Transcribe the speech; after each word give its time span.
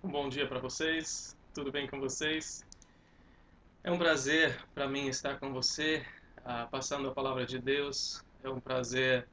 Um 0.00 0.08
bom 0.08 0.28
dia 0.28 0.46
para 0.46 0.60
vocês. 0.60 1.36
Tudo 1.52 1.72
bem 1.72 1.88
com 1.88 1.98
vocês? 1.98 2.64
É 3.82 3.90
um 3.90 3.98
prazer 3.98 4.56
para 4.72 4.86
mim 4.86 5.08
estar 5.08 5.40
com 5.40 5.52
você, 5.52 6.06
uh, 6.38 6.70
passando 6.70 7.08
a 7.08 7.12
palavra 7.12 7.44
de 7.44 7.58
Deus. 7.58 8.24
É 8.44 8.48
um 8.48 8.60
prazer 8.60 9.26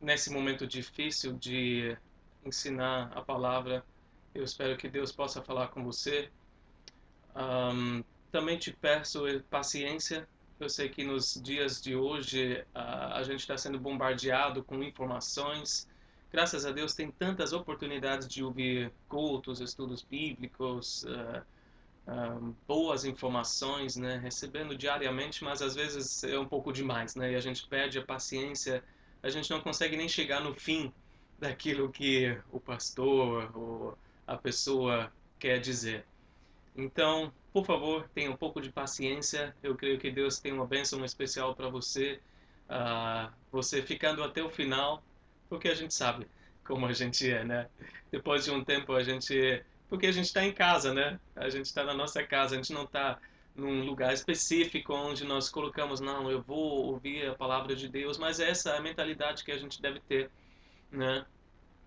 nesse 0.00 0.30
momento 0.30 0.68
difícil 0.68 1.32
de 1.32 1.96
ensinar 2.44 3.10
a 3.12 3.22
palavra. 3.22 3.84
Eu 4.32 4.44
espero 4.44 4.76
que 4.76 4.88
Deus 4.88 5.10
possa 5.10 5.42
falar 5.42 5.68
com 5.68 5.82
você. 5.82 6.30
Um, 7.34 8.04
também 8.30 8.56
te 8.56 8.72
peço 8.72 9.24
paciência. 9.50 10.28
Eu 10.60 10.68
sei 10.68 10.88
que 10.88 11.02
nos 11.02 11.34
dias 11.42 11.82
de 11.82 11.96
hoje 11.96 12.64
uh, 12.72 13.14
a 13.14 13.22
gente 13.24 13.40
está 13.40 13.58
sendo 13.58 13.80
bombardeado 13.80 14.62
com 14.62 14.80
informações 14.80 15.88
graças 16.34 16.66
a 16.66 16.72
Deus, 16.72 16.94
tem 16.94 17.12
tantas 17.12 17.52
oportunidades 17.52 18.26
de 18.26 18.42
ouvir 18.42 18.92
cultos, 19.08 19.60
estudos 19.60 20.02
bíblicos, 20.02 21.04
uh, 21.04 22.54
boas 22.66 23.04
informações, 23.04 23.94
né, 23.94 24.18
recebendo 24.18 24.76
diariamente, 24.76 25.44
mas 25.44 25.62
às 25.62 25.76
vezes 25.76 26.24
é 26.24 26.36
um 26.36 26.44
pouco 26.44 26.72
demais, 26.72 27.14
né, 27.14 27.30
e 27.30 27.36
a 27.36 27.40
gente 27.40 27.64
perde 27.68 28.00
a 28.00 28.04
paciência, 28.04 28.82
a 29.22 29.28
gente 29.30 29.48
não 29.48 29.60
consegue 29.60 29.96
nem 29.96 30.08
chegar 30.08 30.40
no 30.40 30.52
fim 30.52 30.92
daquilo 31.38 31.88
que 31.88 32.36
o 32.50 32.58
pastor 32.58 33.56
ou 33.56 33.96
a 34.26 34.36
pessoa 34.36 35.12
quer 35.38 35.60
dizer. 35.60 36.04
Então, 36.76 37.32
por 37.52 37.64
favor, 37.64 38.08
tenha 38.12 38.28
um 38.28 38.36
pouco 38.36 38.60
de 38.60 38.72
paciência. 38.72 39.54
Eu 39.62 39.76
creio 39.76 40.00
que 40.00 40.10
Deus 40.10 40.40
tem 40.40 40.52
uma 40.52 40.66
bênção 40.66 41.04
especial 41.04 41.54
para 41.54 41.68
você. 41.68 42.20
Uh, 42.68 43.32
você 43.52 43.80
ficando 43.82 44.24
até 44.24 44.42
o 44.42 44.50
final, 44.50 45.00
porque 45.48 45.68
a 45.68 45.74
gente 45.74 45.94
sabe 45.94 46.26
como 46.64 46.86
a 46.86 46.92
gente 46.92 47.30
é, 47.30 47.44
né? 47.44 47.68
Depois 48.10 48.44
de 48.44 48.50
um 48.50 48.64
tempo 48.64 48.92
a 48.92 49.02
gente, 49.02 49.62
porque 49.88 50.06
a 50.06 50.12
gente 50.12 50.26
está 50.26 50.44
em 50.44 50.52
casa, 50.52 50.94
né? 50.94 51.20
A 51.36 51.48
gente 51.50 51.66
está 51.66 51.84
na 51.84 51.94
nossa 51.94 52.22
casa, 52.22 52.54
a 52.54 52.56
gente 52.56 52.72
não 52.72 52.84
está 52.84 53.18
num 53.54 53.84
lugar 53.84 54.12
específico 54.12 54.92
onde 54.92 55.24
nós 55.24 55.48
colocamos, 55.48 56.00
não, 56.00 56.30
eu 56.30 56.42
vou 56.42 56.86
ouvir 56.86 57.28
a 57.28 57.34
palavra 57.34 57.76
de 57.76 57.88
Deus, 57.88 58.18
mas 58.18 58.40
essa 58.40 58.70
é 58.70 58.78
a 58.78 58.80
mentalidade 58.80 59.44
que 59.44 59.52
a 59.52 59.58
gente 59.58 59.80
deve 59.80 60.00
ter, 60.00 60.30
né? 60.90 61.24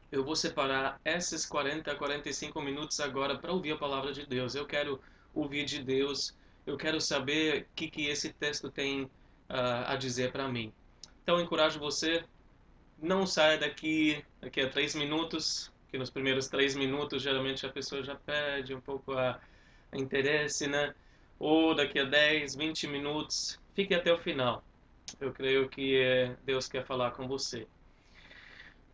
Eu 0.10 0.24
vou 0.24 0.36
separar 0.36 1.02
esses 1.04 1.46
40, 1.46 1.94
45 1.96 2.62
minutos 2.62 3.00
agora 3.02 3.38
para 3.38 3.52
ouvir 3.52 3.74
a 3.74 3.78
palavra 3.78 4.14
de 4.14 4.26
Deus. 4.26 4.56
Eu 4.56 4.66
quero 4.66 5.02
ouvir 5.34 5.66
de 5.66 5.84
Deus, 5.84 6.34
eu 6.66 6.78
quero 6.78 7.02
saber 7.02 7.64
o 7.64 7.76
que, 7.76 7.90
que 7.90 8.06
esse 8.06 8.32
texto 8.32 8.72
tem 8.72 9.04
uh, 9.04 9.10
a 9.86 9.98
dizer 9.98 10.32
para 10.32 10.48
mim. 10.48 10.72
Então, 11.24 11.42
encorajo 11.42 11.78
você 11.78 12.24
não 13.02 13.26
saia 13.26 13.58
daqui 13.58 14.24
daqui 14.42 14.62
a 14.62 14.70
três 14.70 14.96
minutos, 14.96 15.72
que 15.90 15.98
nos 15.98 16.10
primeiros 16.10 16.48
três 16.48 16.76
minutos 16.76 17.22
geralmente 17.22 17.66
a 17.66 17.70
pessoa 17.70 18.04
já 18.04 18.16
perde 18.16 18.74
um 18.74 18.82
pouco 18.82 19.14
a, 19.14 19.40
a 19.92 19.98
interesse, 19.98 20.68
né? 20.68 20.94
Ou 21.40 21.76
daqui 21.76 22.00
a 22.00 22.04
10, 22.04 22.56
20 22.56 22.88
minutos, 22.88 23.60
fique 23.76 23.94
até 23.94 24.12
o 24.12 24.18
final. 24.18 24.64
Eu 25.20 25.32
creio 25.32 25.70
que 25.70 25.98
é, 25.98 26.36
Deus 26.44 26.68
quer 26.68 26.86
falar 26.86 27.12
com 27.12 27.28
você. 27.28 27.68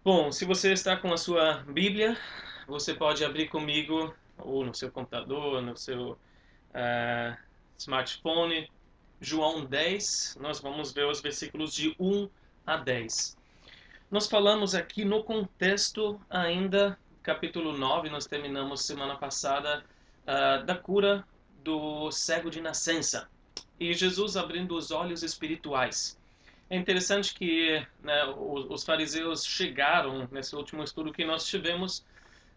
Bom, 0.03 0.31
se 0.31 0.43
você 0.43 0.73
está 0.73 0.97
com 0.97 1.13
a 1.13 1.17
sua 1.17 1.63
Bíblia, 1.63 2.17
você 2.67 2.93
pode 2.93 3.23
abrir 3.23 3.47
comigo, 3.47 4.13
ou 4.37 4.65
no 4.65 4.73
seu 4.73 4.91
computador, 4.91 5.61
no 5.61 5.77
seu 5.77 6.11
uh, 6.11 7.37
smartphone, 7.77 8.69
João 9.21 9.63
10. 9.63 10.37
Nós 10.41 10.59
vamos 10.59 10.91
ver 10.91 11.05
os 11.05 11.21
versículos 11.21 11.73
de 11.73 11.95
1 11.97 12.29
a 12.65 12.77
10. 12.77 13.37
Nós 14.13 14.27
falamos 14.27 14.75
aqui 14.75 15.03
no 15.03 15.23
contexto 15.23 16.21
ainda, 16.29 16.99
capítulo 17.23 17.75
9, 17.75 18.11
nós 18.11 18.27
terminamos 18.27 18.85
semana 18.85 19.15
passada, 19.15 19.83
uh, 20.21 20.63
da 20.63 20.75
cura 20.75 21.25
do 21.63 22.11
cego 22.11 22.51
de 22.51 22.61
nascença. 22.61 23.27
E 23.79 23.91
Jesus 23.91 24.37
abrindo 24.37 24.75
os 24.75 24.91
olhos 24.91 25.23
espirituais. 25.23 26.15
É 26.69 26.77
interessante 26.77 27.33
que 27.33 27.83
né, 28.03 28.25
os, 28.37 28.83
fariseus 28.83 29.43
chegaram, 29.43 30.29
nesse 30.31 30.55
último 30.55 30.83
estudo 30.83 31.11
que 31.11 31.25
nós 31.25 31.47
tivemos, 31.47 32.05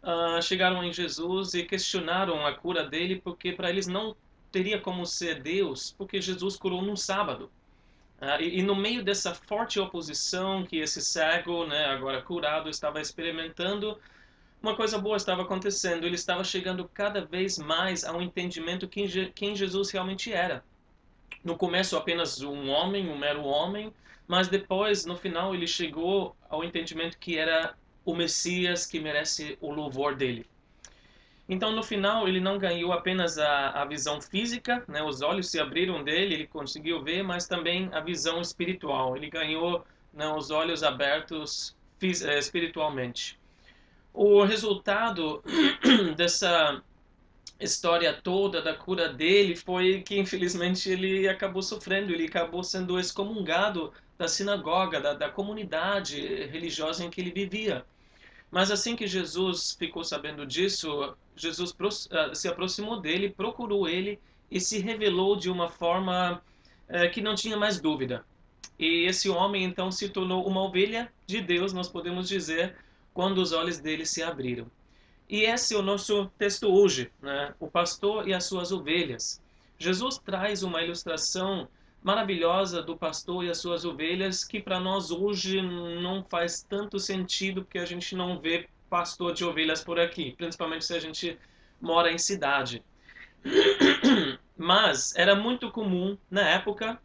uh, 0.03 0.43
chegaram 0.43 0.85
em 0.85 0.93
Jesus 0.93 1.55
e 1.55 1.63
questionaram 1.63 2.45
a 2.45 2.53
cura 2.53 2.85
dele, 2.85 3.19
porque 3.25 3.51
para 3.51 3.71
eles 3.71 3.87
não 3.87 4.15
teria 4.53 4.79
como 4.79 5.07
ser 5.07 5.41
Deus, 5.43 5.95
porque 5.97 6.21
Jesus 6.21 6.55
curou 6.59 6.83
num 6.83 6.97
sábado. 6.97 7.51
Uh, 8.21 8.41
e, 8.41 8.61
e, 8.61 8.63
no 8.63 8.75
meio 8.75 9.05
dessa 9.05 9.35
forte 9.35 9.79
oposição 9.79 10.65
que 10.65 10.79
esse 10.79 11.03
cego, 11.03 11.67
né, 11.67 11.85
agora 11.87 12.23
curado, 12.23 12.71
estava 12.71 13.01
experimentando, 13.01 13.99
uma 14.63 14.75
coisa 14.75 14.99
boa 14.99 15.17
estava 15.17 15.43
acontecendo. 15.43 16.05
Ele 16.07 16.15
estava 16.15 16.43
chegando 16.43 16.89
cada 16.89 17.25
vez 17.25 17.59
mais 17.59 18.05
ao 18.05 18.23
entendimento 18.23 18.89
quem, 18.89 19.07
quem 19.35 19.55
Jesus 19.55 19.91
realmente 19.91 20.33
era. 20.33 20.65
No 21.45 21.57
começo, 21.57 21.97
apenas 21.97 22.41
um 22.41 22.69
homem, 22.71 23.09
um 23.09 23.19
mero 23.19 23.45
homem, 23.45 23.93
mas 24.27 24.49
depois, 24.49 25.05
no 25.05 25.17
final, 25.17 25.55
ele 25.55 25.67
chegou 25.67 26.35
ao 26.49 26.65
entendimento 26.65 27.19
que 27.19 27.39
era 27.39 27.75
o 28.05 28.15
Messias 28.15 28.87
que 28.87 28.99
merece 28.99 29.57
o 29.61 29.71
louvor 29.71 30.17
dele. 30.17 30.47
Então, 31.49 31.71
no 31.71 31.83
final, 31.83 32.27
ele 32.27 32.41
não 32.41 32.59
ganhou 32.59 32.93
apenas 32.93 33.39
a, 33.39 33.71
a 33.83 33.85
visão 33.85 34.21
física, 34.21 34.83
né? 34.89 35.03
os 35.03 35.23
olhos 35.23 35.49
se 35.49 35.61
abriram 35.61 36.03
dele, 36.03 36.35
ele 36.35 36.47
conseguiu 36.47 37.03
ver, 37.03 37.23
mas 37.23 37.47
também 37.47 37.89
a 37.93 38.01
visão 38.01 38.41
espiritual. 38.41 39.17
Ele 39.17 39.31
ganhou 39.31 39.85
né, 40.13 40.27
os 40.29 40.51
olhos 40.51 40.83
abertos 40.83 41.77
eh, 42.03 42.39
espiritualmente. 42.39 43.39
O 44.13 44.43
resultado 44.43 45.43
dessa 46.17 46.83
história 47.61 48.13
toda 48.13 48.61
da 48.61 48.75
cura 48.75 49.09
dele 49.09 49.55
foi 49.55 50.03
que, 50.03 50.19
infelizmente, 50.19 50.91
ele 50.91 51.29
acabou 51.29 51.63
sofrendo, 51.63 52.13
ele 52.13 52.27
acabou 52.27 52.65
sendo 52.65 52.99
excomungado 52.99 53.93
da 54.19 54.27
sinagoga, 54.27 55.01
da, 55.01 55.15
da 55.15 55.29
comunidade 55.29 56.19
religiosa 56.47 57.05
em 57.05 57.11
que 57.11 57.21
ele 57.21 57.31
vivia. 57.31 57.85
Mas 58.51 58.71
assim 58.71 58.97
que 58.97 59.07
Jesus 59.07 59.77
ficou 59.79 60.03
sabendo 60.03 60.47
disso, 60.47 61.15
Jesus 61.37 61.75
ah, 62.11 62.35
se 62.35 62.49
aproximou 62.49 63.01
dele, 63.01 63.31
procurou 63.31 63.89
ele 63.89 64.19
e 64.51 64.61
se 64.61 64.79
revelou 64.79 65.37
de 65.37 65.51
uma 65.51 65.69
forma 65.69 66.43
eh, 66.89 67.09
que 67.09 67.21
não 67.21 67.35
tinha 67.35 67.57
mais 67.57 67.81
dúvida. 67.81 68.25
E 68.79 69.07
esse 69.07 69.29
homem 69.29 69.65
então 69.65 69.91
se 69.91 70.09
tornou 70.09 70.47
uma 70.47 70.63
ovelha 70.63 71.13
de 71.27 71.41
Deus, 71.41 71.73
nós 71.73 71.89
podemos 71.89 72.29
dizer, 72.29 72.77
quando 73.13 73.39
os 73.39 73.53
olhos 73.53 73.79
dele 73.79 74.05
se 74.05 74.23
abriram. 74.23 74.71
E 75.29 75.43
esse 75.43 75.75
é 75.75 75.79
o 75.79 75.83
nosso 75.83 76.31
texto 76.39 76.69
hoje, 76.69 77.11
né? 77.21 77.55
o 77.59 77.67
pastor 77.67 78.29
e 78.29 78.35
as 78.35 78.45
suas 78.45 78.71
ovelhas. 78.71 79.43
Jesus 79.79 80.19
traz 80.19 80.63
uma 80.63 80.83
ilustração 80.83 81.69
maravilhosa 82.03 82.83
do 82.83 82.97
pastor 82.97 83.45
e 83.45 83.51
as 83.51 83.59
suas 83.59 83.85
ovelhas 83.85 84.45
que 84.45 84.61
para 84.61 84.79
nós 84.79 85.11
hoje 85.11 85.61
não 85.61 86.23
faz 86.23 86.63
tanto 86.63 87.01
sentido 87.01 87.63
porque 87.63 87.79
a 87.79 87.85
gente 87.85 88.15
não 88.15 88.39
vê 88.39 88.69
pastor 88.89 89.33
de 89.33 89.45
ovelhas 89.45 89.83
por 89.83 89.99
aqui, 89.99 90.35
principalmente 90.37 90.85
se 90.85 90.95
a 90.95 91.01
gente 91.01 91.39
mora 91.81 92.11
em 92.11 92.19
cidade. 92.19 92.83
Mas 94.57 95.15
era 95.15 95.35
muito 95.35 95.71
comum 95.71 96.17
na 96.31 96.49
época 96.49 97.01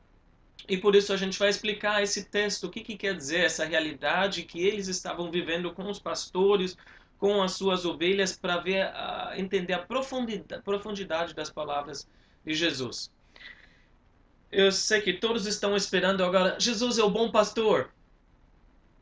e 0.67 0.77
por 0.77 0.95
isso 0.95 1.11
a 1.11 1.17
gente 1.17 1.37
vai 1.37 1.49
explicar 1.49 2.01
esse 2.01 2.25
texto, 2.25 2.65
o 2.65 2.69
que, 2.69 2.81
que 2.81 2.97
quer 2.97 3.15
dizer 3.15 3.45
essa 3.45 3.65
realidade 3.65 4.43
que 4.43 4.65
eles 4.65 4.87
estavam 4.87 5.31
vivendo 5.31 5.73
com 5.73 5.89
os 5.89 5.99
pastores, 5.99 6.77
com 7.17 7.41
as 7.41 7.53
suas 7.53 7.85
ovelhas, 7.85 8.37
para 8.37 8.57
ver, 8.57 8.85
uh, 8.87 9.39
entender 9.39 9.73
a 9.73 9.79
profundidade, 9.79 10.61
profundidade 10.63 11.33
das 11.33 11.49
palavras 11.49 12.07
de 12.45 12.53
Jesus. 12.53 13.11
Eu 14.51 14.71
sei 14.71 15.01
que 15.01 15.13
todos 15.13 15.45
estão 15.45 15.75
esperando 15.75 16.23
agora. 16.23 16.59
Jesus 16.59 16.97
é 16.97 17.03
o 17.03 17.09
bom 17.09 17.31
pastor. 17.31 17.89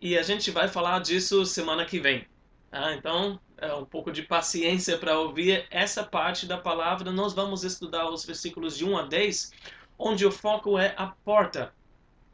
E 0.02 0.18
a 0.18 0.22
gente 0.22 0.52
vai 0.52 0.68
falar 0.68 1.00
disso 1.00 1.46
semana 1.46 1.86
que 1.86 2.00
vem. 2.00 2.26
Ah, 2.72 2.94
então, 2.94 3.40
é 3.58 3.74
um 3.74 3.86
pouco 3.86 4.12
de 4.12 4.22
paciência 4.22 4.98
para 4.98 5.20
ouvir 5.20 5.66
essa 5.72 6.04
parte 6.04 6.46
da 6.46 6.58
palavra. 6.58 7.12
Nós 7.12 7.34
vamos 7.34 7.64
estudar 7.64 8.10
os 8.10 8.24
versículos 8.24 8.78
de 8.78 8.86
1 8.86 8.98
a 8.98 9.02
10, 9.04 9.52
onde 9.98 10.26
o 10.26 10.32
foco 10.32 10.78
é 10.78 10.94
a 10.96 11.08
porta. 11.08 11.74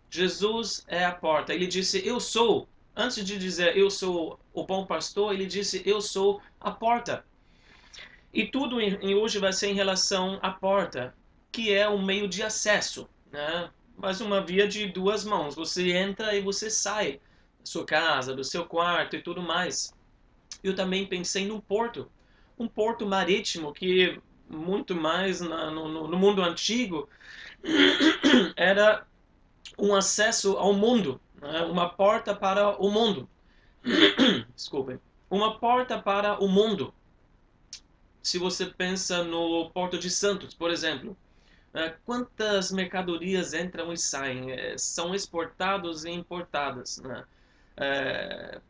Jesus 0.10 0.84
é 0.88 1.06
a 1.06 1.12
porta. 1.12 1.54
Ele 1.54 1.68
disse: 1.68 2.06
Eu 2.06 2.20
sou. 2.20 2.68
Antes 2.96 3.26
de 3.26 3.38
dizer 3.38 3.78
eu 3.78 3.90
sou 3.90 4.40
o 4.54 4.66
bom 4.66 4.86
pastor, 4.86 5.34
ele 5.34 5.46
disse: 5.46 5.82
Eu 5.86 6.02
sou 6.02 6.42
a 6.60 6.72
porta. 6.72 7.26
E 8.34 8.46
tudo 8.46 8.82
em, 8.82 9.16
hoje 9.16 9.40
vai 9.40 9.54
ser 9.54 9.68
em 9.68 9.74
relação 9.74 10.40
à 10.42 10.52
porta 10.52 11.16
que 11.56 11.74
é 11.74 11.88
um 11.88 12.04
meio 12.04 12.28
de 12.28 12.44
acesso, 12.44 13.08
né? 13.32 13.70
mas 13.96 14.20
uma 14.20 14.42
via 14.42 14.68
de 14.68 14.88
duas 14.88 15.24
mãos. 15.24 15.56
Você 15.56 15.94
entra 15.94 16.36
e 16.36 16.42
você 16.42 16.70
sai 16.70 17.22
da 17.60 17.66
sua 17.66 17.86
casa, 17.86 18.36
do 18.36 18.44
seu 18.44 18.66
quarto 18.66 19.16
e 19.16 19.22
tudo 19.22 19.42
mais. 19.42 19.95
Eu 20.64 20.76
também 20.76 21.06
pensei 21.06 21.48
num 21.48 21.60
porto, 21.60 22.10
um 22.58 22.68
porto 22.68 23.06
marítimo 23.06 23.74
que 23.74 24.20
muito 24.50 24.96
mais 24.96 25.42
na, 25.42 25.72
no, 25.72 26.08
no 26.08 26.18
mundo 26.18 26.42
antigo 26.42 27.10
era 28.56 29.06
um 29.78 29.96
acesso 29.96 30.58
ao 30.58 30.74
mundo, 30.74 31.20
né? 31.42 31.62
uma 31.64 31.90
porta 31.90 32.36
para 32.36 32.78
o 32.82 32.90
mundo. 32.90 33.30
Desculpem. 34.56 35.00
Uma 35.30 35.58
porta 35.60 36.00
para 36.00 36.40
o 36.44 36.48
mundo. 36.48 36.94
Se 38.22 38.38
você 38.40 38.66
pensa 38.66 39.24
no 39.24 39.70
Porto 39.72 40.00
de 40.00 40.10
Santos, 40.10 40.54
por 40.54 40.72
exemplo, 40.72 41.16
né, 41.74 41.96
quantas 42.06 42.72
mercadorias 42.72 43.54
entram 43.54 43.92
e 43.94 43.98
saem, 43.98 44.52
é, 44.52 44.78
são 44.78 45.14
exportadas 45.14 46.06
e 46.06 46.12
importadas. 46.12 46.98
Né? 47.00 47.24
É, 47.78 48.62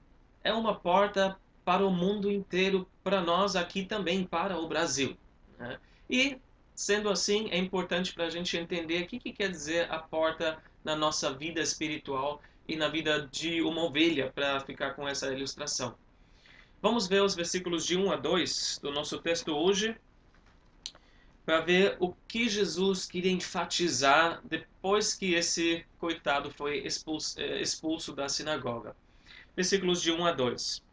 é 0.43 0.53
uma 0.53 0.75
porta 0.75 1.37
para 1.65 1.85
o 1.85 1.89
mundo 1.89 2.31
inteiro, 2.31 2.87
para 3.03 3.21
nós 3.21 3.55
aqui 3.55 3.83
também, 3.83 4.23
para 4.23 4.57
o 4.57 4.67
Brasil. 4.67 5.17
Né? 5.57 5.79
E, 6.07 6.37
sendo 6.75 7.09
assim, 7.09 7.49
é 7.49 7.57
importante 7.57 8.13
para 8.13 8.25
a 8.25 8.29
gente 8.29 8.55
entender 8.55 9.03
o 9.03 9.07
que, 9.07 9.19
que 9.19 9.33
quer 9.33 9.49
dizer 9.49 9.91
a 9.91 9.97
porta 9.97 10.61
na 10.83 10.95
nossa 10.95 11.33
vida 11.33 11.59
espiritual 11.59 12.39
e 12.67 12.75
na 12.75 12.87
vida 12.87 13.27
de 13.31 13.61
uma 13.63 13.83
ovelha, 13.83 14.31
para 14.33 14.59
ficar 14.59 14.93
com 14.93 15.07
essa 15.07 15.33
ilustração. 15.33 15.95
Vamos 16.81 17.07
ver 17.07 17.23
os 17.23 17.33
versículos 17.33 17.83
de 17.85 17.97
1 17.97 18.11
a 18.11 18.15
2 18.15 18.79
do 18.81 18.91
nosso 18.91 19.17
texto 19.19 19.51
hoje, 19.51 19.97
para 21.43 21.61
ver 21.61 21.97
o 21.99 22.13
que 22.27 22.47
Jesus 22.47 23.05
queria 23.05 23.31
enfatizar 23.31 24.41
depois 24.43 25.13
que 25.13 25.33
esse 25.33 25.85
coitado 25.99 26.51
foi 26.51 26.79
expulso, 26.79 27.39
eh, 27.39 27.61
expulso 27.61 28.13
da 28.13 28.27
sinagoga. 28.27 28.95
Versículos 29.55 30.01
de 30.01 30.11
1 30.11 30.25
a 30.25 30.31
2. 30.31 30.83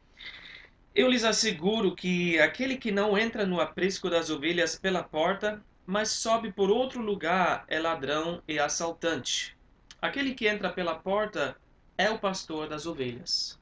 Eu 0.94 1.08
lhes 1.08 1.24
asseguro 1.24 1.94
que 1.94 2.38
aquele 2.38 2.76
que 2.76 2.92
não 2.92 3.16
entra 3.16 3.46
no 3.46 3.60
aprisco 3.60 4.10
das 4.10 4.28
ovelhas 4.28 4.78
pela 4.78 5.02
porta, 5.02 5.62
mas 5.86 6.10
sobe 6.10 6.52
por 6.52 6.70
outro 6.70 7.00
lugar, 7.00 7.64
é 7.66 7.78
ladrão 7.78 8.42
e 8.46 8.58
assaltante. 8.58 9.56
Aquele 10.02 10.34
que 10.34 10.46
entra 10.46 10.68
pela 10.68 10.94
porta 10.94 11.56
é 11.96 12.10
o 12.10 12.18
pastor 12.18 12.68
das 12.68 12.84
ovelhas. 12.84 13.58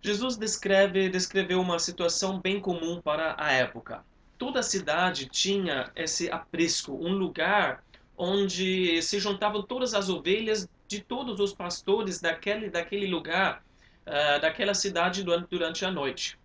Jesus 0.00 0.36
descreve, 0.36 1.08
descreveu 1.08 1.60
uma 1.60 1.80
situação 1.80 2.38
bem 2.38 2.60
comum 2.60 3.00
para 3.02 3.34
a 3.36 3.52
época. 3.52 4.04
Toda 4.38 4.60
a 4.60 4.62
cidade 4.62 5.26
tinha 5.26 5.90
esse 5.96 6.30
aprisco, 6.30 6.94
um 6.94 7.12
lugar 7.12 7.82
onde 8.16 9.02
se 9.02 9.18
juntavam 9.18 9.62
todas 9.62 9.92
as 9.92 10.08
ovelhas 10.08 10.68
de 10.86 11.00
todos 11.00 11.40
os 11.40 11.52
pastores 11.52 12.20
daquele, 12.20 12.70
daquele 12.70 13.06
lugar, 13.08 13.62
uh, 14.06 14.40
daquela 14.40 14.74
cidade 14.74 15.22
durante, 15.22 15.48
durante 15.48 15.84
a 15.84 15.90
noite. 15.90 16.38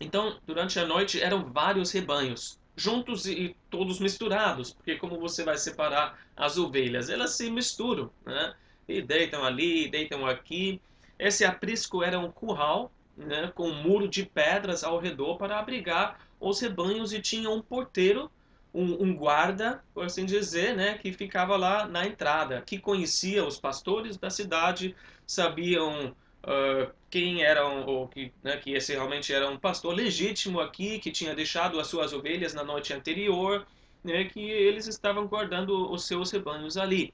Então, 0.00 0.38
durante 0.46 0.78
a 0.78 0.86
noite 0.86 1.20
eram 1.20 1.44
vários 1.44 1.92
rebanhos, 1.92 2.58
juntos 2.74 3.26
e 3.26 3.54
todos 3.68 4.00
misturados, 4.00 4.72
porque 4.72 4.96
como 4.96 5.18
você 5.18 5.44
vai 5.44 5.58
separar 5.58 6.18
as 6.36 6.56
ovelhas? 6.56 7.10
Elas 7.10 7.32
se 7.32 7.50
misturam, 7.50 8.10
né? 8.24 8.54
E 8.88 9.02
deitam 9.02 9.44
ali, 9.44 9.88
deitam 9.90 10.26
aqui. 10.26 10.80
Esse 11.18 11.44
aprisco 11.44 12.02
era 12.02 12.18
um 12.18 12.30
curral 12.30 12.90
né, 13.16 13.52
com 13.54 13.68
um 13.68 13.82
muro 13.82 14.08
de 14.08 14.24
pedras 14.24 14.82
ao 14.82 14.98
redor 14.98 15.36
para 15.36 15.58
abrigar 15.58 16.18
os 16.40 16.60
rebanhos 16.60 17.12
e 17.12 17.20
tinha 17.20 17.50
um 17.50 17.60
porteiro, 17.60 18.30
um, 18.72 19.04
um, 19.04 19.14
guarda, 19.14 19.84
por 19.92 20.06
assim 20.06 20.24
dizer, 20.24 20.74
né, 20.74 20.96
que 20.96 21.12
ficava 21.12 21.56
lá 21.56 21.86
na 21.86 22.06
entrada, 22.06 22.62
que 22.62 22.78
conhecia 22.78 23.44
os 23.44 23.60
pastores 23.60 24.16
da 24.16 24.30
cidade, 24.30 24.96
sabiam 25.26 26.14
uh, 26.44 26.92
quem 27.08 27.42
eram, 27.42 27.86
ou 27.86 28.08
que, 28.08 28.32
né, 28.42 28.56
que 28.56 28.72
esse 28.72 28.92
realmente 28.92 29.32
era 29.32 29.48
um 29.48 29.58
pastor 29.58 29.94
legítimo 29.94 30.60
aqui, 30.60 30.98
que 30.98 31.10
tinha 31.10 31.34
deixado 31.34 31.78
as 31.80 31.86
suas 31.86 32.12
ovelhas 32.12 32.54
na 32.54 32.64
noite 32.64 32.92
anterior, 32.92 33.66
né, 34.02 34.24
que 34.24 34.40
eles 34.40 34.86
estavam 34.86 35.26
guardando 35.26 35.90
os 35.90 36.06
seus 36.06 36.30
rebanhos 36.30 36.76
ali. 36.76 37.12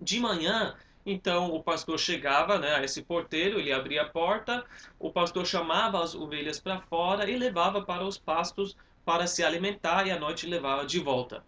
De 0.00 0.18
manhã, 0.20 0.74
então 1.06 1.54
o 1.54 1.62
pastor 1.62 1.98
chegava 1.98 2.58
né, 2.58 2.74
a 2.74 2.84
esse 2.84 3.02
porteiro, 3.02 3.58
ele 3.58 3.72
abria 3.72 4.02
a 4.02 4.08
porta, 4.08 4.64
o 4.98 5.10
pastor 5.10 5.46
chamava 5.46 6.02
as 6.02 6.14
ovelhas 6.14 6.58
para 6.58 6.80
fora 6.80 7.30
e 7.30 7.36
levava 7.36 7.82
para 7.82 8.04
os 8.04 8.18
pastos 8.18 8.76
para 9.04 9.26
se 9.26 9.44
alimentar 9.44 10.06
e 10.06 10.10
à 10.10 10.18
noite 10.18 10.46
levava 10.46 10.86
de 10.86 10.98
volta. 10.98 11.44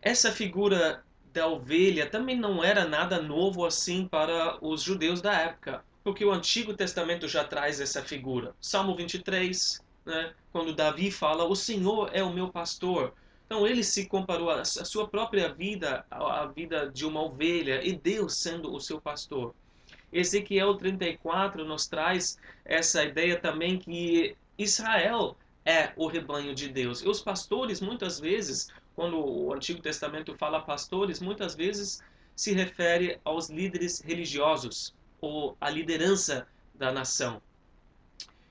Essa 0.00 0.30
figura 0.30 1.02
da 1.38 1.46
ovelha 1.46 2.10
também 2.10 2.36
não 2.36 2.64
era 2.64 2.84
nada 2.84 3.22
novo 3.22 3.64
assim 3.64 4.08
para 4.08 4.58
os 4.60 4.82
judeus 4.82 5.20
da 5.20 5.32
época, 5.32 5.84
porque 6.02 6.24
o 6.24 6.32
Antigo 6.32 6.74
Testamento 6.74 7.28
já 7.28 7.44
traz 7.44 7.80
essa 7.80 8.02
figura. 8.02 8.56
Salmo 8.60 8.96
23, 8.96 9.80
né, 10.04 10.32
quando 10.50 10.74
Davi 10.74 11.12
fala: 11.12 11.44
O 11.44 11.54
Senhor 11.54 12.10
é 12.12 12.24
o 12.24 12.32
meu 12.32 12.48
pastor, 12.48 13.14
então 13.46 13.64
ele 13.64 13.84
se 13.84 14.06
comparou 14.06 14.50
a 14.50 14.64
sua 14.64 15.06
própria 15.06 15.52
vida 15.52 16.04
à 16.10 16.44
vida 16.46 16.90
de 16.90 17.06
uma 17.06 17.22
ovelha 17.22 17.86
e 17.86 17.92
Deus 17.92 18.34
sendo 18.34 18.74
o 18.74 18.80
seu 18.80 19.00
pastor. 19.00 19.54
Ezequiel 20.12 20.74
34 20.74 21.64
nos 21.64 21.86
traz 21.86 22.36
essa 22.64 23.04
ideia 23.04 23.38
também 23.38 23.78
que 23.78 24.36
Israel 24.58 25.36
é 25.64 25.92
o 25.96 26.08
rebanho 26.08 26.54
de 26.54 26.68
Deus. 26.68 27.02
E 27.02 27.08
os 27.08 27.20
pastores, 27.20 27.80
muitas 27.80 28.18
vezes, 28.18 28.68
quando 28.98 29.16
o 29.24 29.54
Antigo 29.54 29.80
Testamento 29.80 30.34
fala 30.36 30.60
pastores, 30.60 31.20
muitas 31.20 31.54
vezes 31.54 32.02
se 32.34 32.52
refere 32.52 33.20
aos 33.24 33.48
líderes 33.48 34.00
religiosos 34.00 34.92
ou 35.20 35.56
à 35.60 35.70
liderança 35.70 36.48
da 36.74 36.90
nação. 36.90 37.40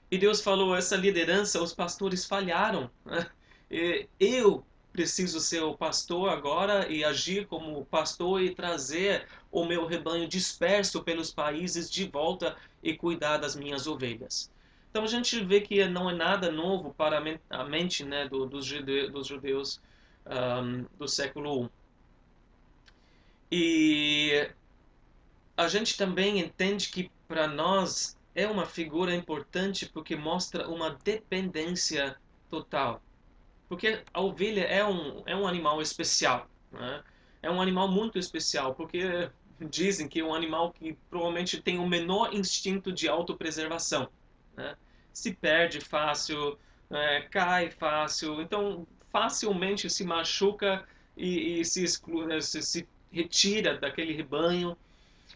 E 0.09 0.17
Deus 0.17 0.39
falou: 0.39 0.73
essa 0.73 0.95
liderança, 0.95 1.61
os 1.61 1.73
pastores 1.73 2.25
falharam. 2.25 2.89
Eu 4.17 4.63
preciso 4.93 5.41
ser 5.41 5.63
o 5.63 5.75
pastor 5.75 6.29
agora 6.29 6.87
e 6.87 7.03
agir 7.03 7.45
como 7.47 7.83
pastor 7.83 8.41
e 8.41 8.55
trazer 8.55 9.27
o 9.51 9.65
meu 9.65 9.85
rebanho 9.85 10.29
disperso 10.29 11.03
pelos 11.03 11.29
países 11.29 11.91
de 11.91 12.07
volta 12.07 12.55
e 12.81 12.95
cuidar 12.95 13.35
das 13.35 13.53
minhas 13.53 13.85
ovelhas. 13.85 14.49
Então 14.89 15.03
a 15.03 15.07
gente 15.07 15.43
vê 15.43 15.59
que 15.59 15.85
não 15.89 16.09
é 16.09 16.15
nada 16.15 16.49
novo 16.49 16.93
para 16.93 17.21
a 17.49 17.63
mente 17.65 18.05
né, 18.05 18.29
dos 18.29 18.65
judeus 18.65 19.81
um, 20.29 20.85
do 20.97 21.07
século 21.07 21.65
I. 21.65 21.69
E 23.51 24.49
a 25.55 25.67
gente 25.67 25.97
também 25.97 26.39
entende 26.39 26.89
que 26.89 27.11
para 27.27 27.47
nós 27.47 28.17
é 28.35 28.47
uma 28.47 28.65
figura 28.65 29.15
importante 29.15 29.87
porque 29.87 30.15
mostra 30.15 30.67
uma 30.67 30.91
dependência 31.03 32.17
total 32.49 33.01
porque 33.67 34.01
a 34.13 34.21
ovelha 34.21 34.61
é 34.61 34.83
um, 34.83 35.23
é 35.25 35.35
um 35.35 35.45
animal 35.47 35.81
especial. 35.81 36.47
Né? 36.71 37.03
É 37.41 37.51
um 37.51 37.61
animal 37.61 37.87
muito 37.87 38.17
especial, 38.17 38.73
porque 38.73 39.29
dizem 39.69 40.07
que 40.07 40.19
é 40.19 40.23
um 40.23 40.33
animal 40.33 40.71
que 40.71 40.97
provavelmente 41.09 41.61
tem 41.61 41.77
o 41.79 41.87
menor 41.87 42.33
instinto 42.33 42.91
de 42.91 43.07
autopreservação. 43.07 44.07
Né? 44.55 44.75
Se 45.11 45.33
perde 45.33 45.81
fácil, 45.81 46.57
é, 46.89 47.21
cai 47.21 47.69
fácil, 47.71 48.41
então 48.41 48.87
facilmente 49.17 49.89
se 49.89 50.03
machuca 50.03 50.87
e, 51.15 51.59
e 51.59 51.65
se, 51.65 51.85
né, 52.27 52.39
se, 52.39 52.61
se 52.61 52.87
retira 53.11 53.75
daquele 53.75 54.13
rebanho. 54.13 54.77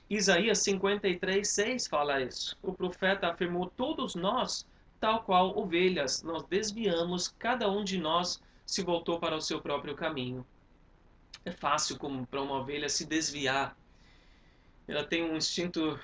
Isaías 0.07 0.59
53, 0.59 1.47
6 1.47 1.87
fala 1.87 2.21
isso. 2.21 2.55
O 2.61 2.71
profeta 2.73 3.29
afirmou: 3.29 3.71
Todos 3.75 4.13
nós 4.13 4.67
tal 4.99 5.23
qual 5.23 5.57
ovelhas, 5.57 6.21
nós 6.21 6.43
desviamos, 6.43 7.33
cada 7.39 7.67
um 7.71 7.83
de 7.83 7.97
nós 7.97 8.39
se 8.67 8.83
voltou 8.83 9.19
para 9.19 9.35
o 9.35 9.41
seu 9.41 9.59
próprio 9.59 9.95
caminho. 9.95 10.45
É 11.43 11.49
fácil 11.49 11.97
como 11.97 12.27
para 12.27 12.39
uma 12.39 12.59
ovelha 12.59 12.87
se 12.87 13.03
desviar. 13.03 13.75
Ela 14.87 15.03
tem 15.03 15.23
um 15.23 15.35
instinto 15.35 15.99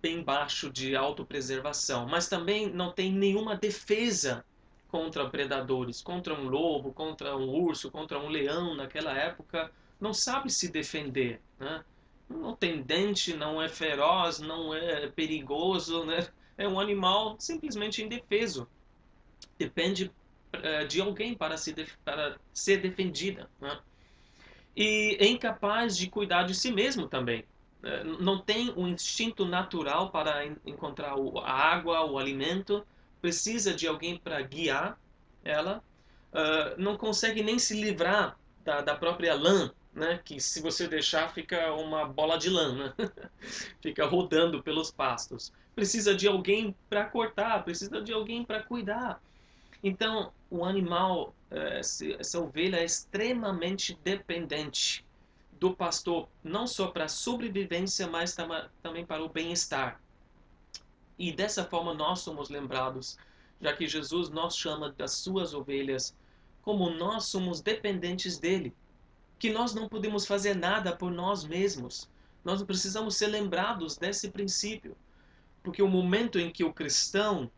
bem 0.00 0.22
baixo 0.22 0.70
de 0.70 0.94
autopreservação, 0.94 2.06
mas 2.06 2.28
também 2.28 2.70
não 2.70 2.92
tem 2.92 3.10
nenhuma 3.10 3.56
defesa 3.56 4.44
contra 4.88 5.28
predadores, 5.28 6.00
contra 6.02 6.34
um 6.34 6.48
lobo, 6.48 6.92
contra 6.92 7.36
um 7.36 7.48
urso, 7.48 7.90
contra 7.90 8.18
um 8.18 8.28
leão 8.28 8.74
naquela 8.74 9.12
época, 9.12 9.70
não 10.00 10.12
sabe 10.12 10.50
se 10.50 10.70
defender, 10.70 11.40
né? 11.58 11.84
Não 12.28 12.56
tem 12.56 12.82
dente, 12.82 13.34
não 13.34 13.62
é 13.62 13.68
feroz, 13.68 14.40
não 14.40 14.74
é 14.74 15.06
perigoso, 15.08 16.04
né? 16.04 16.26
é 16.56 16.66
um 16.66 16.80
animal 16.80 17.36
simplesmente 17.38 18.02
indefeso. 18.02 18.68
Depende 19.58 20.10
uh, 20.54 20.86
de 20.86 21.00
alguém 21.00 21.34
para, 21.34 21.56
se 21.56 21.74
para 22.04 22.38
ser 22.52 22.80
defendida. 22.80 23.48
Né? 23.60 23.78
E 24.76 25.16
é 25.20 25.26
incapaz 25.26 25.96
de 25.96 26.08
cuidar 26.08 26.44
de 26.44 26.54
si 26.54 26.72
mesmo 26.72 27.08
também. 27.08 27.44
Uh, 27.82 28.22
não 28.22 28.38
tem 28.38 28.72
um 28.76 28.88
instinto 28.88 29.44
natural 29.44 30.10
para 30.10 30.46
encontrar 30.64 31.14
a 31.44 31.52
água, 31.52 32.04
o 32.04 32.18
alimento. 32.18 32.86
Precisa 33.26 33.74
de 33.74 33.88
alguém 33.88 34.16
para 34.16 34.40
guiar 34.40 34.96
ela. 35.44 35.82
Uh, 36.32 36.80
não 36.80 36.96
consegue 36.96 37.42
nem 37.42 37.58
se 37.58 37.74
livrar 37.74 38.38
da, 38.64 38.80
da 38.82 38.94
própria 38.94 39.34
lã 39.34 39.72
né? 39.92 40.20
Que 40.24 40.38
se 40.38 40.62
você 40.62 40.86
deixar 40.86 41.32
fica 41.34 41.72
uma 41.72 42.04
bola 42.04 42.38
de 42.38 42.48
lã, 42.48 42.72
né? 42.72 42.94
fica 43.82 44.06
rodando 44.06 44.62
pelos 44.62 44.92
pastos. 44.92 45.52
Precisa 45.74 46.14
de 46.14 46.28
alguém 46.28 46.76
para 46.88 47.06
cortar, 47.06 47.64
precisa 47.64 48.00
de 48.00 48.12
alguém 48.12 48.44
para 48.44 48.62
cuidar. 48.62 49.20
Então, 49.82 50.32
o 50.48 50.64
animal, 50.64 51.34
eh, 51.50 51.80
essa 51.80 52.40
ovelha 52.40 52.76
é 52.76 52.84
extremamente 52.84 53.98
dependente 54.04 55.04
do 55.52 55.74
pastor, 55.74 56.28
não 56.44 56.66
só 56.66 56.88
para 56.88 57.06
a 57.06 57.08
sobrevivência, 57.08 58.06
mas 58.06 58.36
também 58.82 59.04
para 59.04 59.24
o 59.24 59.28
bem-estar. 59.28 60.00
E 61.18 61.32
dessa 61.32 61.64
forma 61.64 61.94
nós 61.94 62.20
somos 62.20 62.50
lembrados 62.50 63.16
já 63.60 63.72
que 63.72 63.88
Jesus 63.88 64.28
nos 64.28 64.56
chama 64.56 64.92
das 64.92 65.12
suas 65.12 65.54
ovelhas, 65.54 66.14
como 66.62 66.90
nós 66.90 67.24
somos 67.24 67.60
dependentes 67.60 68.38
dele, 68.38 68.74
que 69.38 69.50
nós 69.50 69.74
não 69.74 69.88
podemos 69.88 70.26
fazer 70.26 70.54
nada 70.54 70.94
por 70.94 71.10
nós 71.10 71.44
mesmos. 71.44 72.08
Nós 72.44 72.62
precisamos 72.62 73.16
ser 73.16 73.28
lembrados 73.28 73.96
desse 73.96 74.30
princípio, 74.30 74.96
porque 75.62 75.82
o 75.82 75.88
momento 75.88 76.38
em 76.38 76.50
que 76.50 76.64
o 76.64 76.72
cristão, 76.72 77.50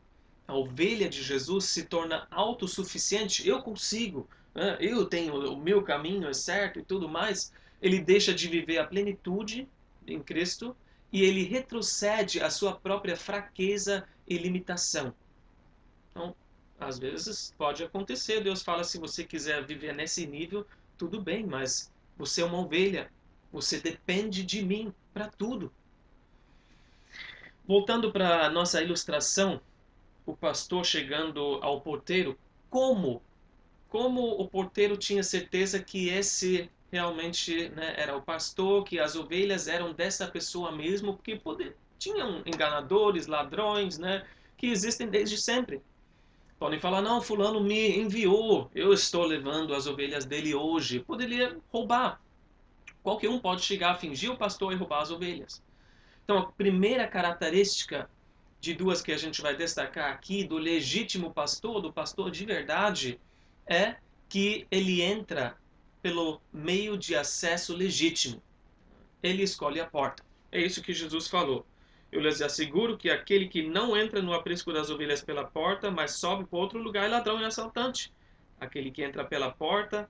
a 0.47 0.55
ovelha 0.55 1.09
de 1.09 1.23
Jesus, 1.23 1.67
se 1.67 1.85
torna 1.85 2.27
autossuficiente, 2.31 3.47
eu 3.47 3.63
consigo, 3.63 4.29
né? 4.55 4.77
eu 4.81 5.05
tenho 5.05 5.53
o 5.53 5.57
meu 5.57 5.83
caminho 5.83 6.29
é 6.29 6.33
certo 6.33 6.79
e 6.79 6.85
tudo 6.85 7.09
mais, 7.09 7.53
ele 7.81 8.01
deixa 8.01 8.35
de 8.35 8.49
viver 8.49 8.79
a 8.79 8.87
plenitude 8.87 9.69
em 10.07 10.21
Cristo 10.23 10.75
e 11.13 11.23
ele 11.23 11.45
retrocede 11.45 12.41
à 12.41 12.51
sua 12.51 12.75
própria 12.75 13.17
fraqueza 13.17 14.07
e 14.27 14.37
limitação. 14.37 15.15
Então, 16.11 16.35
às 16.79 16.99
vezes 16.99 17.55
pode 17.57 17.83
acontecer, 17.83 18.43
Deus 18.43 18.63
fala 18.63 18.85
se 18.85 18.99
você 18.99 19.25
quiser 19.25 19.65
viver 19.65 19.95
nesse 19.95 20.27
nível, 20.27 20.67
tudo 20.97 21.21
bem, 21.21 21.47
mas 21.47 21.93
você 22.17 22.43
é 22.43 22.45
uma 22.45 22.59
ovelha, 22.59 23.11
você 23.53 23.81
depende 23.81 24.43
de 24.45 24.63
mim 24.63 24.93
para 25.13 25.29
tudo. 25.29 25.73
Voltando 27.67 28.13
para 28.13 28.47
a 28.47 28.51
nossa 28.51 28.83
ilustração, 28.83 29.61
o 30.25 30.37
pastor 30.37 30.85
chegando 30.85 31.59
ao 31.63 31.81
porteiro, 31.81 32.39
como 32.69 33.23
como 33.89 34.21
o 34.33 34.47
porteiro 34.47 34.97
tinha 34.97 35.23
certeza 35.23 35.83
que 35.83 36.09
esse 36.09 36.71
realmente 36.91 37.69
né, 37.71 37.95
era 37.97 38.17
o 38.17 38.23
pastor, 38.23 38.85
que 38.85 38.99
as 38.99 39.17
ovelhas 39.17 39.69
eram 39.69 39.93
dessa 39.93 40.27
pessoa 40.27 40.73
mesmo, 40.73 41.15
porque 41.15 41.37
poder, 41.37 41.77
tinham 41.99 42.43
enganadores, 42.47 43.27
ladrões, 43.27 43.99
né, 43.99 44.25
que 44.57 44.67
existem 44.67 45.09
desde 45.09 45.37
sempre. 45.37 45.83
Podem 46.59 46.81
falar, 46.81 47.01
não, 47.01 47.21
fulano 47.21 47.61
me 47.61 47.97
enviou, 47.97 48.71
eu 48.75 48.93
estou 48.93 49.25
levando 49.25 49.75
as 49.75 49.87
ovelhas 49.87 50.25
dele 50.25 50.55
hoje. 50.55 51.01
Poderia 51.01 51.57
roubar. 51.73 52.21
Qualquer 53.03 53.29
um 53.29 53.39
pode 53.39 53.63
chegar 53.63 53.95
fingir 53.95 54.31
o 54.31 54.37
pastor 54.37 54.73
e 54.73 54.77
roubar 54.77 55.03
as 55.03 55.11
ovelhas. 55.11 55.63
Então, 56.25 56.39
a 56.39 56.47
primeira 56.53 57.07
característica 57.07 58.11
de 58.61 58.75
duas 58.75 59.01
que 59.01 59.13
a 59.13 59.17
gente 59.17 59.41
vai 59.41 59.57
destacar 59.57 60.11
aqui, 60.11 60.43
do 60.43 60.59
legítimo 60.59 61.33
pastor, 61.33 61.81
do 61.81 61.93
pastor 61.93 62.31
de 62.31 62.45
verdade, 62.45 63.21
é 63.65 63.95
que 64.29 64.67
ele 64.71 65.01
entra 65.01 65.57
pelo 66.09 66.41
meio 66.51 66.97
de 66.97 67.15
acesso 67.15 67.77
legítimo. 67.77 68.43
Ele 69.23 69.43
escolhe 69.43 69.79
a 69.79 69.85
porta. 69.85 70.25
É 70.51 70.59
isso 70.59 70.83
que 70.83 70.95
Jesus 70.95 71.29
falou. 71.29 71.67
Eu 72.11 72.23
lhes 72.23 72.41
asseguro 72.41 72.97
que 72.97 73.11
aquele 73.11 73.47
que 73.47 73.69
não 73.69 73.95
entra 73.95 74.23
no 74.23 74.33
aprisco 74.33 74.73
das 74.73 74.89
ovelhas 74.89 75.21
pela 75.21 75.45
porta, 75.45 75.91
mas 75.91 76.13
sobe 76.13 76.47
para 76.47 76.59
outro 76.59 76.79
lugar 76.79 77.05
é 77.05 77.09
ladrão 77.09 77.39
e 77.39 77.45
assaltante. 77.45 78.11
Aquele 78.59 78.91
que 78.91 79.03
entra 79.03 79.23
pela 79.23 79.51
porta 79.51 80.09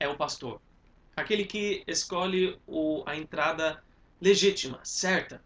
é 0.00 0.08
o 0.08 0.16
pastor. 0.16 0.60
Aquele 1.14 1.44
que 1.44 1.84
escolhe 1.86 2.58
o, 2.66 3.04
a 3.06 3.16
entrada 3.16 3.80
legítima, 4.20 4.80
certa. 4.82 5.40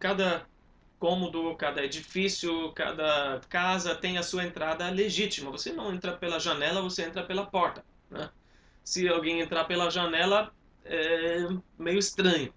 Cada 0.00 0.44
cômodo, 0.98 1.54
cada 1.54 1.84
edifício, 1.84 2.72
cada 2.72 3.40
casa 3.48 3.94
tem 3.94 4.18
a 4.18 4.24
sua 4.24 4.44
entrada 4.44 4.90
legítima. 4.90 5.52
Você 5.52 5.72
não 5.72 5.94
entra 5.94 6.16
pela 6.16 6.40
janela, 6.40 6.82
você 6.82 7.04
entra 7.04 7.22
pela 7.22 7.46
porta. 7.46 7.84
Né? 8.10 8.30
Se 8.82 9.08
alguém 9.08 9.40
entrar 9.40 9.64
pela 9.64 9.90
janela, 9.90 10.54
é 10.84 11.48
meio 11.78 11.98
estranho. 11.98 12.52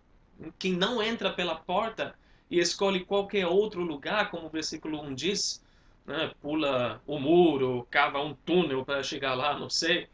Quem 0.60 0.74
não 0.74 1.02
entra 1.02 1.32
pela 1.34 1.56
porta 1.56 2.16
e 2.50 2.60
escolhe 2.60 3.04
qualquer 3.04 3.48
outro 3.48 3.82
lugar, 3.82 4.30
como 4.30 4.48
o 4.48 4.50
versículo 4.50 5.02
1 5.02 5.16
diz, 5.16 5.64
né? 6.06 6.32
pula 6.42 7.02
o 7.06 7.20
muro, 7.20 7.88
cava 7.90 8.20
um 8.20 8.34
túnel 8.34 8.86
para 8.86 9.04
chegar 9.04 9.34
lá, 9.34 9.58
não 9.58 9.70
sei. 9.70 10.08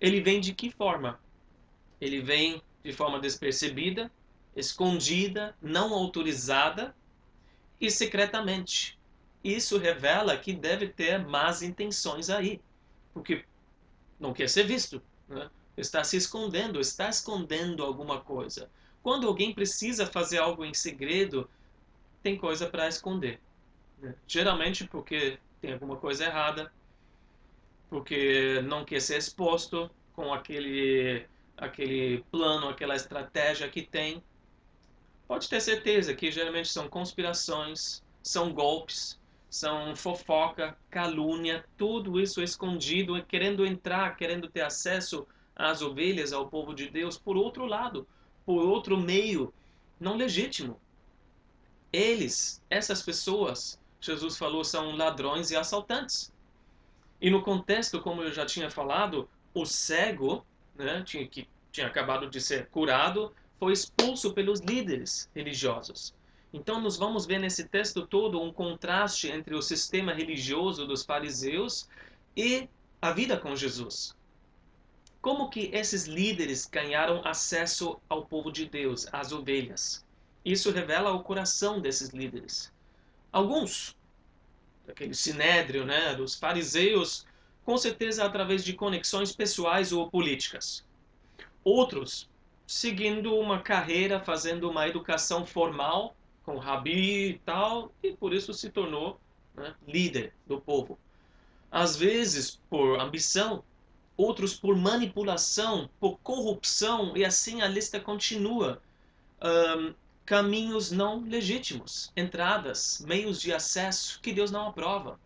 Ele 0.00 0.20
vem 0.20 0.40
de 0.40 0.54
que 0.54 0.70
forma? 0.70 1.20
Ele 2.00 2.20
vem 2.20 2.62
de 2.82 2.92
forma 2.92 3.20
despercebida, 3.20 4.10
escondida, 4.56 5.54
não 5.60 5.92
autorizada 5.92 6.94
e 7.80 7.90
secretamente. 7.90 8.98
Isso 9.42 9.78
revela 9.78 10.36
que 10.36 10.52
deve 10.52 10.88
ter 10.88 11.18
más 11.18 11.62
intenções 11.62 12.28
aí, 12.30 12.60
porque 13.12 13.44
não 14.20 14.32
quer 14.34 14.48
ser 14.48 14.64
visto, 14.64 15.02
né? 15.26 15.50
está 15.76 16.04
se 16.04 16.16
escondendo, 16.16 16.78
está 16.78 17.08
escondendo 17.08 17.82
alguma 17.82 18.20
coisa. 18.20 18.70
Quando 19.02 19.26
alguém 19.26 19.54
precisa 19.54 20.06
fazer 20.06 20.38
algo 20.38 20.64
em 20.64 20.74
segredo, 20.74 21.48
tem 22.22 22.36
coisa 22.36 22.68
para 22.68 22.86
esconder. 22.86 23.40
Né? 23.98 24.14
Geralmente 24.26 24.86
porque 24.86 25.38
tem 25.60 25.72
alguma 25.72 25.96
coisa 25.96 26.24
errada, 26.24 26.70
porque 27.88 28.60
não 28.62 28.84
quer 28.84 29.00
ser 29.00 29.16
exposto 29.16 29.90
com 30.14 30.32
aquele, 30.32 31.26
aquele 31.56 32.22
plano, 32.30 32.68
aquela 32.68 32.94
estratégia 32.94 33.68
que 33.68 33.82
tem. 33.82 34.22
Pode 35.26 35.48
ter 35.48 35.60
certeza 35.60 36.14
que 36.14 36.30
geralmente 36.30 36.68
são 36.68 36.88
conspirações, 36.88 38.02
são 38.22 38.52
golpes, 38.52 39.19
são 39.50 39.96
fofoca, 39.96 40.78
calúnia, 40.88 41.64
tudo 41.76 42.20
isso 42.20 42.40
escondido, 42.40 43.20
querendo 43.24 43.66
entrar, 43.66 44.16
querendo 44.16 44.48
ter 44.48 44.60
acesso 44.60 45.26
às 45.56 45.82
ovelhas, 45.82 46.32
ao 46.32 46.48
povo 46.48 46.72
de 46.72 46.88
Deus, 46.88 47.18
por 47.18 47.36
outro 47.36 47.66
lado, 47.66 48.06
por 48.46 48.62
outro 48.62 48.96
meio, 48.96 49.52
não 49.98 50.16
legítimo. 50.16 50.80
Eles, 51.92 52.62
essas 52.70 53.02
pessoas, 53.02 53.78
Jesus 54.00 54.38
falou, 54.38 54.62
são 54.62 54.96
ladrões 54.96 55.50
e 55.50 55.56
assaltantes. 55.56 56.32
E 57.20 57.28
no 57.28 57.42
contexto, 57.42 58.00
como 58.00 58.22
eu 58.22 58.32
já 58.32 58.46
tinha 58.46 58.70
falado, 58.70 59.28
o 59.52 59.66
cego, 59.66 60.46
né, 60.76 61.02
tinha, 61.02 61.26
que 61.26 61.48
tinha 61.72 61.88
acabado 61.88 62.30
de 62.30 62.40
ser 62.40 62.68
curado, 62.68 63.34
foi 63.58 63.72
expulso 63.72 64.32
pelos 64.32 64.60
líderes 64.60 65.28
religiosos. 65.34 66.14
Então, 66.52 66.80
nós 66.80 66.96
vamos 66.96 67.26
ver 67.26 67.38
nesse 67.38 67.64
texto 67.64 68.06
todo 68.06 68.40
um 68.40 68.52
contraste 68.52 69.28
entre 69.28 69.54
o 69.54 69.62
sistema 69.62 70.12
religioso 70.12 70.86
dos 70.86 71.04
fariseus 71.04 71.88
e 72.36 72.68
a 73.00 73.12
vida 73.12 73.36
com 73.36 73.54
Jesus. 73.54 74.16
Como 75.22 75.50
que 75.50 75.70
esses 75.72 76.06
líderes 76.06 76.66
ganharam 76.66 77.22
acesso 77.24 78.00
ao 78.08 78.24
povo 78.24 78.50
de 78.50 78.66
Deus, 78.66 79.06
às 79.12 79.32
ovelhas? 79.32 80.04
Isso 80.44 80.70
revela 80.70 81.12
o 81.12 81.22
coração 81.22 81.80
desses 81.80 82.08
líderes. 82.08 82.72
Alguns, 83.30 83.96
daquele 84.86 85.14
sinédrio, 85.14 85.84
né, 85.84 86.14
dos 86.14 86.34
fariseus, 86.34 87.26
com 87.64 87.76
certeza 87.76 88.24
através 88.24 88.64
de 88.64 88.72
conexões 88.72 89.30
pessoais 89.30 89.92
ou 89.92 90.10
políticas. 90.10 90.84
Outros, 91.62 92.28
seguindo 92.66 93.36
uma 93.36 93.60
carreira, 93.60 94.18
fazendo 94.18 94.68
uma 94.68 94.88
educação 94.88 95.44
formal 95.44 96.16
com 96.50 96.58
Rabi 96.58 97.28
e 97.28 97.38
tal, 97.38 97.92
e 98.02 98.12
por 98.12 98.32
isso 98.32 98.52
se 98.52 98.70
tornou 98.70 99.20
né, 99.54 99.72
líder 99.86 100.34
do 100.46 100.60
povo. 100.60 100.98
Às 101.70 101.94
vezes 101.96 102.60
por 102.68 102.98
ambição, 102.98 103.62
outros 104.16 104.58
por 104.58 104.76
manipulação, 104.76 105.88
por 106.00 106.18
corrupção, 106.18 107.16
e 107.16 107.24
assim 107.24 107.62
a 107.62 107.68
lista 107.68 108.00
continua. 108.00 108.82
Um, 109.40 109.94
caminhos 110.26 110.90
não 110.90 111.22
legítimos, 111.22 112.12
entradas, 112.16 113.00
meios 113.06 113.40
de 113.40 113.52
acesso 113.52 114.20
que 114.20 114.32
Deus 114.32 114.50
não 114.50 114.66
aprova. 114.66 115.18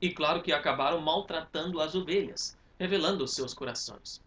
E 0.00 0.10
claro 0.10 0.42
que 0.42 0.52
acabaram 0.52 1.00
maltratando 1.00 1.80
as 1.80 1.94
ovelhas, 1.94 2.56
revelando 2.78 3.24
os 3.24 3.32
seus 3.32 3.54
corações. 3.54 4.20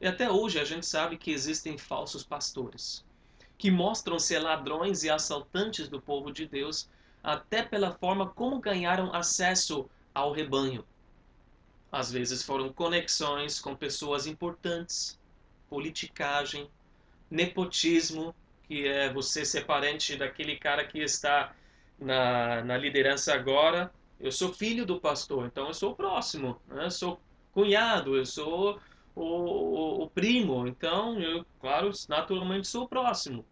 E 0.00 0.06
até 0.06 0.30
hoje 0.30 0.60
a 0.60 0.64
gente 0.64 0.84
sabe 0.84 1.16
que 1.16 1.30
existem 1.30 1.78
falsos 1.78 2.22
pastores 2.22 3.05
que 3.58 3.70
mostram 3.70 4.18
ser 4.18 4.38
ladrões 4.38 5.02
e 5.02 5.10
assaltantes 5.10 5.88
do 5.88 6.00
povo 6.00 6.30
de 6.30 6.46
Deus, 6.46 6.88
até 7.22 7.62
pela 7.62 7.92
forma 7.92 8.28
como 8.28 8.60
ganharam 8.60 9.14
acesso 9.14 9.88
ao 10.14 10.32
rebanho. 10.32 10.84
Às 11.90 12.10
vezes 12.12 12.42
foram 12.42 12.72
conexões 12.72 13.58
com 13.60 13.74
pessoas 13.74 14.26
importantes, 14.26 15.18
politicagem, 15.68 16.68
nepotismo, 17.30 18.34
que 18.64 18.86
é 18.86 19.12
você 19.12 19.44
ser 19.44 19.64
parente 19.64 20.16
daquele 20.16 20.56
cara 20.56 20.84
que 20.84 20.98
está 20.98 21.54
na, 21.98 22.62
na 22.62 22.76
liderança 22.76 23.34
agora. 23.34 23.92
Eu 24.20 24.32
sou 24.32 24.52
filho 24.52 24.84
do 24.84 25.00
pastor, 25.00 25.46
então 25.46 25.68
eu 25.68 25.74
sou 25.74 25.92
o 25.92 25.96
próximo, 25.96 26.60
né? 26.68 26.84
eu 26.84 26.90
sou 26.90 27.20
cunhado, 27.52 28.16
eu 28.16 28.26
sou 28.26 28.80
o, 29.16 29.22
o, 29.22 30.02
o 30.04 30.10
primo, 30.10 30.68
então 30.68 31.18
eu, 31.18 31.44
claro, 31.58 31.90
naturalmente 32.08 32.68
sou 32.68 32.86
próximo. 32.86 33.44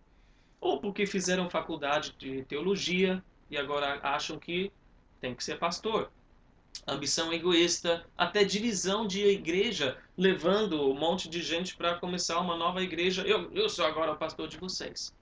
Ou 0.60 0.78
porque 0.80 1.06
fizeram 1.06 1.50
faculdade 1.50 2.14
de 2.18 2.44
teologia 2.44 3.24
e 3.50 3.56
agora 3.56 3.98
acham 4.02 4.38
que 4.38 4.70
tem 5.20 5.34
que 5.34 5.42
ser 5.42 5.58
pastor. 5.58 6.12
Ambição 6.86 7.32
egoísta, 7.32 8.04
até 8.16 8.44
divisão 8.44 9.06
de 9.06 9.24
igreja, 9.26 9.96
levando 10.18 10.90
um 10.90 10.98
monte 10.98 11.28
de 11.30 11.42
gente 11.42 11.76
para 11.76 11.96
começar 11.98 12.40
uma 12.40 12.56
nova 12.56 12.82
igreja. 12.82 13.22
Eu, 13.22 13.50
eu 13.52 13.68
sou 13.70 13.86
agora 13.86 14.12
o 14.12 14.18
pastor 14.18 14.48
de 14.48 14.58
vocês. 14.58 15.14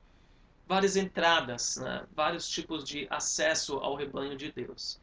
várias 0.67 0.97
entradas, 0.97 1.77
né? 1.77 2.05
vários 2.15 2.49
tipos 2.49 2.83
de 2.85 3.07
acesso 3.11 3.77
ao 3.77 3.95
rebanho 3.95 4.37
de 4.37 4.51
Deus. 4.51 5.01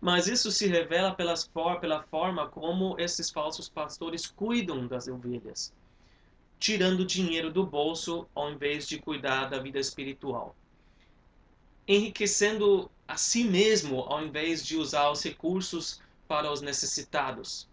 Mas 0.00 0.28
isso 0.28 0.52
se 0.52 0.66
revela 0.66 1.14
pelas, 1.14 1.50
pela 1.80 2.02
forma 2.04 2.48
como 2.48 2.94
esses 2.98 3.30
falsos 3.30 3.68
pastores 3.68 4.26
cuidam 4.26 4.86
das 4.86 5.08
ovelhas, 5.08 5.72
tirando 6.58 7.04
dinheiro 7.04 7.52
do 7.52 7.66
bolso 7.66 8.26
ao 8.34 8.50
invés 8.50 8.86
de 8.86 8.98
cuidar 8.98 9.46
da 9.46 9.58
vida 9.58 9.78
espiritual, 9.78 10.54
enriquecendo 11.86 12.90
a 13.08 13.16
si 13.16 13.42
mesmo 13.42 14.00
ao 14.00 14.22
invés 14.22 14.64
de 14.64 14.76
usar 14.76 15.10
os 15.10 15.22
recursos 15.22 16.00
para 16.28 16.52
os 16.52 16.60
necessitados, 16.60 17.68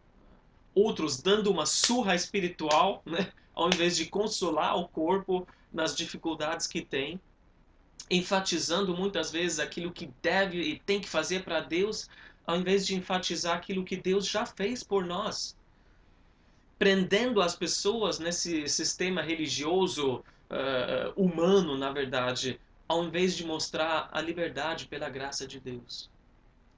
outros 0.74 1.22
dando 1.22 1.52
uma 1.52 1.66
surra 1.66 2.16
espiritual, 2.16 3.04
né? 3.06 3.32
ao 3.54 3.68
invés 3.68 3.96
de 3.96 4.08
consolar 4.08 4.78
o 4.78 4.88
corpo 4.88 5.48
nas 5.72 5.96
dificuldades 5.96 6.66
que 6.66 6.82
tem, 6.82 7.20
enfatizando 8.10 8.96
muitas 8.96 9.32
vezes 9.32 9.60
aquilo 9.60 9.92
que 9.92 10.12
deve 10.22 10.62
e 10.62 10.80
tem 10.80 11.00
que 11.00 11.10
fazer 11.10 11.44
para 11.44 11.60
Deus, 11.60 12.10
ao 12.46 12.58
invés 12.58 12.86
de 12.86 12.96
enfatizar 12.96 13.58
aquilo 13.58 13.84
que 13.84 13.98
Deus 13.98 14.28
já 14.28 14.46
fez 14.46 14.84
por 14.84 15.06
nós. 15.06 15.58
Prendendo 16.78 17.42
as 17.42 17.56
pessoas 17.56 18.20
nesse 18.20 18.68
sistema 18.68 19.22
religioso 19.22 20.18
uh, 20.18 21.14
humano, 21.16 21.78
na 21.78 21.92
verdade, 21.92 22.60
ao 22.88 23.04
invés 23.04 23.36
de 23.36 23.46
mostrar 23.46 24.10
a 24.12 24.22
liberdade 24.22 24.88
pela 24.88 25.10
graça 25.10 25.48
de 25.48 25.60
Deus. 25.60 26.10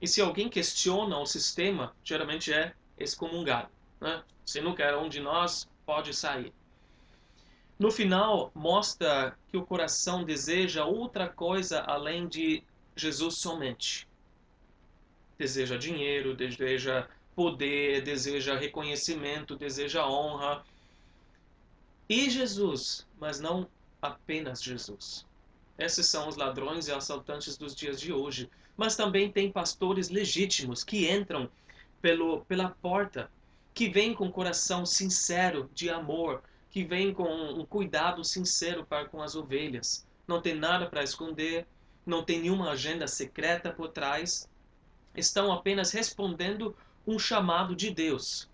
E 0.00 0.06
se 0.06 0.20
alguém 0.20 0.48
questiona 0.48 1.18
o 1.18 1.26
sistema, 1.26 1.92
geralmente 2.04 2.52
é 2.52 2.72
excomungado. 2.96 3.68
Né? 4.00 4.22
Se 4.44 4.60
não 4.60 4.74
quer 4.74 4.96
um 4.96 5.08
de 5.08 5.20
nós, 5.20 5.68
pode 5.84 6.14
sair. 6.14 6.52
No 7.78 7.90
final, 7.92 8.50
mostra 8.54 9.36
que 9.48 9.56
o 9.56 9.64
coração 9.64 10.24
deseja 10.24 10.84
outra 10.84 11.28
coisa 11.28 11.80
além 11.82 12.26
de 12.26 12.62
Jesus 12.96 13.36
somente. 13.36 14.08
Deseja 15.38 15.76
dinheiro, 15.76 16.34
deseja 16.34 17.06
poder, 17.36 18.02
deseja 18.02 18.58
reconhecimento, 18.58 19.56
deseja 19.56 20.04
honra. 20.08 20.64
E 22.08 22.28
Jesus, 22.28 23.06
mas 23.20 23.38
não 23.38 23.68
apenas 24.02 24.60
Jesus. 24.60 25.24
Esses 25.78 26.06
são 26.06 26.28
os 26.28 26.36
ladrões 26.36 26.88
e 26.88 26.92
assaltantes 26.92 27.56
dos 27.56 27.76
dias 27.76 28.00
de 28.00 28.12
hoje. 28.12 28.50
Mas 28.76 28.96
também 28.96 29.30
tem 29.30 29.52
pastores 29.52 30.08
legítimos 30.08 30.82
que 30.82 31.08
entram 31.08 31.48
pelo, 32.02 32.44
pela 32.46 32.70
porta, 32.70 33.30
que 33.72 33.88
vêm 33.88 34.12
com 34.12 34.32
coração 34.32 34.84
sincero 34.84 35.70
de 35.72 35.88
amor, 35.88 36.42
que 36.70 36.84
vêm 36.84 37.12
com 37.12 37.24
um 37.24 37.64
cuidado 37.64 38.24
sincero 38.24 38.84
para 38.84 39.06
com 39.06 39.22
as 39.22 39.34
ovelhas. 39.34 40.06
Não 40.26 40.40
tem 40.40 40.54
nada 40.54 40.86
para 40.86 41.02
esconder, 41.02 41.66
não 42.04 42.22
tem 42.22 42.40
nenhuma 42.40 42.70
agenda 42.70 43.06
secreta 43.06 43.72
por 43.72 43.88
trás. 43.88 44.48
Estão 45.14 45.52
apenas 45.52 45.90
respondendo 45.90 46.76
um 47.06 47.18
chamado 47.18 47.74
de 47.74 47.90
Deus. 47.90 48.48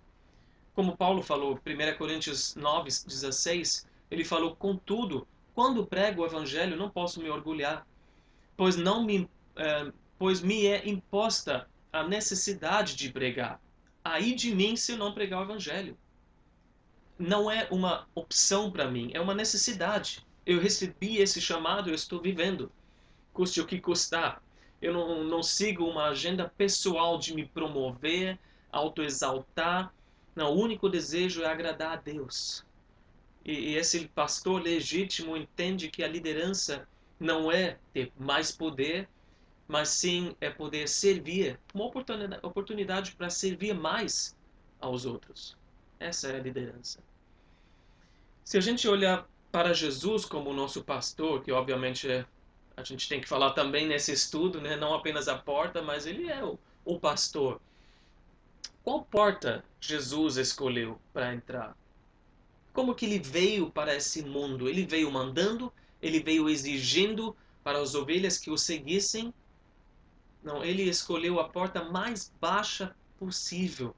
Como 0.75 0.97
Paulo 0.97 1.23
falou, 1.23 1.59
1 1.65 1.99
Coríntios 1.99 2.55
9, 2.55 2.85
16, 2.85 3.87
ele 4.11 4.25
falou: 4.25 4.57
Contudo, 4.57 5.27
quando 5.55 5.87
prego 5.87 6.23
o 6.23 6.27
evangelho, 6.27 6.77
não 6.77 6.91
posso 6.91 7.21
me 7.21 7.31
orgulhar, 7.31 7.87
pois 8.57 8.77
não 8.77 9.05
me, 9.05 9.29
eh, 9.57 9.93
pois 10.19 10.41
me 10.41 10.67
é 10.67 10.89
imposta 10.89 11.69
a 11.93 12.03
necessidade 12.03 12.97
de 12.97 13.13
pregar. 13.13 13.61
Aí 14.05 14.35
de 14.35 14.55
mim 14.55 14.77
se 14.77 14.93
eu 14.93 14.99
não 14.99 15.15
pregar 15.15 15.41
o 15.41 15.45
evangelho. 15.45 15.97
Não 17.19 17.51
é 17.51 17.69
uma 17.71 18.09
opção 18.15 18.71
para 18.71 18.91
mim, 18.91 19.11
é 19.15 19.21
uma 19.21 19.35
necessidade. 19.35 20.25
Eu 20.45 20.61
recebi 20.61 21.19
esse 21.19 21.41
chamado, 21.41 21.89
eu 21.89 21.95
estou 21.95 22.21
vivendo. 22.21 22.71
Custe 23.33 23.61
o 23.61 23.67
que 23.67 23.81
custar. 23.81 24.43
Eu 24.83 24.93
não, 24.93 25.25
não 25.25 25.43
sigo 25.43 25.85
uma 25.85 26.07
agenda 26.09 26.53
pessoal 26.57 27.19
de 27.19 27.35
me 27.35 27.47
promover, 27.47 28.39
autoexaltar. 28.71 29.93
Não, 30.35 30.53
o 30.53 30.61
único 30.61 30.89
desejo 30.89 31.43
é 31.43 31.47
agradar 31.47 31.93
a 31.93 31.97
Deus. 31.97 32.65
E, 33.45 33.75
esse 33.75 34.09
pastor 34.09 34.63
legítimo 34.63 35.37
entende 35.37 35.91
que 35.91 36.03
a 36.03 36.09
liderança 36.09 36.89
não 37.21 37.51
é 37.51 37.79
ter 37.93 38.13
mais 38.19 38.51
poder, 38.51 39.09
mas 39.69 39.89
sim 39.89 40.35
é 40.41 40.51
poder 40.51 40.89
servir, 40.89 41.59
uma 41.73 41.85
oportunidade, 41.85 42.45
oportunidade 42.45 43.13
para 43.13 43.31
servir 43.31 43.75
mais 43.75 44.37
aos 44.81 45.07
outros. 45.07 45.57
Essa 45.99 46.29
é 46.29 46.37
a 46.37 46.43
liderança. 46.43 47.01
Se 48.45 48.59
a 48.59 48.61
gente 48.61 48.87
olhar 48.89 49.27
para 49.51 49.73
Jesus 49.73 50.25
como 50.25 50.53
nosso 50.53 50.83
pastor, 50.85 51.43
que 51.43 51.53
obviamente 51.53 52.11
é, 52.11 52.27
a 52.77 52.83
gente 52.83 53.09
tem 53.09 53.21
que 53.21 53.29
falar 53.29 53.53
também 53.53 53.87
nesse 53.87 54.13
estudo, 54.13 54.61
né? 54.61 54.77
não 54.77 54.95
apenas 54.95 55.29
a 55.29 55.39
porta, 55.39 55.81
mas 55.81 56.07
ele 56.07 56.29
é 56.29 56.45
o, 56.45 56.59
o 56.85 56.99
pastor. 56.99 57.61
Qual 58.83 59.03
porta 59.03 59.65
Jesus 59.81 60.37
escolheu 60.37 61.01
para 61.13 61.33
entrar? 61.33 61.75
como 62.75 62.95
que 62.95 63.07
ele 63.07 63.21
veio 63.21 63.71
para 63.71 63.95
esse 63.95 64.23
mundo? 64.23 64.69
Ele 64.69 64.85
veio 64.85 65.11
mandando, 65.11 65.73
ele 66.03 66.21
veio 66.21 66.51
exigindo 66.51 67.35
para 67.63 67.79
as 67.79 67.95
ovelhas 67.95 68.37
que 68.37 68.51
o 68.51 68.59
seguissem. 68.59 69.33
Não, 70.43 70.63
ele 70.63 70.83
escolheu 70.83 71.39
a 71.39 71.49
porta 71.49 71.85
mais 71.85 72.31
baixa 72.41 72.95
possível, 73.17 73.95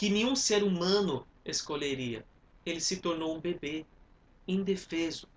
que 0.00 0.08
nenhum 0.08 0.34
ser 0.34 0.62
humano 0.62 1.26
escolheria. 1.44 2.24
Ele 2.64 2.80
se 2.80 3.02
tornou 3.02 3.36
um 3.36 3.38
bebê, 3.38 3.84
indefeso. 4.48 5.28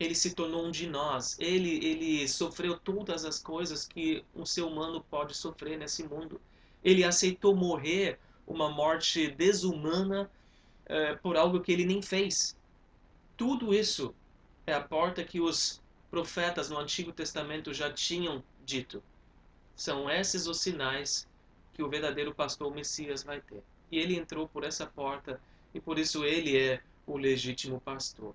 Ele 0.00 0.14
se 0.14 0.34
tornou 0.34 0.64
um 0.64 0.70
de 0.70 0.86
nós. 0.86 1.38
Ele, 1.38 1.84
ele 1.84 2.26
sofreu 2.26 2.78
todas 2.78 3.26
as 3.26 3.38
coisas 3.38 3.86
que 3.86 4.24
um 4.34 4.46
ser 4.46 4.62
humano 4.62 5.04
pode 5.10 5.36
sofrer 5.36 5.76
nesse 5.76 6.04
mundo. 6.04 6.40
Ele 6.82 7.04
aceitou 7.04 7.54
morrer 7.54 8.18
uma 8.46 8.70
morte 8.70 9.28
desumana 9.28 10.30
é, 10.86 11.14
por 11.16 11.36
algo 11.36 11.60
que 11.60 11.70
ele 11.70 11.84
nem 11.84 12.00
fez. 12.00 12.56
Tudo 13.36 13.74
isso 13.74 14.14
é 14.66 14.72
a 14.72 14.80
porta 14.80 15.22
que 15.22 15.38
os 15.38 15.82
profetas 16.10 16.70
no 16.70 16.78
Antigo 16.78 17.12
Testamento 17.12 17.74
já 17.74 17.92
tinham 17.92 18.42
dito. 18.64 19.02
São 19.76 20.08
esses 20.08 20.46
os 20.46 20.62
sinais 20.62 21.28
que 21.74 21.82
o 21.82 21.90
verdadeiro 21.90 22.34
pastor 22.34 22.74
Messias 22.74 23.22
vai 23.22 23.42
ter. 23.42 23.62
E 23.90 23.98
ele 23.98 24.16
entrou 24.16 24.48
por 24.48 24.64
essa 24.64 24.86
porta 24.86 25.40
e 25.74 25.80
por 25.80 25.98
isso 25.98 26.24
ele 26.24 26.58
é 26.58 26.80
o 27.06 27.16
legítimo 27.16 27.80
pastor. 27.80 28.34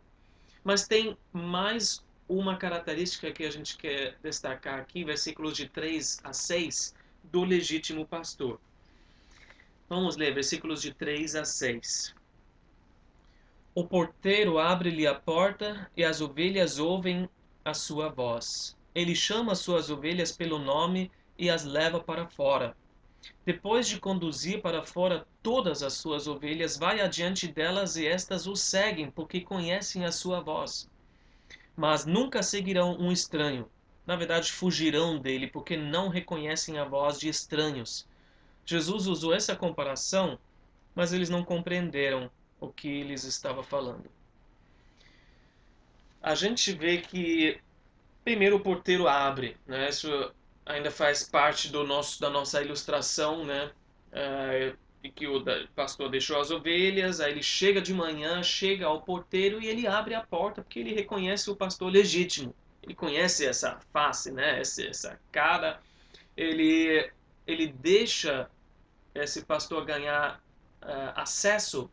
Mas 0.63 0.87
tem 0.87 1.17
mais 1.31 2.03
uma 2.27 2.57
característica 2.57 3.31
que 3.31 3.45
a 3.45 3.51
gente 3.51 3.77
quer 3.77 4.17
destacar 4.23 4.79
aqui, 4.79 5.03
versículos 5.03 5.55
de 5.55 5.67
3 5.67 6.19
a 6.23 6.33
6, 6.33 6.95
do 7.23 7.43
legítimo 7.43 8.05
pastor. 8.05 8.59
Vamos 9.89 10.15
ler 10.15 10.33
versículos 10.33 10.81
de 10.81 10.93
3 10.93 11.35
a 11.35 11.45
6. 11.45 12.15
O 13.75 13.85
porteiro 13.85 14.59
abre-lhe 14.59 15.05
a 15.05 15.15
porta 15.15 15.89
e 15.97 16.03
as 16.03 16.21
ovelhas 16.21 16.79
ouvem 16.79 17.29
a 17.65 17.73
sua 17.73 18.09
voz. 18.09 18.77
Ele 18.93 19.15
chama 19.15 19.51
as 19.51 19.59
suas 19.59 19.89
ovelhas 19.89 20.31
pelo 20.31 20.59
nome 20.59 21.11
e 21.37 21.49
as 21.49 21.63
leva 21.63 21.99
para 21.99 22.27
fora. 22.27 22.75
Depois 23.45 23.87
de 23.87 23.99
conduzir 23.99 24.61
para 24.61 24.83
fora 24.83 25.25
todas 25.41 25.83
as 25.83 25.93
suas 25.93 26.27
ovelhas, 26.27 26.77
vai 26.77 27.01
adiante 27.01 27.47
delas 27.47 27.95
e 27.95 28.07
estas 28.07 28.47
o 28.47 28.55
seguem, 28.55 29.11
porque 29.11 29.41
conhecem 29.41 30.05
a 30.05 30.11
sua 30.11 30.39
voz. 30.39 30.89
Mas 31.75 32.05
nunca 32.05 32.43
seguirão 32.43 32.97
um 32.97 33.11
estranho. 33.11 33.69
Na 34.05 34.15
verdade, 34.15 34.51
fugirão 34.51 35.17
dele, 35.17 35.47
porque 35.47 35.77
não 35.77 36.09
reconhecem 36.09 36.77
a 36.77 36.85
voz 36.85 37.19
de 37.19 37.29
estranhos. 37.29 38.07
Jesus 38.65 39.07
usou 39.07 39.33
essa 39.33 39.55
comparação, 39.55 40.37
mas 40.95 41.13
eles 41.13 41.29
não 41.29 41.43
compreenderam 41.43 42.29
o 42.59 42.69
que 42.69 43.03
lhes 43.03 43.23
estava 43.23 43.63
falando. 43.63 44.09
A 46.21 46.35
gente 46.35 46.71
vê 46.71 46.99
que 46.99 47.59
primeiro 48.23 48.55
o 48.57 48.61
porteiro 48.61 49.07
abre, 49.07 49.57
né? 49.67 49.89
Isso 49.89 50.33
ainda 50.65 50.91
faz 50.91 51.23
parte 51.23 51.71
do 51.71 51.85
nosso 51.85 52.19
da 52.19 52.29
nossa 52.29 52.61
ilustração, 52.61 53.45
né? 53.45 53.71
É, 54.11 54.75
que 55.15 55.27
o 55.27 55.43
pastor 55.75 56.09
deixou 56.09 56.39
as 56.39 56.49
ovelhas, 56.49 57.19
aí 57.19 57.31
ele 57.31 57.43
chega 57.43 57.81
de 57.81 57.93
manhã, 57.93 58.41
chega 58.41 58.85
ao 58.85 59.01
porteiro 59.01 59.61
e 59.61 59.67
ele 59.67 59.85
abre 59.85 60.15
a 60.15 60.21
porta 60.21 60.61
porque 60.61 60.79
ele 60.79 60.93
reconhece 60.93 61.49
o 61.49 61.55
pastor 61.55 61.91
legítimo. 61.91 62.55
Ele 62.81 62.95
conhece 62.95 63.45
essa 63.45 63.79
face, 63.91 64.31
né? 64.31 64.59
Essa, 64.59 64.85
essa 64.85 65.19
cara. 65.31 65.81
Ele 66.35 67.11
ele 67.45 67.67
deixa 67.67 68.49
esse 69.13 69.43
pastor 69.43 69.85
ganhar 69.85 70.41
uh, 70.81 71.13
acesso 71.15 71.89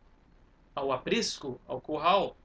ao 0.75 0.93
aprisco, 0.93 1.61
ao 1.67 1.81
curral, 1.81 2.37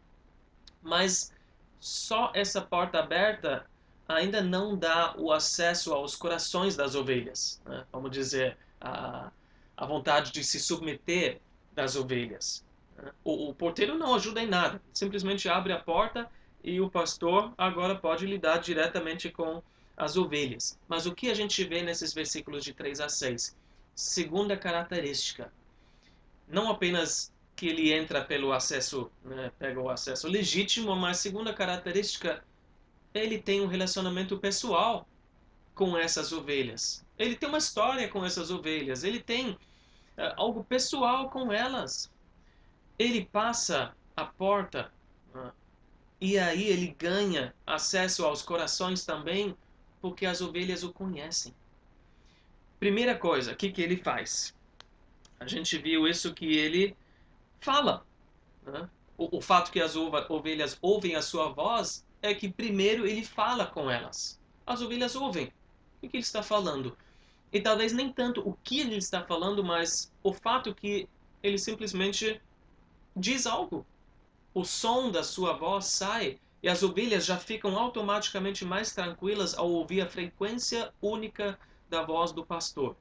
mas 0.81 1.31
só 1.79 2.31
essa 2.33 2.61
porta 2.61 2.99
aberta 2.99 3.65
ainda 4.07 4.41
não 4.41 4.77
dá 4.77 5.15
o 5.17 5.31
acesso 5.31 5.93
aos 5.93 6.15
corações 6.15 6.75
das 6.75 6.95
ovelhas, 6.95 7.61
né? 7.65 7.85
vamos 7.91 8.11
dizer, 8.11 8.57
a, 8.79 9.31
a 9.75 9.85
vontade 9.85 10.31
de 10.31 10.43
se 10.43 10.59
submeter 10.59 11.39
das 11.73 11.95
ovelhas. 11.95 12.63
Né? 12.97 13.11
O, 13.23 13.49
o 13.49 13.53
porteiro 13.53 13.97
não 13.97 14.15
ajuda 14.15 14.41
em 14.41 14.47
nada, 14.47 14.81
simplesmente 14.93 15.49
abre 15.49 15.73
a 15.73 15.79
porta 15.79 16.29
e 16.63 16.79
o 16.79 16.89
pastor 16.89 17.53
agora 17.57 17.95
pode 17.95 18.25
lidar 18.25 18.57
diretamente 18.57 19.29
com 19.29 19.61
as 19.97 20.17
ovelhas. 20.17 20.79
Mas 20.87 21.05
o 21.05 21.13
que 21.13 21.29
a 21.29 21.33
gente 21.33 21.63
vê 21.63 21.81
nesses 21.81 22.13
versículos 22.13 22.63
de 22.63 22.73
3 22.73 23.01
a 23.01 23.09
6? 23.09 23.55
Segunda 23.93 24.57
característica. 24.57 25.51
Não 26.47 26.69
apenas 26.69 27.31
que 27.55 27.67
ele 27.67 27.93
entra 27.93 28.23
pelo 28.23 28.51
acesso, 28.51 29.09
né, 29.23 29.51
pega 29.57 29.79
o 29.79 29.89
acesso 29.89 30.27
legítimo, 30.27 30.95
mas 30.95 31.17
segunda 31.17 31.53
característica, 31.53 32.43
ele 33.15 33.39
tem 33.39 33.61
um 33.61 33.67
relacionamento 33.67 34.37
pessoal 34.37 35.07
com 35.73 35.97
essas 35.97 36.31
ovelhas. 36.31 37.05
Ele 37.17 37.35
tem 37.35 37.47
uma 37.47 37.57
história 37.57 38.07
com 38.09 38.25
essas 38.25 38.51
ovelhas. 38.51 39.03
Ele 39.03 39.19
tem 39.19 39.51
uh, 39.51 39.57
algo 40.35 40.63
pessoal 40.63 41.29
com 41.29 41.51
elas. 41.51 42.11
Ele 42.99 43.25
passa 43.25 43.95
a 44.15 44.25
porta 44.25 44.91
uh, 45.33 45.51
e 46.19 46.37
aí 46.37 46.65
ele 46.65 46.95
ganha 46.97 47.53
acesso 47.65 48.25
aos 48.25 48.41
corações 48.41 49.05
também, 49.05 49.55
porque 50.01 50.25
as 50.25 50.41
ovelhas 50.41 50.83
o 50.83 50.91
conhecem. 50.91 51.53
Primeira 52.79 53.15
coisa, 53.17 53.53
o 53.53 53.55
que, 53.55 53.71
que 53.71 53.81
ele 53.81 53.97
faz? 53.97 54.53
A 55.39 55.47
gente 55.47 55.77
viu 55.77 56.07
isso 56.07 56.33
que 56.33 56.57
ele 56.57 56.95
fala. 57.59 58.05
Né? 58.63 58.89
O, 59.17 59.37
o 59.37 59.41
fato 59.41 59.71
que 59.71 59.79
as 59.79 59.95
ovelhas 59.95 60.77
ouvem 60.81 61.15
a 61.15 61.21
sua 61.21 61.49
voz 61.49 62.05
é 62.21 62.33
que 62.33 62.51
primeiro 62.51 63.05
ele 63.05 63.23
fala 63.23 63.65
com 63.65 63.89
elas. 63.89 64.39
As 64.65 64.81
ovelhas 64.81 65.15
ouvem 65.15 65.51
o 66.01 66.09
que 66.09 66.17
ele 66.17 66.23
está 66.23 66.41
falando. 66.41 66.97
E 67.51 67.61
talvez 67.61 67.93
nem 67.93 68.11
tanto 68.11 68.47
o 68.47 68.57
que 68.63 68.79
ele 68.79 68.97
está 68.97 69.23
falando, 69.23 69.63
mas 69.63 70.11
o 70.23 70.33
fato 70.33 70.73
que 70.73 71.07
ele 71.41 71.57
simplesmente 71.57 72.41
diz 73.15 73.45
algo. 73.45 73.85
O 74.53 74.63
som 74.65 75.11
da 75.11 75.23
sua 75.23 75.53
voz 75.53 75.85
sai 75.85 76.39
e 76.61 76.67
as 76.67 76.81
ovelhas 76.81 77.25
já 77.25 77.37
ficam 77.37 77.77
automaticamente 77.77 78.65
mais 78.65 78.91
tranquilas 78.91 79.55
ao 79.55 79.69
ouvir 79.69 80.01
a 80.01 80.09
frequência 80.09 80.91
única 81.01 81.59
da 81.89 82.01
voz 82.01 82.31
do 82.31 82.45
pastor. 82.45 82.95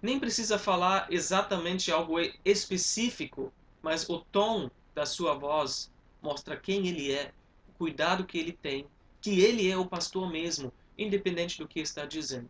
Nem 0.00 0.18
precisa 0.18 0.58
falar 0.58 1.06
exatamente 1.10 1.90
algo 1.90 2.16
específico, 2.44 3.52
mas 3.82 4.08
o 4.08 4.18
tom 4.18 4.70
da 4.94 5.04
sua 5.04 5.34
voz 5.34 5.92
mostra 6.22 6.56
quem 6.56 6.86
ele 6.86 7.12
é, 7.12 7.32
o 7.68 7.72
cuidado 7.72 8.24
que 8.24 8.38
ele 8.38 8.52
tem, 8.52 8.86
que 9.20 9.40
ele 9.40 9.70
é 9.70 9.76
o 9.76 9.86
pastor 9.86 10.30
mesmo 10.30 10.72
independente 10.96 11.58
do 11.58 11.66
que 11.66 11.80
está 11.80 12.06
dizendo. 12.06 12.48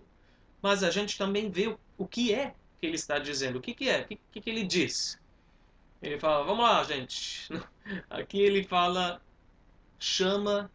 Mas 0.61 0.83
a 0.83 0.91
gente 0.91 1.19
também 1.19 1.51
vê 1.51 1.77
o, 1.99 2.07
que 2.07 2.33
é 2.33 2.55
que 2.81 2.87
ele 2.87 2.95
está 2.95 3.19
dizendo. 3.19 3.59
O 3.59 3.61
que, 3.61 3.75
que 3.75 3.89
é? 3.89 4.03
O 4.03 4.07
que, 4.07 4.41
que, 4.41 4.51
ele 4.51 4.65
diz? 4.65 5.19
Ele 6.01 6.19
fala, 6.19 6.45
vamos 6.45 6.65
lá, 6.65 6.85
gente. 6.85 7.49
Aqui 8.09 8.41
ele 8.41 8.65
fala, 8.65 9.21
chama 9.99 10.71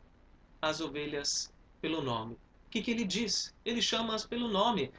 as 0.62 0.82
ovelhas 0.82 1.54
pelo 1.82 2.02
nome. 2.02 2.34
O 2.34 2.70
que, 2.70 2.82
que 2.82 2.92
ele 2.92 3.06
diz? 3.06 3.54
Ele 3.64 3.82
chama-as 3.82 4.26
pelo 4.26 4.48
nome. 4.50 4.92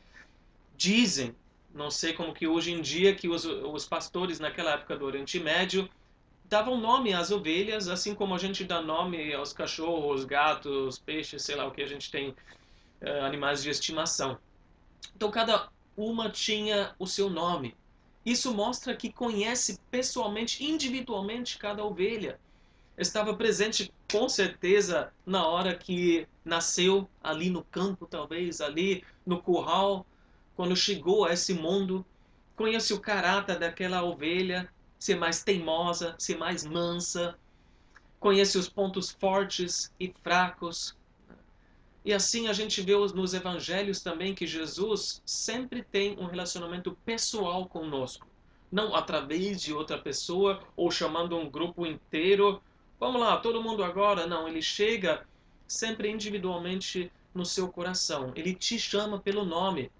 Dizem, 0.76 1.34
não 1.74 1.90
sei 1.90 2.12
como 2.14 2.32
que 2.32 2.46
hoje 2.46 2.72
em 2.72 2.80
dia, 2.80 3.14
que 3.14 3.28
os, 3.28 3.44
os 3.44 3.86
pastores 3.86 4.40
naquela 4.40 4.72
época 4.72 4.96
do 4.96 5.04
Oriente 5.04 5.38
Médio 5.38 5.88
davam 6.48 6.80
nome 6.80 7.12
às 7.12 7.30
ovelhas, 7.30 7.88
assim 7.88 8.14
como 8.14 8.34
a 8.34 8.38
gente 8.38 8.64
dá 8.64 8.80
nome 8.80 9.34
aos 9.34 9.52
cachorros, 9.52 10.24
gatos, 10.24 10.98
peixes, 10.98 11.42
sei 11.42 11.56
lá 11.56 11.66
o 11.66 11.70
que 11.70 11.82
a 11.82 11.86
gente 11.86 12.10
tem 12.10 12.30
uh, 12.30 13.24
animais 13.24 13.62
de 13.62 13.70
estimação. 13.70 14.38
Então 15.14 15.30
cada 15.30 15.68
uma 15.96 16.30
tinha 16.30 16.94
o 16.98 17.06
seu 17.06 17.28
nome. 17.28 17.76
Isso 18.24 18.54
mostra 18.54 18.96
que 18.96 19.12
conhece 19.12 19.78
pessoalmente, 19.90 20.64
individualmente 20.64 21.58
cada 21.58 21.84
ovelha. 21.84 22.38
Estava 22.96 23.34
presente 23.34 23.92
com 24.10 24.28
certeza 24.28 25.12
na 25.24 25.46
hora 25.46 25.74
que 25.74 26.26
nasceu 26.44 27.08
ali 27.22 27.50
no 27.50 27.62
campo, 27.62 28.06
talvez 28.06 28.60
ali 28.60 29.04
no 29.24 29.40
curral, 29.40 30.04
quando 30.56 30.74
chegou 30.74 31.24
a 31.24 31.32
esse 31.32 31.54
mundo. 31.54 32.04
Conhece 32.56 32.92
o 32.92 33.00
caráter 33.00 33.58
daquela 33.58 34.02
ovelha, 34.02 34.68
ser 34.98 35.16
mais 35.16 35.42
teimosa, 35.42 36.14
ser 36.18 36.36
mais 36.36 36.64
mansa. 36.64 37.38
Conhece 38.18 38.58
os 38.58 38.68
pontos 38.68 39.10
fortes 39.10 39.92
e 40.00 40.12
fracos, 40.22 40.96
e 42.08 42.12
assim 42.14 42.48
a 42.48 42.54
gente 42.54 42.80
vê 42.80 42.96
nos 42.96 43.34
evangelhos 43.34 44.00
também 44.00 44.34
que 44.34 44.46
Jesus 44.46 45.20
sempre 45.26 45.82
tem 45.82 46.18
um 46.18 46.24
relacionamento 46.24 46.96
pessoal 47.04 47.66
conosco. 47.66 48.26
Não 48.72 48.94
através 48.94 49.60
de 49.60 49.74
outra 49.74 49.98
pessoa 49.98 50.62
ou 50.74 50.90
chamando 50.90 51.36
um 51.36 51.50
grupo 51.50 51.84
inteiro. 51.84 52.62
Vamos 52.98 53.20
lá, 53.20 53.36
todo 53.36 53.62
mundo 53.62 53.84
agora. 53.84 54.26
Não, 54.26 54.48
ele 54.48 54.62
chega 54.62 55.26
sempre 55.66 56.10
individualmente 56.10 57.12
no 57.34 57.44
seu 57.44 57.68
coração. 57.68 58.32
Ele 58.34 58.54
te 58.54 58.78
chama 58.78 59.20
pelo 59.20 59.44
nome. 59.44 59.90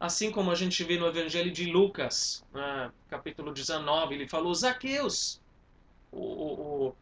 Assim 0.00 0.30
como 0.30 0.50
a 0.50 0.54
gente 0.54 0.84
vê 0.84 0.96
no 0.96 1.06
Evangelho 1.06 1.50
de 1.50 1.66
Lucas, 1.66 2.44
né, 2.52 2.92
capítulo 3.08 3.52
19, 3.52 4.14
ele 4.14 4.28
falou: 4.28 4.54
Zaqueus, 4.54 5.40
o, 6.12 6.20
o, 6.20 6.94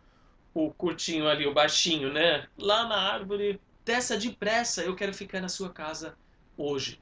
o 0.54 0.70
curtinho 0.72 1.28
ali, 1.28 1.46
o 1.46 1.52
baixinho, 1.52 2.12
né? 2.12 2.46
Lá 2.56 2.88
na 2.88 2.96
árvore 2.96 3.60
Desça 3.86 4.18
depressa, 4.18 4.82
eu 4.82 4.96
quero 4.96 5.14
ficar 5.14 5.40
na 5.40 5.48
sua 5.48 5.70
casa 5.70 6.18
hoje. 6.56 7.00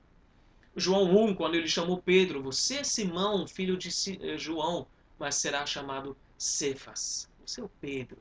João 0.77 1.05
1, 1.17 1.35
quando 1.35 1.55
ele 1.55 1.67
chamou 1.67 1.97
Pedro, 1.97 2.43
você 2.43 2.77
é 2.81 2.85
Simão, 2.85 3.49
filho 3.49 3.75
de 3.75 3.89
eh, 4.21 4.37
João, 4.37 4.87
mas 5.19 5.37
será 5.37 5.65
chamado 5.65 6.15
Cefas. 6.37 7.27
Você 7.47 7.63
é 7.63 7.65
o 7.65 7.71
Pedro. 7.81 8.19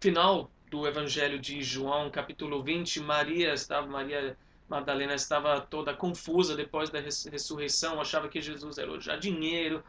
Final 0.00 0.50
do 0.70 0.86
Evangelho 0.86 1.38
de 1.38 1.62
João, 1.62 2.10
capítulo 2.10 2.62
20, 2.62 3.00
Maria 3.00 3.52
estava, 3.52 3.86
Maria 3.86 4.34
Madalena 4.68 5.14
estava 5.14 5.60
toda 5.60 5.94
confusa 5.94 6.54
depois 6.54 6.90
da 6.90 7.00
ressurreição, 7.00 8.00
achava 8.00 8.28
que 8.28 8.40
Jesus 8.40 8.76
era 8.78 8.90
o 8.90 9.00
jardineiro, 9.00 9.82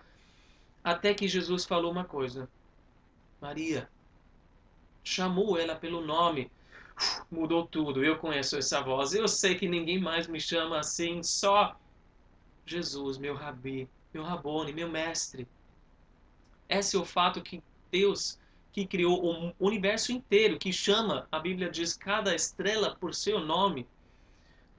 até 0.84 1.14
que 1.14 1.28
Jesus 1.28 1.66
falou 1.66 1.92
uma 1.92 2.06
coisa. 2.06 2.50
Maria 3.42 3.90
chamou 5.04 5.58
ela 5.58 5.76
pelo 5.76 6.02
nome 6.02 6.52
mudou 7.32 7.66
tudo. 7.66 8.04
Eu 8.04 8.18
conheço 8.18 8.58
essa 8.58 8.82
voz. 8.82 9.14
Eu 9.14 9.28
sei 9.28 9.56
que 9.56 9.68
ninguém 9.68 10.00
mais 10.00 10.28
me 10.28 10.40
chama 10.40 10.80
assim, 10.80 11.24
só 11.24 11.76
Jesus, 12.66 13.18
meu 13.18 13.34
rabi, 13.34 13.90
meu 14.14 14.24
rabone, 14.24 14.74
meu 14.74 14.90
mestre. 14.90 15.48
Esse 16.68 16.96
é 16.96 17.00
o 17.00 17.06
fato 17.06 17.42
que 17.42 17.64
Deus, 17.92 18.40
que 18.72 18.86
criou 18.86 19.26
o 19.26 19.54
universo 19.60 20.12
inteiro, 20.12 20.60
que 20.60 20.72
chama, 20.72 21.28
a 21.32 21.40
Bíblia 21.40 21.70
diz, 21.70 21.96
cada 21.96 22.36
estrela 22.36 22.96
por 22.96 23.14
seu 23.14 23.40
nome. 23.40 23.88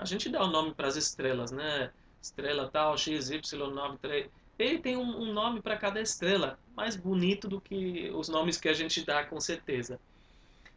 A 0.01 0.07
gente 0.07 0.31
dá 0.31 0.43
o 0.43 0.47
um 0.47 0.51
nome 0.51 0.73
para 0.73 0.89
as 0.89 0.97
estrelas, 0.97 1.51
né? 1.51 1.93
Estrela 2.23 2.71
tal, 2.71 2.95
XY93. 2.95 4.31
Ele 4.59 4.79
tem 4.79 4.97
um, 4.97 5.03
um 5.03 5.31
nome 5.31 5.61
para 5.61 5.77
cada 5.77 6.01
estrela, 6.01 6.59
mais 6.75 6.97
bonito 6.97 7.47
do 7.47 7.61
que 7.61 8.11
os 8.15 8.27
nomes 8.27 8.57
que 8.57 8.71
a 8.71 8.73
gente 8.73 9.05
dá, 9.05 9.27
com 9.27 9.39
certeza. 9.39 10.01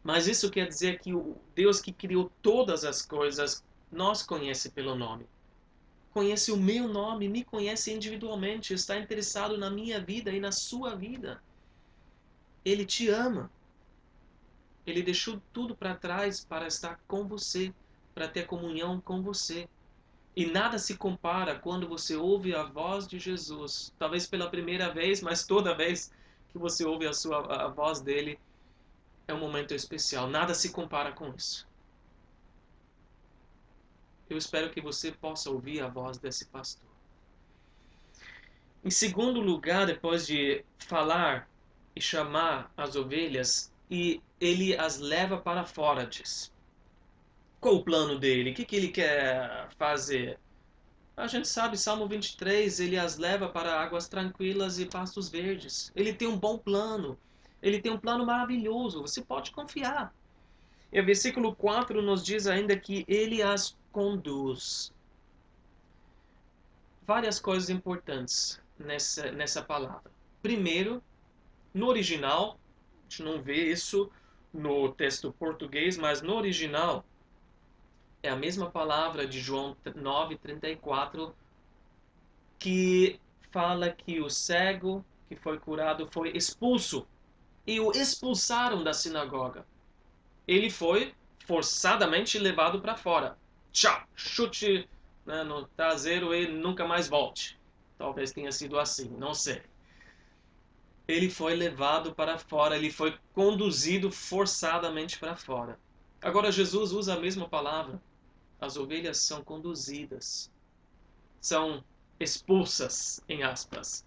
Mas 0.02 0.26
isso 0.26 0.50
quer 0.50 0.68
dizer 0.68 1.00
que 1.00 1.14
o 1.14 1.38
Deus 1.54 1.80
que 1.80 1.90
criou 1.90 2.30
todas 2.42 2.84
as 2.84 3.00
coisas 3.00 3.64
nos 3.90 4.22
conhece 4.22 4.68
pelo 4.68 4.94
nome. 4.94 5.26
Conhece 6.12 6.52
o 6.52 6.58
meu 6.58 6.86
nome, 6.86 7.26
me 7.26 7.42
conhece 7.42 7.94
individualmente, 7.94 8.74
está 8.74 8.98
interessado 8.98 9.56
na 9.56 9.70
minha 9.70 9.98
vida 10.00 10.30
e 10.32 10.38
na 10.38 10.52
sua 10.52 10.94
vida. 10.94 11.42
Ele 12.62 12.84
te 12.84 13.08
ama. 13.08 13.50
Ele 14.86 15.02
deixou 15.02 15.40
tudo 15.50 15.74
para 15.74 15.94
trás 15.94 16.44
para 16.44 16.66
estar 16.66 17.00
com 17.08 17.26
você, 17.26 17.72
para 18.14 18.28
ter 18.28 18.46
comunhão 18.46 19.00
com 19.00 19.22
você. 19.22 19.68
E 20.36 20.46
nada 20.46 20.78
se 20.78 20.96
compara 20.96 21.58
quando 21.58 21.88
você 21.88 22.16
ouve 22.16 22.54
a 22.54 22.64
voz 22.64 23.06
de 23.06 23.18
Jesus, 23.18 23.92
talvez 23.98 24.26
pela 24.26 24.50
primeira 24.50 24.92
vez, 24.92 25.20
mas 25.20 25.46
toda 25.46 25.74
vez 25.74 26.12
que 26.50 26.58
você 26.58 26.84
ouve 26.84 27.06
a 27.06 27.12
sua 27.12 27.64
a 27.64 27.68
voz 27.68 28.00
dele, 28.00 28.38
é 29.26 29.34
um 29.34 29.38
momento 29.38 29.74
especial. 29.74 30.28
Nada 30.28 30.54
se 30.54 30.70
compara 30.70 31.12
com 31.12 31.32
isso. 31.34 31.66
Eu 34.28 34.38
espero 34.38 34.70
que 34.70 34.80
você 34.80 35.12
possa 35.12 35.50
ouvir 35.50 35.80
a 35.82 35.88
voz 35.88 36.18
desse 36.18 36.46
pastor. 36.46 36.90
Em 38.84 38.90
segundo 38.90 39.40
lugar, 39.40 39.86
depois 39.86 40.26
de 40.26 40.64
falar 40.78 41.48
e 41.96 42.00
chamar 42.00 42.70
as 42.76 42.96
ovelhas, 42.96 43.72
e 43.90 44.20
ele 44.40 44.76
as 44.76 44.98
leva 44.98 45.38
para 45.38 45.64
fora, 45.64 46.06
diz. 46.06 46.53
Qual 47.64 47.76
o 47.76 47.82
plano 47.82 48.18
dele? 48.18 48.50
O 48.50 48.54
que, 48.54 48.62
que 48.62 48.76
ele 48.76 48.88
quer 48.88 49.70
fazer? 49.78 50.38
A 51.16 51.26
gente 51.26 51.48
sabe, 51.48 51.78
Salmo 51.78 52.06
23, 52.06 52.78
ele 52.78 52.98
as 52.98 53.16
leva 53.16 53.48
para 53.48 53.80
águas 53.80 54.06
tranquilas 54.06 54.78
e 54.78 54.84
pastos 54.84 55.30
verdes. 55.30 55.90
Ele 55.96 56.12
tem 56.12 56.28
um 56.28 56.36
bom 56.36 56.58
plano. 56.58 57.18
Ele 57.62 57.80
tem 57.80 57.90
um 57.90 57.96
plano 57.96 58.26
maravilhoso, 58.26 59.00
você 59.00 59.22
pode 59.22 59.50
confiar. 59.50 60.14
E 60.92 61.00
o 61.00 61.06
versículo 61.06 61.56
4 61.56 62.02
nos 62.02 62.22
diz 62.22 62.46
ainda 62.46 62.78
que 62.78 63.02
ele 63.08 63.40
as 63.40 63.74
conduz. 63.90 64.92
Várias 67.06 67.40
coisas 67.40 67.70
importantes 67.70 68.60
nessa, 68.78 69.32
nessa 69.32 69.62
palavra. 69.62 70.10
Primeiro, 70.42 71.02
no 71.72 71.86
original, 71.86 72.58
gente 73.08 73.22
não 73.22 73.40
vê 73.40 73.70
isso 73.70 74.10
no 74.52 74.92
texto 74.92 75.32
português, 75.32 75.96
mas 75.96 76.20
no 76.20 76.34
original 76.34 77.02
é 78.24 78.30
a 78.30 78.36
mesma 78.36 78.70
palavra 78.70 79.26
de 79.26 79.38
João 79.38 79.76
9:34 79.84 81.34
que 82.58 83.20
fala 83.52 83.90
que 83.90 84.18
o 84.18 84.30
cego 84.30 85.04
que 85.28 85.36
foi 85.36 85.58
curado 85.58 86.08
foi 86.10 86.30
expulso 86.34 87.06
e 87.66 87.78
o 87.78 87.92
expulsaram 87.92 88.82
da 88.82 88.94
sinagoga. 88.94 89.66
Ele 90.48 90.70
foi 90.70 91.14
forçadamente 91.46 92.38
levado 92.38 92.80
para 92.80 92.96
fora. 92.96 93.36
Tchau, 93.70 94.02
chute 94.14 94.88
né, 95.26 95.44
no 95.44 95.66
traseiro 95.66 96.34
e 96.34 96.48
nunca 96.48 96.86
mais 96.86 97.08
volte. 97.08 97.58
Talvez 97.98 98.32
tenha 98.32 98.50
sido 98.50 98.78
assim, 98.78 99.08
não 99.18 99.34
sei. 99.34 99.60
Ele 101.06 101.28
foi 101.28 101.54
levado 101.54 102.14
para 102.14 102.38
fora, 102.38 102.76
ele 102.76 102.90
foi 102.90 103.18
conduzido 103.34 104.10
forçadamente 104.10 105.18
para 105.18 105.36
fora. 105.36 105.78
Agora 106.22 106.50
Jesus 106.50 106.92
usa 106.92 107.12
a 107.12 107.20
mesma 107.20 107.46
palavra. 107.46 108.00
As 108.64 108.78
ovelhas 108.78 109.18
são 109.18 109.44
conduzidas, 109.44 110.50
são 111.38 111.84
expulsas, 112.18 113.20
em 113.28 113.42
aspas. 113.42 114.06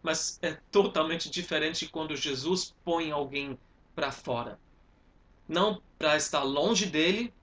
Mas 0.00 0.38
é 0.42 0.52
totalmente 0.70 1.28
diferente 1.28 1.88
quando 1.88 2.14
Jesus 2.14 2.72
põe 2.84 3.10
alguém 3.10 3.58
para 3.92 4.12
fora. 4.12 4.60
Não 5.48 5.82
para 5.98 6.16
estar 6.16 6.44
longe 6.44 6.86
dele, 6.86 7.34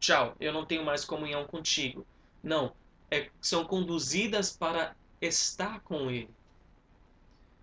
tchau, 0.00 0.34
eu 0.40 0.52
não 0.52 0.66
tenho 0.66 0.84
mais 0.84 1.04
comunhão 1.04 1.46
contigo. 1.46 2.04
Não, 2.42 2.74
é, 3.08 3.30
são 3.40 3.64
conduzidas 3.64 4.56
para 4.56 4.96
estar 5.20 5.78
com 5.82 6.10
ele. 6.10 6.34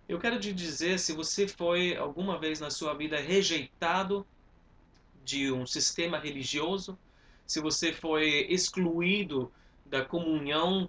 Eu 0.08 0.18
quero 0.18 0.40
te 0.40 0.54
dizer, 0.54 0.98
se 0.98 1.12
você 1.12 1.46
foi 1.46 1.94
alguma 1.98 2.38
vez 2.38 2.60
na 2.60 2.70
sua 2.70 2.94
vida 2.94 3.20
rejeitado 3.20 4.26
de 5.22 5.52
um 5.52 5.66
sistema 5.66 6.18
religioso, 6.18 6.98
se 7.46 7.60
você 7.60 7.92
foi 7.92 8.46
excluído 8.48 9.52
da 9.86 10.04
comunhão 10.04 10.88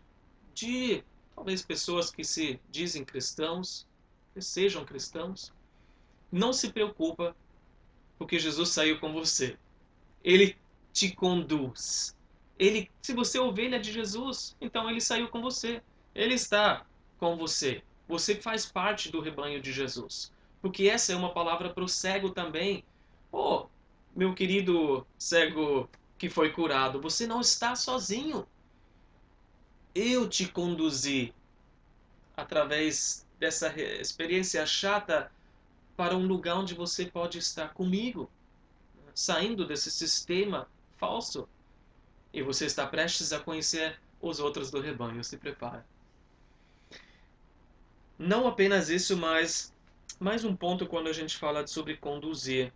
de 0.54 1.04
talvez 1.36 1.62
pessoas 1.62 2.12
que 2.12 2.24
se 2.24 2.60
dizem 2.70 3.04
cristãos, 3.04 3.88
que 4.34 4.42
sejam 4.42 4.86
cristãos, 4.86 5.52
não 6.32 6.54
se 6.54 6.72
preocupa, 6.72 7.36
porque 8.18 8.40
Jesus 8.40 8.70
saiu 8.70 9.00
com 9.00 9.12
você. 9.12 9.58
Ele 10.24 10.56
te 10.92 11.12
conduz. 11.12 12.16
Ele, 12.58 12.90
se 13.02 13.14
você 13.14 13.38
é 13.38 13.42
ovelha 13.42 13.80
de 13.80 13.92
Jesus, 13.92 14.56
então 14.62 14.90
ele 14.90 15.02
saiu 15.02 15.28
com 15.28 15.42
você. 15.42 15.82
Ele 16.16 16.36
está 16.36 16.86
com 17.20 17.36
você. 17.36 17.84
Você 18.08 18.36
faz 18.36 18.66
parte 18.66 19.12
do 19.12 19.20
rebanho 19.20 19.62
de 19.62 19.72
Jesus. 19.72 20.32
Porque 20.62 20.88
essa 20.88 21.12
é 21.12 21.16
uma 21.16 21.34
palavra 21.34 21.74
para 21.74 21.84
o 21.84 21.90
cego 21.90 22.30
também. 22.30 22.84
Oh, 23.32 23.66
meu 24.16 24.34
querido 24.34 25.06
cego 25.18 25.90
que 26.24 26.30
foi 26.30 26.52
curado, 26.52 27.02
você 27.02 27.28
não 27.28 27.42
está 27.42 27.76
sozinho 27.76 28.48
eu 29.94 30.30
te 30.30 30.48
conduzi 30.48 31.34
através 32.38 33.28
dessa 33.38 33.68
experiência 33.78 34.66
chata 34.66 35.30
para 35.98 36.16
um 36.16 36.26
lugar 36.26 36.56
onde 36.56 36.74
você 36.74 37.08
pode 37.08 37.40
estar 37.40 37.74
comigo, 37.74 38.32
saindo 39.14 39.68
desse 39.68 39.92
sistema 39.92 40.66
falso. 40.98 41.46
E 42.32 42.42
você 42.42 42.68
está 42.68 42.88
prestes 42.88 43.34
a 43.34 43.42
conhecer 43.42 44.00
os 44.22 44.40
outros 44.40 44.72
do 44.72 44.80
rebanho. 44.80 45.22
Se 45.26 45.36
prepare. 45.36 45.84
Não 48.18 48.48
apenas 48.48 48.90
isso, 48.90 49.18
mas 49.18 49.74
mais 50.22 50.46
um 50.46 50.56
ponto 50.56 50.88
quando 50.88 51.10
a 51.10 51.14
gente 51.14 51.38
fala 51.38 51.68
sobre 51.68 51.98
conduzir. 51.98 52.72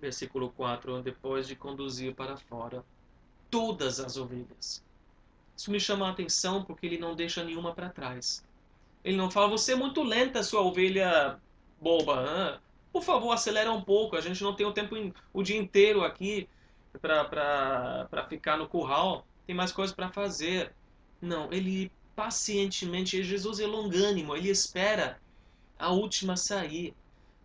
Versículo 0.00 0.50
4: 0.50 1.02
Depois 1.02 1.46
de 1.46 1.56
conduzir 1.56 2.14
para 2.14 2.36
fora 2.36 2.84
todas 3.50 4.00
as 4.00 4.16
ovelhas. 4.16 4.82
Isso 5.56 5.70
me 5.70 5.78
chama 5.78 6.08
a 6.08 6.10
atenção 6.10 6.64
porque 6.64 6.86
ele 6.86 6.98
não 6.98 7.14
deixa 7.14 7.44
nenhuma 7.44 7.74
para 7.74 7.90
trás. 7.90 8.44
Ele 9.04 9.16
não 9.16 9.30
fala, 9.30 9.48
você 9.48 9.72
é 9.72 9.76
muito 9.76 10.02
lenta, 10.02 10.42
sua 10.42 10.62
ovelha 10.62 11.38
boba. 11.80 12.22
Né? 12.22 12.58
Por 12.92 13.02
favor, 13.02 13.32
acelera 13.32 13.70
um 13.70 13.82
pouco. 13.82 14.16
A 14.16 14.20
gente 14.20 14.42
não 14.42 14.54
tem 14.54 14.66
o 14.66 14.72
tempo, 14.72 14.96
o 15.32 15.42
dia 15.42 15.56
inteiro 15.56 16.02
aqui 16.02 16.48
para 17.00 18.26
ficar 18.28 18.56
no 18.56 18.68
curral. 18.68 19.26
Tem 19.46 19.54
mais 19.54 19.72
coisas 19.72 19.94
para 19.94 20.08
fazer. 20.08 20.72
Não, 21.20 21.52
ele 21.52 21.90
pacientemente, 22.14 23.22
Jesus 23.22 23.58
é 23.58 23.66
longânimo, 23.66 24.36
ele 24.36 24.50
espera 24.50 25.18
a 25.78 25.90
última 25.90 26.36
sair. 26.36 26.94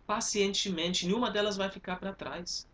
Pacientemente, 0.08 1.06
nenhuma 1.06 1.30
delas 1.30 1.58
vai 1.58 1.68
ficar 1.68 1.96
para 1.96 2.14
trás. 2.14 2.66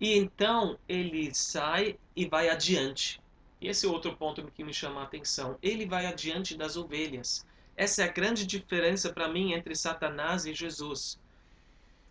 E 0.00 0.16
então 0.16 0.78
ele 0.88 1.34
sai 1.34 1.98
e 2.14 2.24
vai 2.24 2.48
adiante. 2.48 3.20
E 3.60 3.66
esse 3.66 3.84
é 3.84 3.88
outro 3.88 4.16
ponto 4.16 4.48
que 4.54 4.62
me 4.62 4.72
chama 4.72 5.00
a 5.00 5.02
atenção. 5.02 5.58
Ele 5.60 5.84
vai 5.84 6.06
adiante 6.06 6.56
das 6.56 6.76
ovelhas. 6.76 7.44
Essa 7.76 8.02
é 8.02 8.04
a 8.04 8.12
grande 8.12 8.46
diferença 8.46 9.12
para 9.12 9.26
mim 9.26 9.54
entre 9.54 9.74
Satanás 9.74 10.46
e 10.46 10.54
Jesus. 10.54 11.18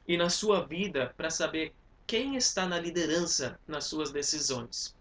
E 0.05 0.17
na 0.17 0.29
sua 0.29 0.65
vida, 0.65 1.13
para 1.15 1.29
saber 1.29 1.73
quem 2.05 2.35
está 2.35 2.67
na 2.67 2.77
liderança 2.77 3.57
nas 3.65 3.85
suas 3.85 4.11
decisões. 4.11 4.93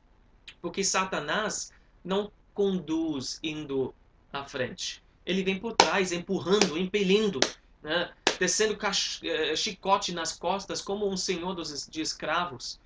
Porque 0.62 0.84
Satanás 0.84 1.72
não 2.04 2.30
conduz 2.54 3.40
indo 3.42 3.92
à 4.32 4.44
frente. 4.44 5.02
Ele 5.26 5.42
vem 5.42 5.58
por 5.58 5.72
trás, 5.72 6.12
empurrando, 6.12 6.78
impelindo, 6.78 7.40
né? 7.82 8.12
Descendo 8.40 8.76
eh, 9.22 9.54
chicote 9.54 10.12
nas 10.12 10.36
costas 10.36 10.82
como 10.82 11.08
um 11.08 11.16
senhor 11.16 11.54
de 11.54 12.00
escravos 12.00 12.80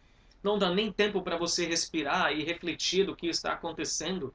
não 0.45 0.59
dá 0.59 0.71
nem 0.71 0.93
tempo 0.93 1.23
para 1.23 1.39
você 1.39 1.67
respirar 1.67 2.31
e 2.33 2.45
refletir 2.45 3.07
do 3.07 3.17
que 3.17 3.29
está 3.29 3.55
acontecendo. 3.55 4.33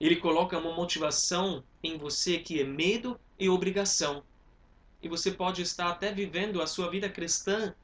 Ele 0.00 0.16
coloca 0.16 0.58
uma 0.58 0.74
motivação 0.74 1.62
em 1.82 1.98
você 1.98 2.38
que 2.38 2.58
é 2.58 2.64
medo 2.64 3.20
e 3.38 3.46
obrigação. 3.50 4.24
E 5.02 5.08
você 5.08 5.30
pode 5.30 5.60
estar 5.60 5.90
até 5.90 6.10
vivendo 6.10 6.62
a 6.62 6.66
sua 6.66 6.90
vida 6.90 7.10
cristã 7.10 7.74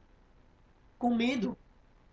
com 0.99 1.15
medo 1.15 1.57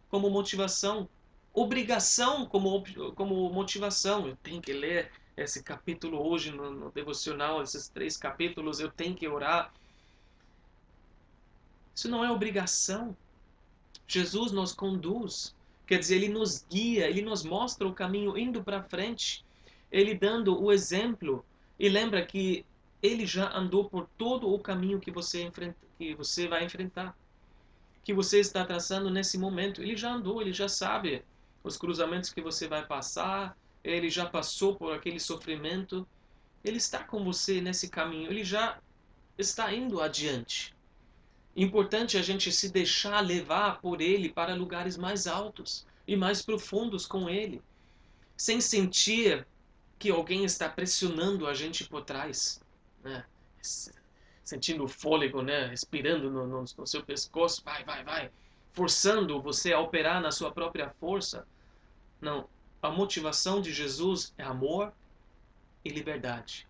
como 0.10 0.30
motivação, 0.30 1.08
obrigação 1.54 2.46
como, 2.46 2.84
como 3.16 3.50
motivação. 3.50 4.28
Eu 4.28 4.36
tenho 4.44 4.62
que 4.62 4.74
ler 4.74 5.10
esse 5.38 5.64
capítulo 5.64 6.22
hoje 6.22 6.52
no, 6.52 6.70
no 6.70 6.92
devocional, 6.92 7.64
esses 7.64 7.88
três 7.88 8.18
capítulos, 8.18 8.82
eu 8.82 8.92
tenho 8.92 9.16
que 9.16 9.26
orar. 9.26 9.74
Isso 12.00 12.08
não 12.08 12.24
é 12.24 12.32
obrigação, 12.32 13.14
Jesus 14.08 14.54
nos 14.54 14.72
conduz, 14.72 15.54
quer 15.86 16.00
dizer, 16.00 16.16
ele 16.16 16.30
nos 16.30 16.66
guia, 16.70 17.10
ele 17.10 17.22
nos 17.22 17.44
mostra 17.44 17.86
o 17.86 17.94
caminho 17.94 18.38
indo 18.38 18.64
para 18.64 18.82
frente, 18.82 19.46
ele 19.92 20.16
dando 20.16 20.58
o 20.64 20.72
exemplo. 20.72 21.44
E 21.78 21.90
lembra 21.90 22.26
que 22.26 22.66
ele 23.04 23.26
já 23.26 23.54
andou 23.54 23.90
por 23.90 24.08
todo 24.18 24.48
o 24.48 24.58
caminho 24.60 25.02
que 25.02 25.12
você, 25.12 25.44
enfrenta, 25.44 25.76
que 25.98 26.16
você 26.16 26.48
vai 26.48 26.64
enfrentar, 26.64 27.18
que 28.02 28.14
você 28.14 28.40
está 28.40 28.64
traçando 28.64 29.10
nesse 29.10 29.38
momento. 29.38 29.82
Ele 29.82 29.98
já 29.98 30.14
andou, 30.14 30.42
ele 30.42 30.54
já 30.54 30.70
sabe 30.70 31.22
os 31.66 31.76
cruzamentos 31.76 32.32
que 32.32 32.42
você 32.42 32.66
vai 32.66 32.86
passar, 32.86 33.58
ele 33.84 34.10
já 34.10 34.26
passou 34.26 34.74
por 34.74 34.94
aquele 34.94 35.20
sofrimento. 35.20 36.08
Ele 36.64 36.78
está 36.78 37.04
com 37.04 37.26
você 37.26 37.60
nesse 37.60 37.90
caminho, 37.90 38.32
ele 38.32 38.46
já 38.46 38.80
está 39.38 39.74
indo 39.74 40.00
adiante. 40.00 40.79
Importante 41.60 42.18
a 42.18 42.22
gente 42.22 42.54
se 42.54 42.70
deixar 42.70 43.20
levar 43.20 43.82
por 43.82 44.00
ele 44.00 44.30
para 44.30 44.56
lugares 44.56 44.96
mais 44.96 45.28
altos 45.28 45.86
e 46.08 46.16
mais 46.16 46.42
profundos 46.42 47.06
com 47.06 47.30
ele, 47.30 47.62
sem 48.38 48.62
sentir 48.62 49.46
que 50.00 50.10
alguém 50.10 50.46
está 50.46 50.70
pressionando 50.70 51.46
a 51.46 51.54
gente 51.54 51.84
por 51.84 52.06
trás, 52.06 52.62
né? 53.04 53.26
sentindo 54.42 54.86
o 54.86 54.88
fôlego, 54.88 55.42
né? 55.42 55.66
respirando 55.66 56.32
no, 56.32 56.48
no, 56.48 56.64
no 56.78 56.88
seu 56.88 57.04
pescoço, 57.04 57.62
vai, 57.62 57.84
vai, 57.84 58.06
vai, 58.06 58.32
forçando 58.72 59.42
você 59.42 59.74
a 59.74 59.82
operar 59.82 60.22
na 60.22 60.32
sua 60.32 60.54
própria 60.54 60.90
força. 60.92 61.46
Não, 62.22 62.48
a 62.82 62.90
motivação 62.90 63.62
de 63.62 63.74
Jesus 63.74 64.34
é 64.38 64.44
amor 64.46 64.94
e 65.84 65.90
liberdade. 65.90 66.66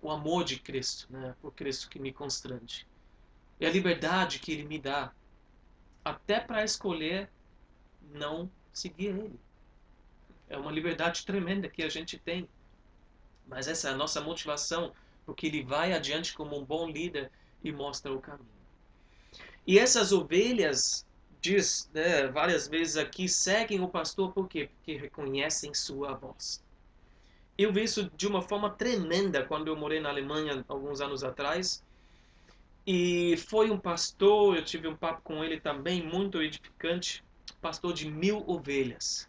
O 0.00 0.10
amor 0.10 0.42
de 0.42 0.58
Cristo, 0.58 1.06
né? 1.10 1.36
por 1.42 1.52
Cristo 1.52 1.90
que 1.90 1.98
me 1.98 2.14
constrange. 2.14 2.87
É 3.60 3.66
a 3.66 3.70
liberdade 3.70 4.38
que 4.38 4.52
ele 4.52 4.64
me 4.64 4.78
dá, 4.78 5.12
até 6.04 6.38
para 6.40 6.64
escolher 6.64 7.28
não 8.12 8.50
seguir 8.72 9.08
ele. 9.08 9.38
É 10.48 10.56
uma 10.56 10.72
liberdade 10.72 11.26
tremenda 11.26 11.68
que 11.68 11.82
a 11.82 11.88
gente 11.88 12.18
tem. 12.18 12.48
Mas 13.46 13.66
essa 13.66 13.88
é 13.88 13.92
a 13.92 13.96
nossa 13.96 14.20
motivação, 14.20 14.92
porque 15.26 15.46
ele 15.46 15.62
vai 15.62 15.92
adiante 15.92 16.34
como 16.34 16.58
um 16.58 16.64
bom 16.64 16.88
líder 16.88 17.30
e 17.62 17.72
mostra 17.72 18.12
o 18.12 18.20
caminho. 18.20 18.48
E 19.66 19.78
essas 19.78 20.12
ovelhas, 20.12 21.06
diz 21.40 21.90
né, 21.92 22.26
várias 22.28 22.68
vezes 22.68 22.96
aqui, 22.96 23.28
seguem 23.28 23.80
o 23.80 23.88
pastor 23.88 24.32
por 24.32 24.48
quê? 24.48 24.70
Porque 24.74 24.96
reconhecem 24.96 25.74
sua 25.74 26.14
voz. 26.14 26.62
Eu 27.56 27.72
vi 27.72 27.82
isso 27.82 28.10
de 28.16 28.26
uma 28.26 28.40
forma 28.40 28.70
tremenda 28.70 29.44
quando 29.44 29.68
eu 29.68 29.76
morei 29.76 30.00
na 30.00 30.08
Alemanha 30.08 30.64
alguns 30.68 31.00
anos 31.00 31.24
atrás. 31.24 31.84
E 32.90 33.36
foi 33.36 33.70
um 33.70 33.78
pastor, 33.78 34.56
eu 34.56 34.64
tive 34.64 34.88
um 34.88 34.96
papo 34.96 35.20
com 35.20 35.44
ele 35.44 35.60
também, 35.60 36.02
muito 36.02 36.40
edificante, 36.40 37.22
pastor 37.60 37.92
de 37.92 38.10
mil 38.10 38.42
ovelhas. 38.46 39.28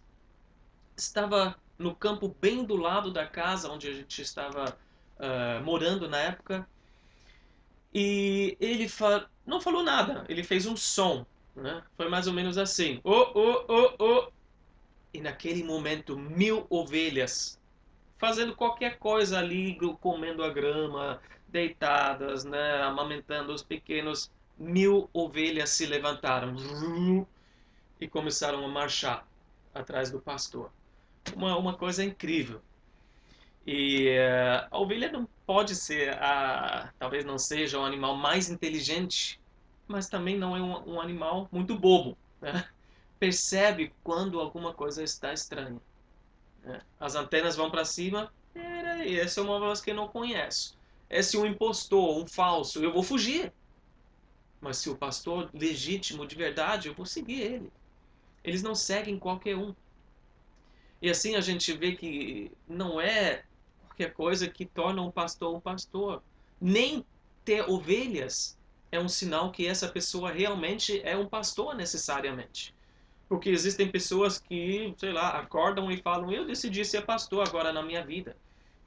Estava 0.95 1.57
no 1.77 1.93
campo 1.93 2.33
bem 2.39 2.63
do 2.63 2.77
lado 2.77 3.11
da 3.11 3.27
casa 3.27 3.69
onde 3.69 3.89
a 3.89 3.91
gente 3.91 4.21
estava 4.21 4.77
uh, 5.17 5.61
morando 5.61 6.07
na 6.07 6.19
época. 6.19 6.65
E 7.93 8.55
ele 8.61 8.87
fa 8.87 9.29
não 9.45 9.59
falou 9.59 9.83
nada, 9.83 10.23
ele 10.29 10.41
fez 10.41 10.65
um 10.65 10.77
som. 10.77 11.25
Né? 11.53 11.83
Foi 11.97 12.07
mais 12.07 12.27
ou 12.27 12.33
menos 12.33 12.57
assim: 12.57 13.01
oh, 13.03 13.29
oh, 13.33 13.65
oh, 13.67 13.95
oh. 13.99 14.31
E 15.13 15.19
naquele 15.19 15.65
momento, 15.65 16.17
mil 16.17 16.65
ovelhas 16.69 17.59
fazendo 18.17 18.55
qualquer 18.55 18.99
coisa 18.99 19.37
ali, 19.37 19.77
comendo 19.99 20.45
a 20.45 20.49
grama, 20.49 21.19
deitadas, 21.51 22.43
né, 22.43 22.81
amamentando 22.81 23.53
os 23.53 23.63
pequenos, 23.63 24.31
mil 24.57 25.09
ovelhas 25.13 25.69
se 25.69 25.85
levantaram 25.85 26.55
e 27.99 28.07
começaram 28.07 28.63
a 28.63 28.67
marchar 28.67 29.27
atrás 29.73 30.11
do 30.11 30.19
pastor. 30.19 30.71
Uma, 31.35 31.57
uma 31.57 31.73
coisa 31.75 32.03
incrível. 32.03 32.61
E 33.65 34.09
uh, 34.17 34.67
a 34.71 34.79
ovelha 34.79 35.11
não 35.11 35.27
pode 35.45 35.75
ser, 35.75 36.13
a, 36.13 36.91
talvez 36.97 37.25
não 37.25 37.37
seja 37.37 37.77
o 37.77 37.83
animal 37.83 38.15
mais 38.15 38.49
inteligente, 38.49 39.39
mas 39.87 40.07
também 40.07 40.37
não 40.37 40.55
é 40.55 40.61
um, 40.61 40.95
um 40.95 41.01
animal 41.01 41.47
muito 41.51 41.77
bobo. 41.77 42.17
Né? 42.41 42.65
Percebe 43.19 43.93
quando 44.03 44.39
alguma 44.39 44.73
coisa 44.73 45.03
está 45.03 45.33
estranha. 45.33 45.79
Né? 46.63 46.81
As 46.99 47.15
antenas 47.15 47.55
vão 47.55 47.69
para 47.69 47.85
cima. 47.85 48.33
Peraí, 48.53 49.19
essa 49.19 49.39
é 49.39 49.43
uma 49.43 49.59
voz 49.59 49.81
que 49.81 49.91
eu 49.91 49.95
não 49.95 50.07
conheço. 50.07 50.78
É 51.09 51.19
um 51.37 51.45
impostor, 51.45 52.21
um 52.21 52.27
falso. 52.27 52.83
Eu 52.83 52.93
vou 52.93 53.01
fugir. 53.01 53.51
Mas 54.61 54.77
se 54.77 54.89
o 54.89 54.95
pastor 54.95 55.49
legítimo 55.53 56.27
de 56.27 56.35
verdade, 56.35 56.87
eu 56.87 56.93
vou 56.93 57.05
seguir 57.05 57.41
ele. 57.41 57.71
Eles 58.43 58.61
não 58.61 58.75
seguem 58.75 59.17
qualquer 59.17 59.55
um. 59.55 59.73
E 61.01 61.09
assim 61.09 61.35
a 61.35 61.41
gente 61.41 61.71
vê 61.73 61.95
que 61.95 62.51
não 62.67 62.99
é 62.99 63.43
qualquer 63.87 64.13
coisa 64.13 64.49
que 64.49 64.65
torna 64.65 65.01
um 65.01 65.11
pastor 65.11 65.55
um 65.55 65.59
pastor. 65.59 66.21
Nem 66.59 67.05
ter 67.45 67.69
ovelhas 67.69 68.57
é 68.91 68.99
um 68.99 69.07
sinal 69.07 69.51
que 69.51 69.65
essa 69.65 69.87
pessoa 69.87 70.31
realmente 70.31 71.01
é 71.03 71.15
um 71.15 71.27
pastor 71.27 71.73
necessariamente. 71.75 72.75
Porque 73.27 73.49
existem 73.49 73.89
pessoas 73.89 74.39
que, 74.39 74.93
sei 74.97 75.11
lá, 75.11 75.37
acordam 75.39 75.91
e 75.91 76.01
falam: 76.01 76.31
Eu 76.31 76.45
decidi 76.45 76.83
ser 76.83 77.05
pastor 77.05 77.47
agora 77.47 77.71
na 77.71 77.83
minha 77.83 78.03
vida. 78.03 78.35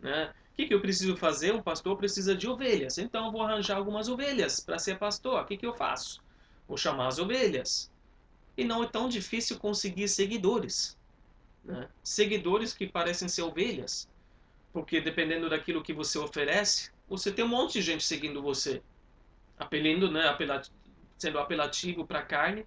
Né? 0.00 0.32
O 0.52 0.54
que, 0.54 0.66
que 0.66 0.74
eu 0.74 0.80
preciso 0.80 1.16
fazer? 1.16 1.54
Um 1.54 1.62
pastor 1.62 1.96
precisa 1.96 2.34
de 2.34 2.46
ovelhas. 2.46 2.98
Então 2.98 3.26
eu 3.26 3.32
vou 3.32 3.42
arranjar 3.42 3.76
algumas 3.76 4.08
ovelhas 4.08 4.60
para 4.60 4.78
ser 4.78 4.98
pastor. 4.98 5.42
O 5.42 5.44
que, 5.46 5.56
que 5.56 5.66
eu 5.66 5.74
faço? 5.74 6.22
Vou 6.68 6.76
chamar 6.76 7.08
as 7.08 7.18
ovelhas. 7.18 7.90
E 8.56 8.64
não 8.64 8.84
é 8.84 8.86
tão 8.86 9.08
difícil 9.08 9.58
conseguir 9.58 10.08
seguidores. 10.08 10.98
Né? 11.64 11.88
Seguidores 12.02 12.74
que 12.74 12.86
parecem 12.86 13.28
ser 13.28 13.42
ovelhas. 13.42 14.08
Porque 14.72 15.00
dependendo 15.00 15.48
daquilo 15.48 15.82
que 15.82 15.92
você 15.92 16.18
oferece, 16.18 16.90
você 17.08 17.32
tem 17.32 17.44
um 17.44 17.48
monte 17.48 17.74
de 17.74 17.82
gente 17.82 18.04
seguindo 18.04 18.42
você. 18.42 18.82
Apelando, 19.58 20.10
né? 20.10 20.28
Apelat 20.28 20.68
sendo 21.18 21.38
apelativo 21.38 22.04
para 22.04 22.18
a 22.18 22.24
carne 22.24 22.66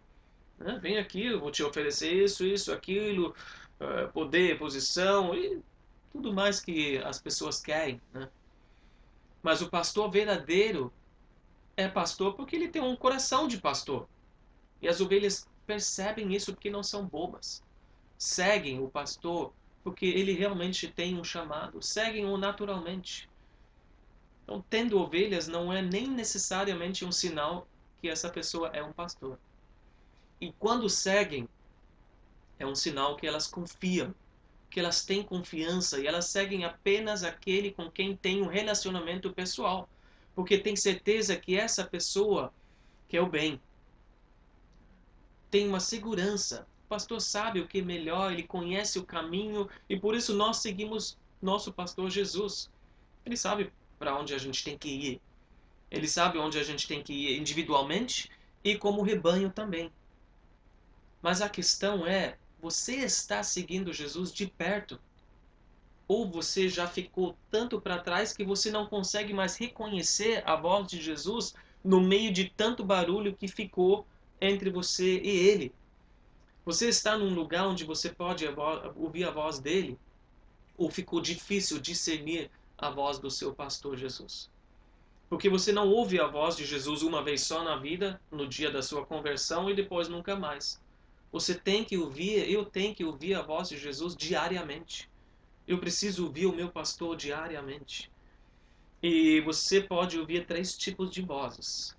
né? 0.57 0.79
Vem 0.81 0.97
aqui, 0.97 1.25
eu 1.25 1.39
vou 1.39 1.51
te 1.51 1.63
oferecer 1.63 2.11
isso, 2.11 2.45
isso, 2.45 2.71
aquilo, 2.71 3.35
uh, 3.79 4.11
poder, 4.11 4.57
posição 4.57 5.35
e 5.35 5.61
tudo 6.15 6.33
mais 6.33 6.61
que 6.61 6.97
as 6.99 7.19
pessoas 7.19 7.59
querem. 7.59 8.01
Né? 8.13 8.29
Mas 9.43 9.61
o 9.61 9.69
pastor 9.69 10.09
verdadeiro 10.09 10.91
é 11.75 11.89
pastor 11.89 12.35
porque 12.35 12.55
ele 12.55 12.69
tem 12.69 12.81
um 12.81 12.95
coração 12.95 13.49
de 13.49 13.59
pastor. 13.59 14.07
E 14.81 14.87
as 14.87 15.01
ovelhas 15.01 15.45
percebem 15.67 16.33
isso 16.33 16.53
porque 16.53 16.69
não 16.69 16.81
são 16.81 17.05
bobas. 17.05 17.61
Seguem 18.17 18.81
o 18.81 18.87
pastor 18.87 19.51
porque 19.83 20.05
ele 20.05 20.31
realmente 20.31 20.87
tem 20.87 21.19
um 21.19 21.23
chamado. 21.23 21.81
Seguem-o 21.81 22.37
naturalmente. 22.37 23.29
Então, 24.43 24.63
tendo 24.69 24.97
ovelhas 24.97 25.49
não 25.49 25.73
é 25.73 25.81
nem 25.81 26.07
necessariamente 26.07 27.03
um 27.03 27.11
sinal 27.11 27.67
que 28.01 28.07
essa 28.07 28.29
pessoa 28.29 28.69
é 28.69 28.81
um 28.81 28.93
pastor. 28.93 29.37
E 30.39 30.53
quando 30.53 30.89
seguem, 30.89 31.49
é 32.57 32.65
um 32.65 32.75
sinal 32.75 33.17
que 33.17 33.27
elas 33.27 33.47
confiam, 33.47 34.15
que 34.75 34.79
elas 34.81 35.05
têm 35.05 35.23
confiança 35.23 36.01
e 36.01 36.05
elas 36.05 36.25
seguem 36.25 36.65
apenas 36.65 37.23
aquele 37.23 37.71
com 37.71 37.89
quem 37.89 38.13
tem 38.13 38.41
um 38.41 38.47
relacionamento 38.47 39.31
pessoal, 39.31 39.87
porque 40.35 40.57
tem 40.57 40.75
certeza 40.75 41.37
que 41.37 41.57
essa 41.57 41.85
pessoa 41.85 42.53
quer 43.07 43.21
o 43.21 43.25
bem. 43.25 43.57
Tem 45.49 45.65
uma 45.65 45.79
segurança. 45.79 46.67
O 46.83 46.89
pastor 46.89 47.21
sabe 47.21 47.61
o 47.61 47.67
que 47.69 47.79
é 47.79 47.81
melhor, 47.81 48.33
ele 48.33 48.43
conhece 48.43 48.99
o 48.99 49.05
caminho 49.05 49.69
e 49.89 49.97
por 49.97 50.13
isso 50.13 50.35
nós 50.35 50.57
seguimos 50.57 51.17
nosso 51.41 51.71
pastor 51.71 52.09
Jesus. 52.09 52.69
Ele 53.25 53.37
sabe 53.37 53.71
para 53.97 54.19
onde 54.19 54.33
a 54.33 54.37
gente 54.37 54.61
tem 54.61 54.77
que 54.77 54.89
ir. 54.89 55.21
Ele 55.89 56.05
sabe 56.09 56.37
onde 56.37 56.59
a 56.59 56.63
gente 56.63 56.85
tem 56.85 57.01
que 57.01 57.13
ir 57.13 57.39
individualmente 57.39 58.29
e 58.61 58.77
como 58.77 59.03
rebanho 59.03 59.49
também. 59.49 59.89
Mas 61.21 61.41
a 61.41 61.47
questão 61.47 62.05
é: 62.05 62.37
você 62.65 62.95
está 62.95 63.43
seguindo 63.43 63.93
Jesus 63.93 64.33
de 64.33 64.47
perto? 64.47 64.99
Ou 66.07 66.27
você 66.27 66.67
já 66.67 66.87
ficou 66.87 67.37
tanto 67.51 67.79
para 67.79 67.99
trás 67.99 68.33
que 68.33 68.43
você 68.43 68.71
não 68.71 68.87
consegue 68.87 69.35
mais 69.35 69.55
reconhecer 69.55 70.41
a 70.47 70.55
voz 70.55 70.87
de 70.87 70.99
Jesus 70.99 71.53
no 71.83 72.01
meio 72.01 72.33
de 72.33 72.49
tanto 72.49 72.83
barulho 72.83 73.35
que 73.35 73.47
ficou 73.47 74.07
entre 74.41 74.71
você 74.71 75.19
e 75.19 75.29
ele? 75.29 75.71
Você 76.65 76.89
está 76.89 77.15
num 77.15 77.35
lugar 77.35 77.67
onde 77.67 77.83
você 77.83 78.09
pode 78.09 78.43
ouvir 78.95 79.25
a 79.25 79.29
voz 79.29 79.59
dele? 79.59 79.95
Ou 80.75 80.89
ficou 80.89 81.21
difícil 81.21 81.77
discernir 81.77 82.49
a 82.75 82.89
voz 82.89 83.19
do 83.19 83.29
seu 83.29 83.53
pastor 83.53 83.95
Jesus? 83.95 84.49
Porque 85.29 85.51
você 85.51 85.71
não 85.71 85.87
ouve 85.89 86.19
a 86.19 86.25
voz 86.25 86.57
de 86.57 86.65
Jesus 86.65 87.03
uma 87.03 87.23
vez 87.23 87.41
só 87.41 87.63
na 87.63 87.75
vida, 87.75 88.19
no 88.31 88.47
dia 88.47 88.71
da 88.71 88.81
sua 88.81 89.05
conversão 89.05 89.69
e 89.69 89.75
depois 89.75 90.07
nunca 90.07 90.35
mais. 90.35 90.83
Você 91.35 91.53
tem 91.53 91.83
que 91.83 91.97
ouvir, 91.97 92.49
eu 92.49 92.63
tenho 92.63 92.95
que 92.95 93.03
ouvir 93.03 93.33
a 93.33 93.41
voz 93.41 93.67
de 93.67 93.77
Jesus 93.77 94.15
diariamente. 94.15 95.11
Eu 95.67 95.77
preciso 95.79 96.23
ouvir 96.23 96.45
o 96.45 96.55
meu 96.55 96.69
pastor 96.69 97.17
diariamente. 97.17 98.09
E 99.03 99.41
você 99.41 99.81
pode 99.81 100.17
ouvir 100.17 100.45
três 100.45 100.77
tipos 100.77 101.11
de 101.11 101.21
vozes: 101.21 101.93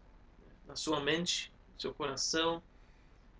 na 0.66 0.74
sua 0.74 1.00
mente, 1.00 1.52
no 1.74 1.78
seu 1.82 1.92
coração, 1.92 2.62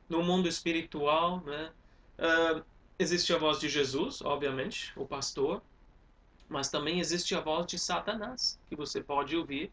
no 0.06 0.22
mundo 0.22 0.46
espiritual. 0.46 1.40
Né? 1.40 1.72
Uh, 2.18 2.62
existe 2.98 3.32
a 3.32 3.38
voz 3.38 3.58
de 3.58 3.66
Jesus, 3.66 4.20
obviamente, 4.20 4.92
o 4.96 5.06
pastor, 5.06 5.62
mas 6.46 6.68
também 6.68 7.00
existe 7.00 7.34
a 7.34 7.40
voz 7.40 7.64
de 7.64 7.78
Satanás, 7.78 8.60
que 8.68 8.76
você 8.76 9.02
pode 9.02 9.34
ouvir. 9.34 9.72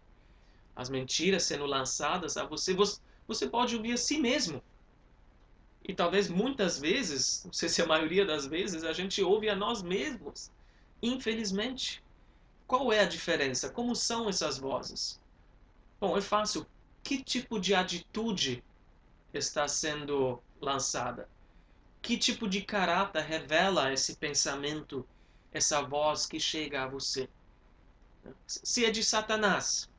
As 0.74 0.90
mentiras 0.90 1.44
sendo 1.44 1.66
lançadas 1.66 2.38
a 2.38 2.46
você, 2.46 2.74
você 3.28 3.50
pode 3.50 3.76
ouvir 3.76 3.92
a 3.92 3.98
si 3.98 4.18
mesmo. 4.22 4.64
E 5.84 5.94
talvez 5.94 6.30
muitas 6.30 6.80
vezes, 6.80 7.44
não 7.46 7.54
sei 7.54 7.68
se 7.68 7.82
a 7.82 7.86
maioria 7.86 8.26
das 8.26 8.46
vezes, 8.46 8.84
a 8.84 8.94
gente 8.94 9.22
ouve 9.22 9.50
a 9.50 9.56
nós 9.56 9.82
mesmos. 9.82 10.52
Infelizmente. 11.02 12.02
Qual 12.66 12.92
é 12.94 13.02
a 13.02 13.06
diferença? 13.06 13.70
Como 13.70 13.96
são 13.96 14.30
essas 14.30 14.58
vozes? 14.58 15.20
Bom, 16.00 16.18
é 16.18 16.22
fácil. 16.22 16.66
Que 17.04 17.22
tipo 17.22 17.60
de 17.60 17.76
atitude 17.76 18.64
está 19.34 19.68
sendo 19.68 20.42
lançada? 20.62 21.30
Que 22.02 22.18
tipo 22.18 22.48
de 22.48 22.62
caráter 22.62 23.24
revela 23.24 23.92
esse 23.92 24.16
pensamento, 24.16 25.06
essa 25.52 25.82
voz 25.82 26.26
que 26.26 26.40
chega 26.40 26.84
a 26.84 26.88
você? 26.88 27.30
Se 28.48 28.86
é 28.86 28.92
de 28.92 29.04
Satanás, 29.04 29.90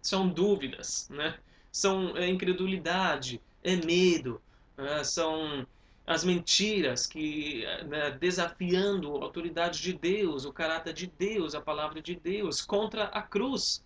são 0.00 0.28
dúvidas, 0.28 1.08
né? 1.10 1.38
são 1.72 2.14
é 2.16 2.28
incredulidade, 2.28 3.40
é 3.64 3.74
medo, 3.74 4.40
né, 4.76 5.04
são 5.04 5.66
as 6.06 6.24
mentiras 6.24 7.06
que 7.06 7.64
né, 7.86 8.10
desafiando 8.12 9.16
a 9.16 9.24
autoridade 9.24 9.80
de 9.80 9.92
Deus, 9.92 10.44
o 10.44 10.52
caráter 10.52 10.92
de 10.92 11.06
Deus, 11.06 11.54
a 11.54 11.60
palavra 11.60 12.02
de 12.02 12.16
Deus 12.16 12.60
contra 12.60 13.04
a 13.04 13.22
cruz. 13.22 13.84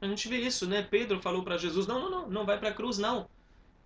A 0.00 0.06
gente 0.06 0.28
vê 0.28 0.38
isso, 0.38 0.68
né? 0.68 0.82
Pedro 0.82 1.20
falou 1.22 1.44
para 1.44 1.56
Jesus: 1.56 1.86
"Não, 1.86 2.00
não, 2.00 2.10
não, 2.10 2.28
não 2.28 2.46
vai 2.46 2.58
para 2.58 2.70
a 2.70 2.74
cruz 2.74 2.98
não". 2.98 3.28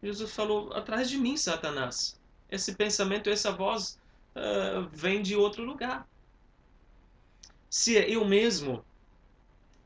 Jesus 0.03 0.33
falou: 0.33 0.73
"Atrás 0.73 1.11
de 1.11 1.19
mim, 1.19 1.37
Satanás". 1.37 2.19
Esse 2.49 2.75
pensamento, 2.75 3.29
essa 3.29 3.53
voz 3.53 3.99
uh, 4.35 4.89
vem 4.91 5.21
de 5.21 5.37
outro 5.37 5.65
lugar. 5.65 6.07
Se 7.69 7.99
é 7.99 8.09
eu 8.09 8.25
mesmo, 8.25 8.83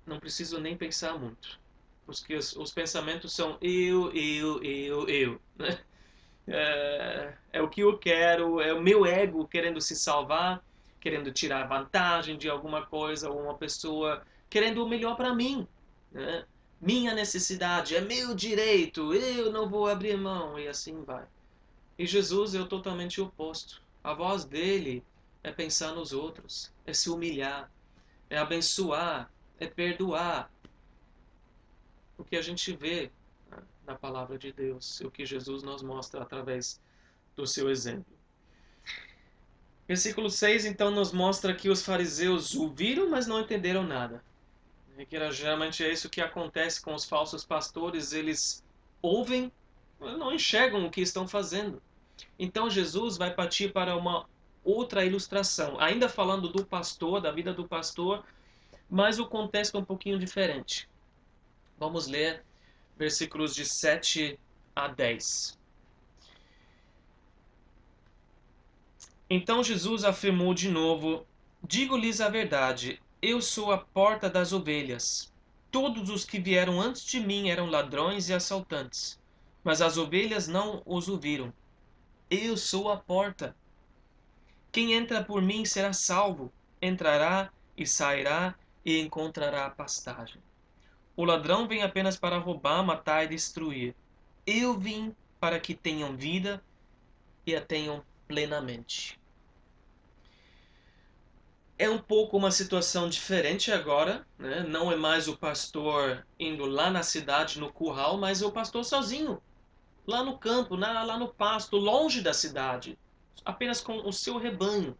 não 0.07 0.21
preciso 0.21 0.61
nem 0.61 0.77
pensar 0.77 1.19
muito, 1.19 1.59
porque 2.07 2.37
os, 2.37 2.55
os 2.55 2.73
pensamentos 2.73 3.33
são 3.33 3.59
eu, 3.61 4.13
eu, 4.13 4.63
eu, 4.63 5.09
eu, 5.09 5.41
né? 5.57 5.83
É, 6.49 7.33
é 7.53 7.63
o 7.63 7.69
que 7.69 7.81
eu 7.83 7.99
quero, 7.99 8.61
é 8.61 8.73
o 8.73 8.83
meu 8.83 9.07
ego 9.07 9.47
querendo 9.47 9.81
se 9.81 9.95
salvar, 9.97 10.63
querendo 11.01 11.33
tirar 11.33 11.69
vantagem 11.69 12.37
de 12.37 12.49
alguma 12.49 12.85
coisa 12.87 13.31
ou 13.31 13.43
uma 13.43 13.55
pessoa, 13.55 14.23
querendo 14.49 14.85
o 14.85 14.89
melhor 14.89 15.17
para 15.17 15.35
mim. 15.35 15.67
Né? 16.13 16.45
minha 16.81 17.15
necessidade, 17.15 17.95
é 17.95 18.01
meu 18.01 18.35
direito, 18.35 19.13
eu 19.13 19.53
não 19.53 19.69
vou 19.69 19.87
abrir 19.87 20.17
mão, 20.17 20.59
e 20.59 20.67
assim 20.67 21.03
vai. 21.03 21.27
E 21.99 22.07
Jesus 22.07 22.55
é 22.55 22.61
o 22.61 22.67
totalmente 22.67 23.21
oposto. 23.21 23.83
A 24.03 24.15
voz 24.15 24.45
dele 24.45 25.05
é 25.43 25.53
pensar 25.53 25.93
nos 25.93 26.13
outros, 26.15 26.73
é 26.87 26.95
se 26.95 27.11
humilhar, 27.11 27.71
é 28.31 28.39
abençoar, 28.39 29.31
é 29.59 29.67
perdoar. 29.67 30.51
O 32.17 32.25
que 32.25 32.37
a 32.37 32.43
gente 32.43 32.73
vê 32.73 33.11
né, 33.51 33.59
na 33.87 33.95
palavra 33.95 34.39
de 34.39 34.53
Deus, 34.53 35.01
o 35.01 35.11
que 35.11 35.27
Jesus 35.27 35.63
nos 35.63 35.83
mostra 35.83 36.23
através 36.23 36.81
do 37.37 37.47
seu 37.47 37.71
exemplo. 37.71 38.21
Versículo 39.87 40.31
6 40.31 40.67
então 40.67 40.91
nos 40.91 41.13
mostra 41.13 41.55
que 41.55 41.69
os 41.69 41.85
fariseus 41.85 42.55
ouviram, 42.55 43.11
mas 43.11 43.27
não 43.27 43.41
entenderam 43.41 43.83
nada. 43.83 44.23
E 44.97 45.05
que 45.05 45.31
geralmente 45.33 45.83
é 45.83 45.91
isso 45.91 46.11
que 46.11 46.21
acontece 46.21 46.81
com 46.81 46.95
os 46.95 47.05
falsos 47.05 47.45
pastores, 47.45 48.13
eles 48.13 48.63
ouvem, 49.03 49.51
mas 49.99 50.17
não 50.19 50.33
enxergam 50.33 50.87
o 50.87 50.91
que 50.91 51.01
estão 51.01 51.27
fazendo. 51.27 51.83
Então 52.39 52.71
Jesus 52.71 53.17
vai 53.17 53.35
partir 53.35 53.73
para 53.73 53.97
uma 53.97 54.29
outra 54.63 55.05
ilustração, 55.05 55.81
ainda 55.81 56.09
falando 56.09 56.49
do 56.49 56.65
pastor, 56.65 57.21
da 57.21 57.33
vida 57.33 57.53
do 57.53 57.67
pastor, 57.67 58.25
mas 58.89 59.19
o 59.19 59.27
contexto 59.27 59.77
é 59.77 59.81
um 59.81 59.85
pouquinho 59.85 60.19
diferente. 60.19 60.89
Vamos 61.79 62.07
ler 62.07 62.45
versículos 63.01 63.55
de 63.55 63.65
7 63.65 64.39
a 64.77 64.87
10. 64.87 65.59
Então 69.31 69.65
Jesus 69.65 70.05
afirmou 70.05 70.53
de 70.53 70.69
novo: 70.69 71.27
Digo-lhes 71.67 72.21
a 72.21 72.29
verdade, 72.29 73.01
eu 73.23 73.41
sou 73.41 73.73
a 73.73 73.79
porta 73.79 74.29
das 74.29 74.53
ovelhas. 74.53 75.33
Todos 75.71 76.11
os 76.11 76.27
que 76.27 76.39
vieram 76.39 76.79
antes 76.79 77.03
de 77.03 77.19
mim 77.19 77.49
eram 77.49 77.71
ladrões 77.71 78.29
e 78.29 78.35
assaltantes, 78.35 79.19
mas 79.65 79.81
as 79.81 79.97
ovelhas 79.97 80.47
não 80.47 80.83
os 80.85 81.09
ouviram. 81.09 81.55
Eu 82.29 82.55
sou 82.55 82.91
a 82.91 82.99
porta. 82.99 83.57
Quem 84.71 84.93
entra 84.93 85.25
por 85.25 85.41
mim 85.41 85.65
será 85.65 85.95
salvo, 85.95 86.53
entrará 86.83 87.51
e 87.75 87.87
sairá 87.87 88.55
e 88.85 89.01
encontrará 89.01 89.71
pastagem. 89.71 90.43
O 91.21 91.25
ladrão 91.27 91.69
vem 91.69 91.83
apenas 91.83 92.17
para 92.17 92.39
roubar, 92.39 92.83
matar 92.83 93.25
e 93.25 93.29
destruir. 93.29 93.95
Eu 94.47 94.79
vim 94.79 95.15
para 95.39 95.61
que 95.61 95.75
tenham 95.75 96.17
vida 96.17 96.65
e 97.47 97.55
a 97.55 97.61
tenham 97.61 98.03
plenamente 98.27 99.21
é 101.81 101.89
um 101.89 101.99
pouco 101.99 102.37
uma 102.37 102.51
situação 102.51 103.09
diferente 103.09 103.73
agora, 103.73 104.27
né? 104.39 104.63
Não 104.69 104.93
é 104.93 104.97
mais 104.97 105.29
o 105.29 105.37
pastor 105.39 106.27
indo 106.39 106.67
lá 106.67 106.91
na 106.91 107.03
cidade, 107.03 107.59
no 107.59 107.73
curral, 107.73 108.19
mas 108.19 108.43
é 108.43 108.47
o 108.47 108.53
pastor 108.53 108.85
sozinho, 108.85 109.41
lá 110.07 110.23
no 110.23 110.37
campo, 110.37 110.77
na, 110.77 111.03
lá 111.03 111.19
no 111.19 111.29
pasto, 111.29 111.79
longe 111.79 112.21
da 112.21 112.35
cidade, 112.35 112.99
apenas 113.47 113.81
com 113.81 113.97
o 114.07 114.13
seu 114.13 114.37
rebanho. 114.37 114.95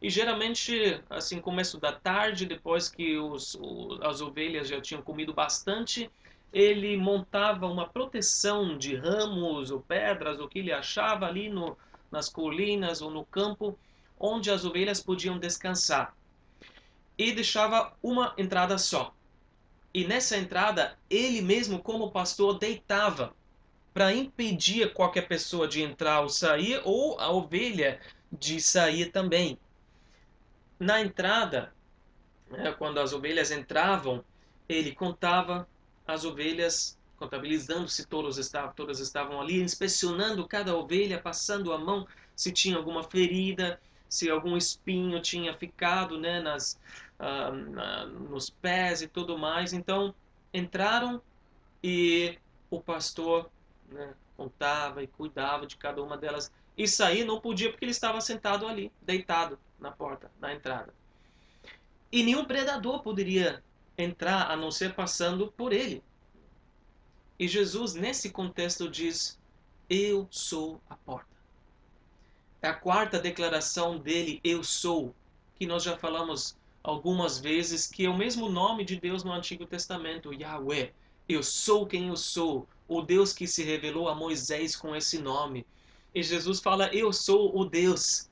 E 0.00 0.08
geralmente, 0.08 1.02
assim, 1.10 1.40
começo 1.40 1.78
da 1.78 1.92
tarde, 1.92 2.46
depois 2.46 2.88
que 2.88 3.18
os, 3.18 3.58
as 4.02 4.20
ovelhas 4.20 4.68
já 4.68 4.80
tinham 4.80 5.02
comido 5.02 5.34
bastante, 5.34 6.08
ele 6.52 6.96
montava 6.96 7.66
uma 7.66 7.88
proteção 7.88 8.78
de 8.78 8.94
ramos 8.94 9.70
ou 9.70 9.80
pedras, 9.80 10.38
o 10.38 10.48
que 10.48 10.60
ele 10.60 10.72
achava 10.72 11.26
ali 11.26 11.48
no, 11.48 11.76
nas 12.10 12.28
colinas 12.28 13.02
ou 13.02 13.10
no 13.10 13.24
campo, 13.24 13.78
onde 14.18 14.50
as 14.50 14.64
ovelhas 14.64 15.02
podiam 15.02 15.38
descansar. 15.38 16.14
E 17.16 17.32
deixava 17.32 17.92
uma 18.00 18.34
entrada 18.38 18.78
só. 18.78 19.12
E 19.92 20.06
nessa 20.06 20.36
entrada, 20.36 20.96
ele 21.10 21.42
mesmo, 21.42 21.80
como 21.80 22.12
pastor, 22.12 22.58
deitava 22.58 23.34
para 23.92 24.14
impedir 24.14 24.92
qualquer 24.92 25.26
pessoa 25.26 25.66
de 25.66 25.82
entrar 25.82 26.20
ou 26.20 26.28
sair, 26.28 26.80
ou 26.84 27.18
a 27.18 27.32
ovelha 27.32 28.00
de 28.30 28.60
sair 28.60 29.10
também. 29.10 29.58
Na 30.78 31.00
entrada, 31.00 31.72
né, 32.50 32.72
quando 32.72 32.98
as 32.98 33.12
ovelhas 33.12 33.50
entravam, 33.50 34.24
ele 34.68 34.94
contava 34.94 35.68
as 36.06 36.24
ovelhas, 36.24 36.96
contabilizando 37.16 37.88
se 37.88 38.06
estavam, 38.38 38.72
todas 38.74 39.00
estavam 39.00 39.40
ali, 39.40 39.60
inspecionando 39.60 40.46
cada 40.46 40.76
ovelha, 40.76 41.20
passando 41.20 41.72
a 41.72 41.78
mão 41.78 42.06
se 42.36 42.52
tinha 42.52 42.76
alguma 42.76 43.02
ferida, 43.02 43.80
se 44.08 44.30
algum 44.30 44.56
espinho 44.56 45.20
tinha 45.20 45.52
ficado 45.52 46.18
né, 46.18 46.40
nas, 46.40 46.78
uh, 47.18 47.52
na, 47.52 48.06
nos 48.06 48.48
pés 48.48 49.02
e 49.02 49.08
tudo 49.08 49.36
mais. 49.36 49.72
Então 49.72 50.14
entraram 50.54 51.20
e 51.82 52.38
o 52.70 52.80
pastor 52.80 53.50
né, 53.90 54.14
contava 54.36 55.02
e 55.02 55.08
cuidava 55.08 55.66
de 55.66 55.76
cada 55.76 56.02
uma 56.02 56.16
delas. 56.16 56.52
E 56.76 56.86
sair 56.86 57.24
não 57.24 57.40
podia 57.40 57.70
porque 57.70 57.84
ele 57.84 57.90
estava 57.90 58.20
sentado 58.20 58.66
ali, 58.66 58.92
deitado 59.02 59.58
na 59.78 59.90
porta, 59.90 60.30
na 60.40 60.54
entrada. 60.54 60.92
E 62.10 62.22
nenhum 62.22 62.44
predador 62.44 63.02
poderia 63.02 63.62
entrar 63.96 64.50
a 64.50 64.56
não 64.56 64.70
ser 64.70 64.94
passando 64.94 65.52
por 65.52 65.72
ele. 65.72 66.02
E 67.38 67.46
Jesus, 67.46 67.94
nesse 67.94 68.30
contexto, 68.30 68.88
diz: 68.88 69.38
Eu 69.88 70.26
sou 70.30 70.80
a 70.88 70.96
porta. 70.96 71.28
É 72.60 72.68
a 72.68 72.74
quarta 72.74 73.20
declaração 73.20 73.98
dele, 73.98 74.40
eu 74.42 74.64
sou, 74.64 75.14
que 75.54 75.66
nós 75.66 75.84
já 75.84 75.96
falamos 75.96 76.56
algumas 76.82 77.38
vezes, 77.38 77.86
que 77.86 78.06
é 78.06 78.10
o 78.10 78.16
mesmo 78.16 78.48
nome 78.48 78.84
de 78.84 78.98
Deus 78.98 79.22
no 79.22 79.32
Antigo 79.32 79.64
Testamento, 79.66 80.32
Yahweh. 80.32 80.92
Eu 81.28 81.42
sou 81.42 81.86
quem 81.86 82.08
eu 82.08 82.16
sou, 82.16 82.66
o 82.88 83.02
Deus 83.02 83.32
que 83.32 83.46
se 83.46 83.62
revelou 83.62 84.08
a 84.08 84.14
Moisés 84.14 84.74
com 84.74 84.96
esse 84.96 85.18
nome. 85.18 85.66
E 86.14 86.22
Jesus 86.22 86.58
fala, 86.58 86.92
eu 86.92 87.12
sou 87.12 87.56
o 87.56 87.64
Deus 87.64 88.27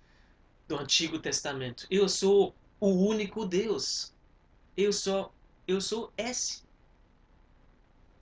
do 0.66 0.78
Antigo 0.78 1.18
Testamento. 1.18 1.86
Eu 1.90 2.08
sou 2.08 2.54
o 2.80 2.88
único 2.88 3.46
Deus. 3.46 4.12
Eu 4.76 4.92
sou, 4.92 5.32
eu 5.66 5.80
sou 5.80 6.12
esse. 6.16 6.62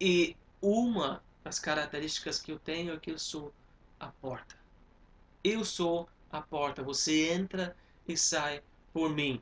E 0.01 0.37
uma 0.61 1.23
das 1.43 1.59
características 1.59 2.41
que 2.41 2.53
eu 2.53 2.59
tenho 2.59 2.95
é 2.95 2.99
que 2.99 3.11
eu 3.11 3.19
sou 3.19 3.53
a 3.99 4.09
porta. 4.09 4.57
Eu 5.43 5.65
sou 5.65 6.09
a 6.31 6.41
porta, 6.41 6.83
você 6.83 7.31
entra 7.33 7.77
e 8.07 8.17
sai 8.17 8.63
por 8.93 9.11
mim. 9.11 9.41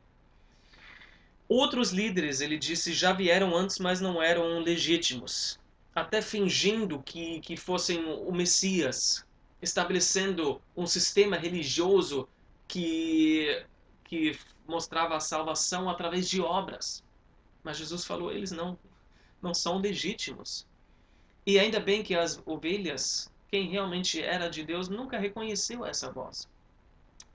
Outros 1.49 1.91
líderes, 1.91 2.41
ele 2.41 2.57
disse, 2.57 2.93
já 2.93 3.13
vieram 3.13 3.55
antes, 3.55 3.79
mas 3.79 4.01
não 4.01 4.23
eram 4.23 4.61
legítimos, 4.61 5.61
até 5.95 6.23
fingindo 6.23 7.03
que, 7.03 7.41
que 7.41 7.57
fossem 7.57 8.05
o 8.05 8.33
Messias, 8.33 9.27
estabelecendo 9.61 10.61
um 10.77 10.87
sistema 10.87 11.37
religioso 11.37 12.27
que, 12.69 13.65
que 14.05 14.39
mostrava 14.67 15.17
a 15.17 15.21
salvação 15.21 15.89
através 15.89 16.29
de 16.29 16.41
obras. 16.41 17.05
Mas 17.63 17.77
Jesus 17.77 18.05
falou, 18.05 18.33
eles 18.33 18.51
não, 18.51 18.79
não 19.41 19.55
são 19.55 19.79
legítimos. 19.79 20.67
E 21.47 21.59
ainda 21.59 21.81
bem 21.81 22.03
que 22.03 22.15
as 22.15 22.41
ovelhas 22.47 23.33
quem 23.53 23.69
realmente 23.69 24.21
era 24.21 24.49
de 24.49 24.65
Deus 24.65 24.89
nunca 24.89 25.19
reconheceu 25.19 25.85
essa 25.85 26.11
voz. 26.11 26.49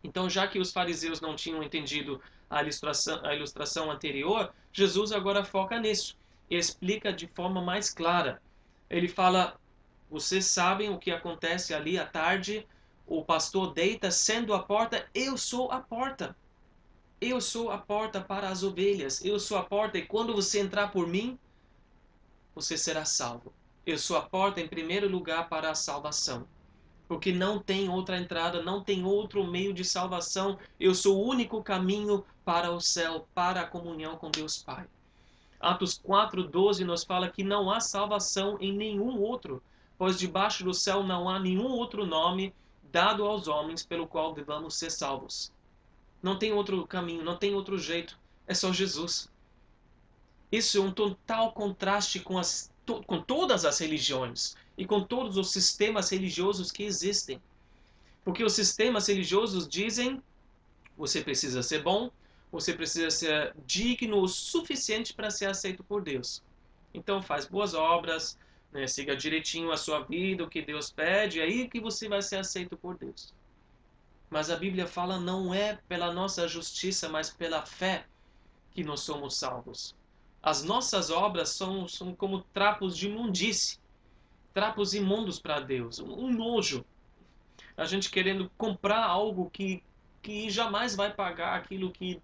Então, 0.03 0.27
já 0.27 0.47
que 0.47 0.57
os 0.57 0.73
fariseus 0.73 1.21
não 1.21 1.35
tinham 1.35 1.61
entendido 1.61 2.19
a 2.49 2.63
ilustração, 2.63 3.23
a 3.23 3.35
ilustração 3.35 3.91
anterior, 3.91 4.51
Jesus 4.73 5.11
agora 5.11 5.45
foca 5.45 5.79
nisso 5.79 6.17
e 6.49 6.55
explica 6.57 7.13
de 7.13 7.27
forma 7.27 7.61
mais 7.61 7.91
clara. 7.91 8.41
Ele 8.89 9.07
fala: 9.07 9.59
Vocês 10.09 10.45
sabem 10.45 10.89
o 10.89 10.97
que 10.97 11.11
acontece 11.11 11.71
ali 11.71 11.99
à 11.99 12.05
tarde? 12.05 12.67
O 13.07 13.23
pastor 13.23 13.73
deita 13.73 14.11
sendo 14.11 14.53
a 14.53 14.61
porta. 14.61 15.07
Eu 15.13 15.37
sou 15.37 15.71
a 15.71 15.79
porta. 15.79 16.35
Eu 17.21 17.39
sou 17.39 17.71
a 17.71 17.77
porta 17.77 18.19
para 18.19 18.49
as 18.49 18.63
ovelhas. 18.63 19.23
Eu 19.23 19.39
sou 19.39 19.57
a 19.57 19.63
porta, 19.63 19.97
e 19.97 20.05
quando 20.05 20.35
você 20.35 20.59
entrar 20.59 20.91
por 20.91 21.07
mim, 21.07 21.39
você 22.53 22.77
será 22.77 23.05
salvo. 23.05 23.53
Eu 23.85 23.97
sou 23.97 24.17
a 24.17 24.21
porta 24.21 24.59
em 24.59 24.67
primeiro 24.67 25.07
lugar 25.07 25.47
para 25.47 25.71
a 25.71 25.75
salvação. 25.75 26.45
Porque 27.07 27.31
não 27.31 27.59
tem 27.59 27.87
outra 27.87 28.19
entrada, 28.19 28.61
não 28.61 28.83
tem 28.83 29.05
outro 29.05 29.41
meio 29.47 29.73
de 29.73 29.85
salvação. 29.85 30.59
Eu 30.77 30.93
sou 30.93 31.17
o 31.17 31.25
único 31.25 31.63
caminho 31.63 32.25
para 32.43 32.71
o 32.71 32.81
céu, 32.81 33.25
para 33.33 33.61
a 33.61 33.67
comunhão 33.67 34.17
com 34.17 34.29
Deus 34.29 34.61
Pai. 34.61 34.85
Atos 35.59 35.97
4:12 35.97 36.83
nos 36.83 37.05
fala 37.05 37.29
que 37.29 37.43
não 37.43 37.71
há 37.71 37.79
salvação 37.79 38.57
em 38.59 38.73
nenhum 38.73 39.21
outro, 39.21 39.63
pois 39.97 40.19
debaixo 40.19 40.65
do 40.65 40.73
céu 40.73 41.01
não 41.03 41.29
há 41.29 41.39
nenhum 41.39 41.69
outro 41.69 42.05
nome 42.05 42.53
dado 42.91 43.25
aos 43.25 43.47
homens 43.47 43.83
pelo 43.83 44.07
qual 44.07 44.33
devamos 44.33 44.75
ser 44.75 44.89
salvos. 44.89 45.51
Não 46.21 46.37
tem 46.37 46.51
outro 46.51 46.85
caminho, 46.87 47.23
não 47.23 47.37
tem 47.37 47.53
outro 47.53 47.77
jeito, 47.77 48.17
é 48.47 48.53
só 48.53 48.71
Jesus. 48.71 49.29
Isso 50.51 50.77
é 50.77 50.81
um 50.81 50.91
total 50.91 51.51
contraste 51.51 52.19
com 52.19 52.37
as 52.37 52.71
to, 52.85 53.03
com 53.03 53.21
todas 53.21 53.65
as 53.65 53.77
religiões 53.79 54.55
e 54.77 54.85
com 54.85 55.03
todos 55.03 55.37
os 55.37 55.51
sistemas 55.51 56.09
religiosos 56.09 56.71
que 56.71 56.83
existem. 56.83 57.41
Porque 58.23 58.43
os 58.43 58.53
sistemas 58.53 59.07
religiosos 59.07 59.67
dizem: 59.67 60.21
você 60.97 61.21
precisa 61.21 61.61
ser 61.61 61.83
bom, 61.83 62.09
você 62.51 62.73
precisa 62.73 63.09
ser 63.11 63.55
digno 63.65 64.21
o 64.21 64.27
suficiente 64.27 65.13
para 65.13 65.29
ser 65.29 65.47
aceito 65.47 65.83
por 65.83 66.01
Deus. 66.01 66.41
Então 66.93 67.21
faz 67.21 67.45
boas 67.45 67.73
obras, 67.73 68.37
né? 68.71 68.87
siga 68.87 69.15
direitinho 69.15 69.71
a 69.71 69.77
sua 69.77 70.01
vida, 70.01 70.43
o 70.43 70.49
que 70.49 70.61
Deus 70.61 70.91
pede, 70.91 71.39
é 71.39 71.43
aí 71.43 71.69
que 71.69 71.79
você 71.79 72.07
vai 72.07 72.21
ser 72.21 72.37
aceito 72.37 72.77
por 72.77 72.97
Deus. 72.97 73.33
Mas 74.29 74.49
a 74.49 74.55
Bíblia 74.55 74.87
fala 74.87 75.19
não 75.19 75.53
é 75.53 75.79
pela 75.87 76.13
nossa 76.13 76.47
justiça, 76.47 77.07
mas 77.07 77.29
pela 77.29 77.65
fé 77.65 78.05
que 78.71 78.83
nós 78.83 79.01
somos 79.01 79.35
salvos. 79.37 79.95
As 80.43 80.63
nossas 80.63 81.09
obras 81.09 81.49
são, 81.49 81.87
são 81.87 82.13
como 82.13 82.41
trapos 82.53 82.95
de 82.95 83.07
imundície, 83.07 83.79
trapos 84.53 84.93
imundos 84.93 85.39
para 85.39 85.59
Deus, 85.59 85.99
um 85.99 86.31
nojo. 86.31 86.85
A 87.75 87.85
gente 87.85 88.09
querendo 88.09 88.49
comprar 88.57 89.03
algo 89.03 89.49
que, 89.49 89.83
que 90.21 90.49
jamais 90.49 90.95
vai 90.95 91.13
pagar 91.13 91.55
aquilo 91.55 91.91
que, 91.91 92.21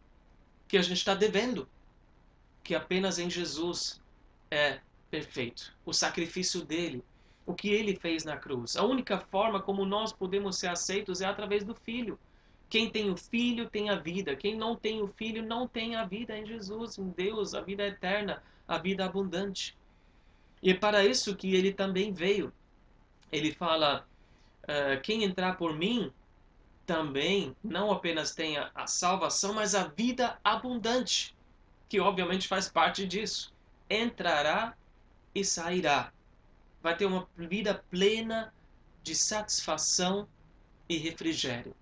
que 0.67 0.77
a 0.77 0.81
gente 0.81 0.97
está 0.97 1.15
devendo. 1.15 1.67
Que 2.63 2.75
apenas 2.75 3.19
em 3.19 3.29
Jesus 3.29 4.01
é 4.49 4.79
perfeito. 5.13 5.71
O 5.85 5.93
sacrifício 5.93 6.65
dele, 6.65 7.03
o 7.45 7.53
que 7.53 7.69
ele 7.69 7.95
fez 7.95 8.25
na 8.25 8.35
cruz. 8.35 8.75
A 8.75 8.83
única 8.83 9.19
forma 9.19 9.61
como 9.61 9.85
nós 9.85 10.11
podemos 10.11 10.57
ser 10.57 10.69
aceitos 10.69 11.21
é 11.21 11.27
através 11.27 11.63
do 11.63 11.75
Filho. 11.75 12.17
Quem 12.67 12.89
tem 12.89 13.11
o 13.11 13.15
Filho 13.15 13.69
tem 13.69 13.91
a 13.91 13.95
vida. 13.95 14.35
Quem 14.35 14.57
não 14.57 14.75
tem 14.75 15.03
o 15.03 15.07
Filho 15.07 15.43
não 15.43 15.67
tem 15.67 15.95
a 15.95 16.03
vida 16.03 16.35
em 16.35 16.47
Jesus, 16.47 16.97
em 16.97 17.09
Deus, 17.09 17.53
a 17.53 17.61
vida 17.61 17.85
eterna, 17.85 18.41
a 18.67 18.79
vida 18.79 19.05
abundante. 19.05 19.77
E 20.63 20.71
é 20.71 20.73
para 20.73 21.05
isso 21.05 21.35
que 21.35 21.53
ele 21.53 21.71
também 21.71 22.11
veio. 22.11 22.51
Ele 23.31 23.51
fala: 23.53 24.07
uh, 24.63 24.99
quem 25.03 25.23
entrar 25.23 25.57
por 25.57 25.77
mim 25.77 26.11
também 26.87 27.55
não 27.63 27.91
apenas 27.91 28.33
tenha 28.33 28.71
a 28.73 28.87
salvação, 28.87 29.53
mas 29.53 29.75
a 29.75 29.83
vida 29.83 30.39
abundante, 30.43 31.35
que 31.87 31.99
obviamente 31.99 32.47
faz 32.47 32.67
parte 32.67 33.05
disso. 33.05 33.53
Entrará 33.87 34.75
e 35.33 35.43
sairá 35.43 36.11
vai 36.83 36.97
ter 36.97 37.05
uma 37.05 37.27
vida 37.37 37.81
plena 37.89 38.53
de 39.01 39.15
satisfação 39.15 40.27
e 40.87 40.97
refrigério. 40.97 41.73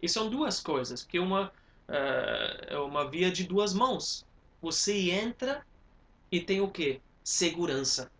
E 0.00 0.08
são 0.08 0.30
duas 0.30 0.60
coisas, 0.60 1.02
que 1.02 1.18
uma 1.18 1.52
uh, 1.88 2.64
é 2.68 2.78
uma 2.78 3.10
via 3.10 3.30
de 3.30 3.44
duas 3.44 3.74
mãos. 3.74 4.24
Você 4.62 5.10
entra 5.10 5.66
e 6.30 6.40
tem 6.40 6.60
o 6.60 6.70
que? 6.70 7.00
Segurança. 7.24 8.10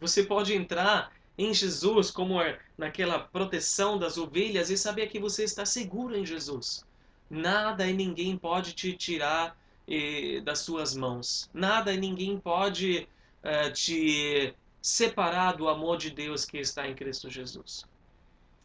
Você 0.00 0.22
pode 0.22 0.54
entrar 0.54 1.12
em 1.36 1.52
Jesus 1.52 2.10
como 2.10 2.40
é 2.40 2.58
naquela 2.78 3.18
proteção 3.18 3.98
das 3.98 4.16
ovelhas 4.16 4.70
e 4.70 4.78
saber 4.78 5.08
que 5.08 5.18
você 5.18 5.42
está 5.42 5.66
seguro 5.66 6.16
em 6.16 6.24
Jesus. 6.24 6.84
Nada 7.28 7.86
e 7.86 7.92
ninguém 7.92 8.36
pode 8.36 8.74
te 8.74 8.92
tirar 8.92 9.56
eh, 9.88 10.40
das 10.42 10.60
suas 10.60 10.94
mãos. 10.94 11.48
Nada 11.52 11.92
e 11.92 11.96
ninguém 11.96 12.38
pode 12.38 13.08
uh, 13.44 13.72
te 13.72 14.54
separar 14.80 15.56
do 15.56 15.68
amor 15.68 15.98
de 15.98 16.10
Deus 16.10 16.44
que 16.44 16.58
está 16.58 16.88
em 16.88 16.94
Cristo 16.94 17.28
Jesus. 17.28 17.84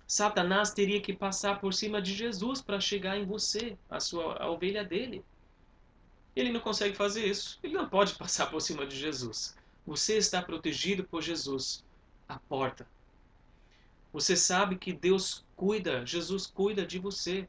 Satanás 0.07 0.71
teria 0.71 1.01
que 1.01 1.13
passar 1.13 1.59
por 1.59 1.73
cima 1.73 2.01
de 2.01 2.13
Jesus 2.13 2.61
para 2.61 2.80
chegar 2.80 3.17
em 3.17 3.26
você, 3.26 3.78
a 3.89 3.99
sua 3.99 4.36
a 4.38 4.49
ovelha 4.49 4.84
dele. 4.84 5.23
Ele 6.36 6.51
não 6.51 6.59
consegue 6.59 6.95
fazer 6.95 7.26
isso. 7.26 7.59
Ele 7.63 7.73
não 7.73 7.89
pode 7.89 8.13
passar 8.19 8.47
por 8.47 8.61
cima 8.61 8.86
de 8.86 8.95
Jesus. 8.95 9.55
Você 9.86 10.17
está 10.17 10.41
protegido 10.41 11.03
por 11.03 11.21
Jesus, 11.21 11.84
a 12.28 12.38
porta. 12.39 12.88
Você 14.13 14.36
sabe 14.36 14.78
que 14.78 14.93
Deus 14.93 15.45
cuida, 15.55 16.05
Jesus 16.05 16.47
cuida 16.47 16.86
de 16.86 16.99
você. 16.99 17.47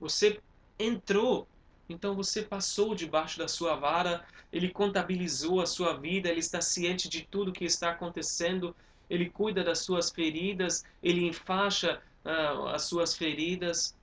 Você 0.00 0.40
entrou 0.78 1.48
então 1.88 2.14
você 2.14 2.42
passou 2.42 2.94
debaixo 2.94 3.38
da 3.38 3.46
sua 3.46 3.76
vara, 3.76 4.26
ele 4.52 4.70
contabilizou 4.70 5.60
a 5.60 5.66
sua 5.66 5.96
vida, 5.96 6.28
ele 6.28 6.40
está 6.40 6.60
ciente 6.60 7.08
de 7.08 7.22
tudo 7.22 7.52
que 7.52 7.64
está 7.64 7.90
acontecendo, 7.90 8.74
ele 9.08 9.30
cuida 9.30 9.62
das 9.62 9.80
suas 9.80 10.10
feridas, 10.10 10.84
ele 11.02 11.26
enfaixa 11.26 12.02
uh, 12.24 12.66
as 12.68 12.82
suas 12.82 13.16
feridas, 13.16 13.96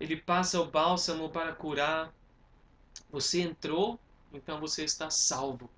ele 0.00 0.16
passa 0.16 0.60
o 0.60 0.66
bálsamo 0.66 1.28
para 1.28 1.52
curar. 1.52 2.12
Você 3.10 3.40
entrou, 3.40 4.00
então 4.32 4.58
você 4.58 4.82
está 4.82 5.08
salvo. 5.10 5.70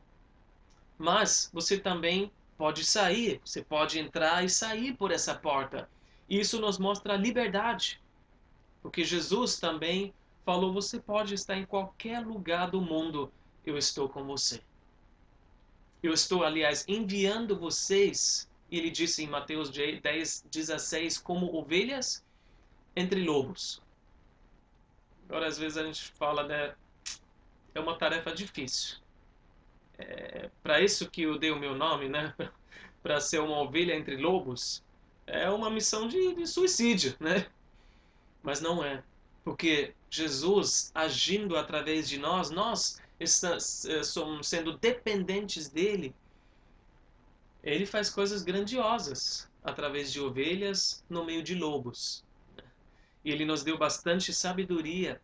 Mas 0.96 1.50
você 1.52 1.78
também 1.78 2.32
pode 2.56 2.84
sair, 2.84 3.40
você 3.44 3.62
pode 3.62 3.98
entrar 3.98 4.42
e 4.42 4.48
sair 4.48 4.94
por 4.94 5.10
essa 5.10 5.34
porta. 5.34 5.88
Isso 6.28 6.58
nos 6.58 6.78
mostra 6.78 7.14
a 7.14 7.18
liberdade, 7.18 8.00
porque 8.80 9.04
Jesus 9.04 9.58
também 9.58 10.14
falou: 10.44 10.72
Você 10.72 11.00
pode 11.00 11.34
estar 11.34 11.56
em 11.56 11.64
qualquer 11.64 12.20
lugar 12.20 12.70
do 12.70 12.80
mundo, 12.80 13.32
eu 13.64 13.76
estou 13.76 14.08
com 14.08 14.24
você. 14.24 14.60
Eu 16.02 16.12
estou, 16.12 16.44
aliás, 16.44 16.84
enviando 16.86 17.58
vocês, 17.58 18.48
ele 18.70 18.90
disse 18.90 19.22
em 19.22 19.26
Mateus 19.26 19.70
10, 19.70 20.46
16, 20.50 21.18
como 21.18 21.54
ovelhas 21.54 22.24
entre 22.94 23.24
lobos. 23.24 23.82
Agora, 25.28 25.46
às 25.46 25.58
vezes 25.58 25.78
a 25.78 25.84
gente 25.84 26.12
fala, 26.12 26.46
né? 26.46 26.74
É 27.74 27.80
uma 27.80 27.96
tarefa 27.96 28.32
difícil. 28.32 28.98
É, 29.98 30.50
Para 30.62 30.80
isso 30.80 31.10
que 31.10 31.22
eu 31.22 31.38
dei 31.38 31.50
o 31.50 31.58
meu 31.58 31.74
nome, 31.74 32.08
né? 32.08 32.34
Para 33.02 33.20
ser 33.20 33.40
uma 33.40 33.58
ovelha 33.58 33.94
entre 33.94 34.16
lobos, 34.16 34.82
é 35.26 35.48
uma 35.50 35.70
missão 35.70 36.06
de, 36.06 36.34
de 36.34 36.46
suicídio, 36.46 37.16
né? 37.20 37.46
Mas 38.42 38.60
não 38.60 38.84
é. 38.84 39.02
Porque 39.44 39.94
Jesus 40.08 40.90
agindo 40.94 41.56
através 41.56 42.08
de 42.08 42.18
nós, 42.18 42.50
nós 42.50 42.98
estamos, 43.20 43.84
eh, 43.84 44.02
somos 44.02 44.48
sendo 44.48 44.78
dependentes 44.78 45.68
dele. 45.68 46.14
Ele 47.62 47.84
faz 47.84 48.08
coisas 48.10 48.42
grandiosas 48.42 49.48
através 49.62 50.12
de 50.12 50.20
ovelhas 50.20 51.04
no 51.08 51.24
meio 51.24 51.42
de 51.42 51.54
lobos. 51.54 52.24
E 53.24 53.30
ele 53.30 53.44
nos 53.44 53.62
deu 53.62 53.78
bastante 53.78 54.32
sabedoria 54.32 55.20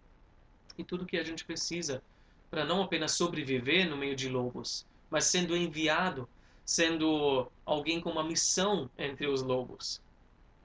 e 0.76 0.84
tudo 0.84 1.06
que 1.06 1.18
a 1.18 1.24
gente 1.24 1.44
precisa 1.44 2.02
para 2.50 2.64
não 2.64 2.82
apenas 2.82 3.12
sobreviver 3.12 3.88
no 3.88 3.96
meio 3.96 4.16
de 4.16 4.28
lobos, 4.28 4.86
mas 5.10 5.24
sendo 5.24 5.56
enviado, 5.56 6.28
sendo 6.64 7.50
alguém 7.64 8.00
com 8.00 8.10
uma 8.10 8.24
missão 8.24 8.90
entre 8.98 9.26
os 9.26 9.42
lobos. 9.42 10.00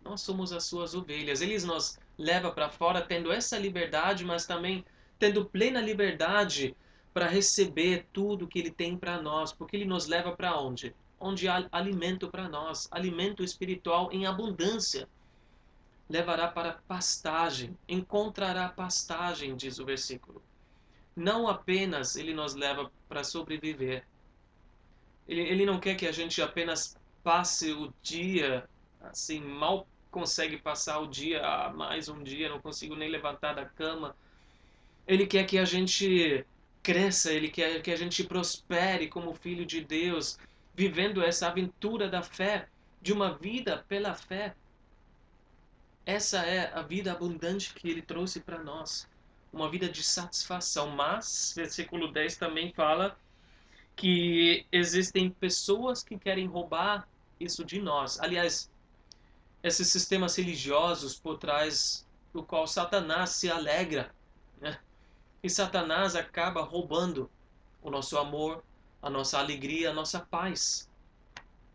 Nós 0.03 0.21
somos 0.21 0.51
as 0.53 0.63
suas 0.63 0.95
ovelhas. 0.95 1.41
Eles 1.41 1.63
nos 1.63 1.99
leva 2.17 2.51
para 2.51 2.69
fora 2.69 3.01
tendo 3.01 3.31
essa 3.31 3.57
liberdade, 3.57 4.23
mas 4.23 4.45
também 4.45 4.85
tendo 5.19 5.45
plena 5.45 5.81
liberdade 5.81 6.75
para 7.13 7.27
receber 7.27 8.05
tudo 8.11 8.47
que 8.47 8.59
ele 8.59 8.71
tem 8.71 8.97
para 8.97 9.21
nós, 9.21 9.53
porque 9.53 9.75
ele 9.75 9.85
nos 9.85 10.05
leva 10.05 10.35
para 10.35 10.59
onde? 10.59 10.93
Onde 11.19 11.47
há 11.47 11.67
alimento 11.71 12.29
para 12.29 12.49
nós, 12.49 12.89
alimento 12.91 13.43
espiritual 13.43 14.11
em 14.11 14.25
abundância. 14.25 15.07
Levará 16.09 16.47
para 16.47 16.79
pastagem, 16.87 17.75
encontrará 17.87 18.67
pastagem, 18.69 19.55
diz 19.55 19.79
o 19.79 19.85
versículo. 19.85 20.41
Não 21.15 21.47
apenas 21.47 22.17
ele 22.17 22.33
nos 22.33 22.53
leva 22.53 22.91
para 23.07 23.23
sobreviver. 23.23 24.05
Ele, 25.27 25.41
ele 25.41 25.65
não 25.65 25.79
quer 25.79 25.95
que 25.95 26.05
a 26.05 26.11
gente 26.11 26.41
apenas 26.41 26.97
passe 27.23 27.71
o 27.71 27.93
dia 28.03 28.69
assim 29.01 29.39
mal 29.39 29.87
consegue 30.15 30.55
passar 30.55 30.99
o 30.99 31.07
dia, 31.07 31.45
ah, 31.45 31.73
mais 31.73 32.07
um 32.07 32.23
dia, 32.23 32.47
não 32.47 32.61
consigo 32.61 32.95
nem 32.95 33.09
levantar 33.09 33.53
da 33.53 33.65
cama. 33.65 34.15
Ele 35.05 35.27
quer 35.27 35.43
que 35.43 35.57
a 35.57 35.65
gente 35.65 36.45
cresça, 36.81 37.33
ele 37.33 37.49
quer 37.49 37.81
que 37.81 37.91
a 37.91 37.97
gente 37.97 38.23
prospere 38.23 39.09
como 39.09 39.33
filho 39.33 39.65
de 39.65 39.83
Deus, 39.83 40.39
vivendo 40.73 41.21
essa 41.21 41.47
aventura 41.47 42.07
da 42.07 42.21
fé, 42.21 42.69
de 43.01 43.11
uma 43.11 43.33
vida 43.33 43.83
pela 43.89 44.13
fé. 44.13 44.55
Essa 46.05 46.45
é 46.45 46.73
a 46.73 46.81
vida 46.81 47.11
abundante 47.11 47.73
que 47.73 47.89
ele 47.89 48.01
trouxe 48.01 48.39
para 48.39 48.63
nós, 48.63 49.09
uma 49.51 49.69
vida 49.69 49.89
de 49.89 50.01
satisfação. 50.01 50.91
Mas, 50.91 51.51
versículo 51.53 52.09
10 52.09 52.37
também 52.37 52.71
fala 52.71 53.17
que 53.97 54.65
existem 54.71 55.29
pessoas 55.29 56.01
que 56.01 56.17
querem 56.17 56.47
roubar 56.47 57.05
isso 57.37 57.65
de 57.65 57.81
nós. 57.81 58.17
Aliás, 58.21 58.69
esses 59.65 59.87
sistemas 59.87 60.35
religiosos 60.35 61.15
por 61.15 61.39
trás 61.39 62.05
do 62.31 62.43
qual 62.43 62.67
Satanás 62.67 63.31
se 63.31 63.49
alegra. 63.49 64.13
Né? 64.61 64.77
E 65.41 65.49
Satanás 65.49 66.15
acaba 66.15 66.61
roubando 66.61 67.31
o 67.81 67.89
nosso 67.89 68.15
amor, 68.15 68.63
a 69.01 69.09
nossa 69.09 69.39
alegria, 69.39 69.89
a 69.89 69.93
nossa 69.93 70.19
paz. 70.19 70.87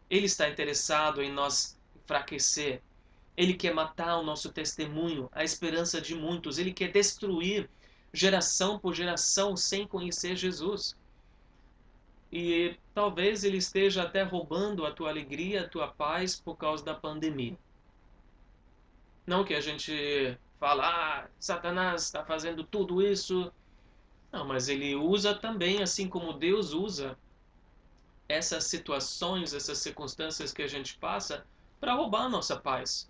Ele 0.09 0.26
está 0.26 0.49
interessado 0.49 1.20
em 1.20 1.32
nós 1.32 1.76
enfraquecer. 1.97 2.80
Ele 3.36 3.55
quer 3.55 3.74
matar 3.74 4.18
o 4.18 4.22
nosso 4.22 4.53
testemunho, 4.53 5.28
a 5.32 5.43
esperança 5.43 6.01
de 6.01 6.14
muitos. 6.14 6.59
Ele 6.59 6.72
quer 6.72 6.93
destruir 6.93 7.68
geração 8.12 8.78
por 8.78 8.95
geração 8.95 9.57
sem 9.57 9.84
conhecer 9.84 10.36
Jesus. 10.36 10.97
E 12.30 12.76
talvez 12.95 13.43
ele 13.43 13.57
esteja 13.57 14.05
até 14.05 14.22
roubando 14.22 14.86
a 14.86 14.93
tua 14.93 15.09
alegria, 15.09 15.62
a 15.62 15.68
tua 15.68 15.88
paz 15.88 16.41
por 16.41 16.57
causa 16.57 16.84
da 16.84 16.95
pandemia. 16.95 17.59
Não 19.31 19.45
que 19.45 19.55
a 19.55 19.61
gente 19.61 20.37
fala, 20.59 20.83
ah, 20.89 21.28
Satanás 21.39 22.03
está 22.03 22.24
fazendo 22.24 22.64
tudo 22.64 23.01
isso. 23.01 23.53
Não, 24.33 24.45
mas 24.45 24.68
ele 24.68 24.97
usa 24.97 25.33
também, 25.33 25.81
assim 25.81 26.09
como 26.09 26.33
Deus 26.33 26.72
usa 26.72 27.16
essas 28.28 28.64
situações, 28.64 29.55
essas 29.55 29.78
circunstâncias 29.78 30.53
que 30.53 30.62
a 30.62 30.66
gente 30.66 30.99
passa 30.99 31.47
para 31.78 31.95
roubar 31.95 32.24
a 32.24 32.28
nossa 32.28 32.57
paz. 32.57 33.09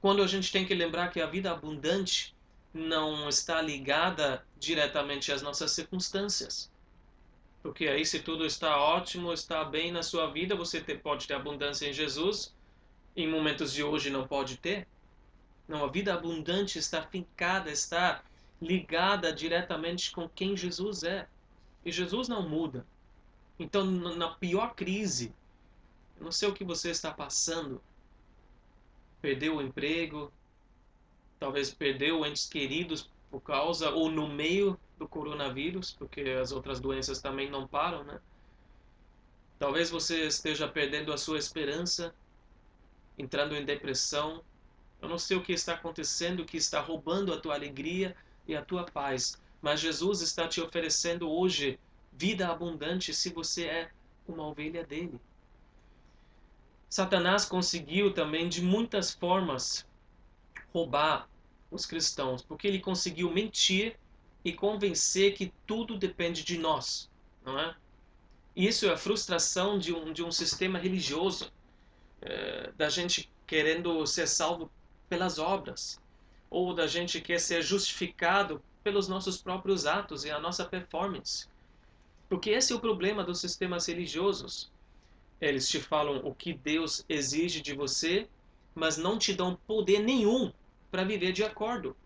Quando 0.00 0.22
a 0.22 0.26
gente 0.26 0.50
tem 0.50 0.64
que 0.64 0.74
lembrar 0.74 1.10
que 1.10 1.20
a 1.20 1.26
vida 1.26 1.52
abundante 1.52 2.34
não 2.72 3.28
está 3.28 3.60
ligada 3.60 4.46
diretamente 4.58 5.30
às 5.30 5.42
nossas 5.42 5.72
circunstâncias. 5.72 6.72
Porque 7.62 7.86
aí, 7.86 8.06
se 8.06 8.20
tudo 8.20 8.46
está 8.46 8.78
ótimo, 8.78 9.30
está 9.30 9.62
bem 9.62 9.92
na 9.92 10.02
sua 10.02 10.30
vida, 10.30 10.56
você 10.56 10.80
pode 10.80 11.28
ter 11.28 11.34
abundância 11.34 11.86
em 11.86 11.92
Jesus, 11.92 12.55
em 13.16 13.28
momentos 13.28 13.72
de 13.72 13.82
hoje 13.82 14.10
não 14.10 14.26
pode 14.26 14.58
ter. 14.58 14.86
Não, 15.66 15.84
a 15.84 15.88
vida 15.88 16.12
abundante 16.12 16.78
está 16.78 17.02
fincada, 17.02 17.70
está 17.70 18.22
ligada 18.60 19.32
diretamente 19.32 20.12
com 20.12 20.28
quem 20.28 20.56
Jesus 20.56 21.02
é. 21.02 21.26
E 21.84 21.90
Jesus 21.90 22.28
não 22.28 22.48
muda. 22.48 22.86
Então, 23.58 23.84
na 23.84 24.28
pior 24.34 24.74
crise, 24.74 25.34
não 26.20 26.30
sei 26.30 26.48
o 26.48 26.52
que 26.52 26.64
você 26.64 26.90
está 26.90 27.10
passando, 27.10 27.80
perdeu 29.22 29.56
o 29.56 29.62
emprego, 29.62 30.30
talvez 31.38 31.72
perdeu 31.72 32.24
entes 32.26 32.46
queridos 32.46 33.10
por 33.30 33.40
causa 33.40 33.90
ou 33.90 34.10
no 34.10 34.28
meio 34.28 34.78
do 34.98 35.08
coronavírus, 35.08 35.92
porque 35.92 36.20
as 36.22 36.52
outras 36.52 36.80
doenças 36.80 37.20
também 37.20 37.50
não 37.50 37.66
param, 37.66 38.04
né? 38.04 38.20
Talvez 39.58 39.90
você 39.90 40.26
esteja 40.26 40.68
perdendo 40.68 41.12
a 41.12 41.18
sua 41.18 41.38
esperança, 41.38 42.14
entrando 43.18 43.54
em 43.54 43.64
depressão. 43.64 44.42
Eu 45.00 45.08
não 45.08 45.18
sei 45.18 45.36
o 45.36 45.42
que 45.42 45.52
está 45.52 45.74
acontecendo, 45.74 46.44
que 46.44 46.56
está 46.56 46.80
roubando 46.80 47.32
a 47.32 47.40
tua 47.40 47.54
alegria 47.54 48.16
e 48.46 48.54
a 48.54 48.62
tua 48.62 48.84
paz, 48.84 49.40
mas 49.60 49.80
Jesus 49.80 50.20
está 50.20 50.46
te 50.46 50.60
oferecendo 50.60 51.30
hoje 51.30 51.78
vida 52.12 52.48
abundante 52.48 53.12
se 53.12 53.30
você 53.30 53.64
é 53.64 53.90
uma 54.26 54.46
ovelha 54.46 54.84
dele. 54.84 55.20
Satanás 56.88 57.44
conseguiu 57.44 58.12
também 58.14 58.48
de 58.48 58.62
muitas 58.62 59.12
formas 59.12 59.86
roubar 60.72 61.28
os 61.70 61.84
cristãos, 61.84 62.42
porque 62.42 62.66
ele 62.66 62.80
conseguiu 62.80 63.30
mentir 63.30 63.98
e 64.44 64.52
convencer 64.52 65.34
que 65.34 65.52
tudo 65.66 65.98
depende 65.98 66.44
de 66.44 66.56
nós, 66.56 67.10
não 67.44 67.58
é? 67.58 67.74
Isso 68.54 68.86
é 68.86 68.92
a 68.92 68.96
frustração 68.96 69.78
de 69.78 69.92
um, 69.92 70.12
de 70.12 70.22
um 70.22 70.30
sistema 70.30 70.78
religioso, 70.78 71.52
é, 72.26 72.72
da 72.76 72.88
gente 72.88 73.30
querendo 73.46 74.04
ser 74.06 74.26
salvo 74.26 74.70
pelas 75.08 75.38
obras, 75.38 76.00
ou 76.50 76.74
da 76.74 76.86
gente 76.86 77.20
quer 77.20 77.38
ser 77.38 77.62
justificado 77.62 78.60
pelos 78.82 79.08
nossos 79.08 79.40
próprios 79.40 79.86
atos 79.86 80.24
e 80.24 80.30
a 80.30 80.40
nossa 80.40 80.64
performance. 80.64 81.46
Porque 82.28 82.50
esse 82.50 82.72
é 82.72 82.76
o 82.76 82.80
problema 82.80 83.22
dos 83.22 83.40
sistemas 83.40 83.86
religiosos. 83.86 84.70
Eles 85.40 85.68
te 85.68 85.80
falam 85.80 86.20
o 86.24 86.34
que 86.34 86.52
Deus 86.52 87.04
exige 87.08 87.60
de 87.60 87.74
você, 87.74 88.28
mas 88.74 88.96
não 88.96 89.18
te 89.18 89.32
dão 89.32 89.58
poder 89.66 90.00
nenhum 90.00 90.52
para 90.90 91.04
viver 91.04 91.32
de 91.32 91.44
acordo. 91.44 91.96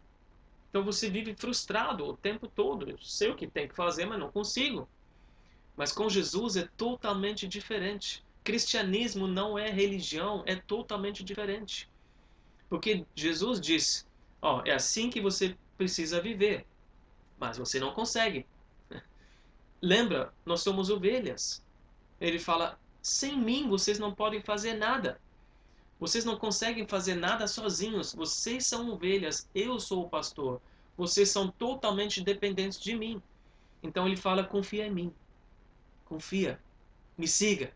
Então 0.69 0.85
você 0.85 1.09
vive 1.09 1.35
frustrado 1.35 2.05
o 2.07 2.17
tempo 2.17 2.47
todo. 2.47 2.91
Eu 2.91 2.99
sei 2.99 3.31
o 3.31 3.37
que 3.37 3.47
tem 3.47 3.67
que 3.67 3.75
fazer, 3.75 4.05
mas 4.05 4.19
não 4.19 4.31
consigo. 4.31 4.89
Mas 5.77 5.93
com 5.93 6.09
Jesus 6.09 6.57
é 6.57 6.69
totalmente 6.77 7.49
diferente. 7.49 8.23
Cristianismo 8.43 9.27
não 9.27 9.59
é 9.59 9.71
religião, 9.71 10.43
é 10.47 10.57
totalmente 10.57 11.23
diferente. 11.23 11.89
Porque 12.69 13.05
Jesus 13.15 13.61
disse: 13.61 14.05
Ó, 14.41 14.63
é 14.65 14.73
assim 14.73 15.11
que 15.11 15.21
você 15.21 15.57
precisa 15.77 16.21
viver, 16.21 16.65
mas 17.39 17.59
você 17.59 17.79
não 17.79 17.93
consegue. 17.93 18.47
Lembra, 19.83 20.33
nós 20.45 20.61
somos 20.63 20.91
ovelhas. 20.91 21.63
Ele 22.21 22.39
fala: 22.39 22.79
sem 23.03 23.37
mim 23.39 23.69
vocês 23.69 23.99
não 23.99 24.15
podem 24.15 24.43
fazer 24.43 24.75
nada. 24.75 25.21
Vocês 25.99 26.25
não 26.25 26.37
conseguem 26.37 26.87
fazer 26.87 27.15
nada 27.15 27.47
sozinhos. 27.47 28.15
Vocês 28.15 28.67
são 28.67 28.91
ovelhas, 28.91 29.49
eu 29.55 29.79
sou 29.79 30.05
o 30.05 30.09
pastor. 30.09 30.61
Vocês 30.97 31.31
são 31.31 31.51
totalmente 31.51 32.23
dependentes 32.23 32.81
de 32.81 32.95
mim. 32.95 33.23
Então 33.83 34.07
ele 34.07 34.17
fala: 34.17 34.45
confia 34.45 34.87
em 34.87 34.91
mim. 34.91 35.15
Confia. 36.05 36.61
Me 37.17 37.27
siga. 37.27 37.73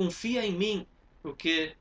Confia 0.00 0.46
em 0.46 0.52
mim, 0.52 0.86
porque 1.22 1.76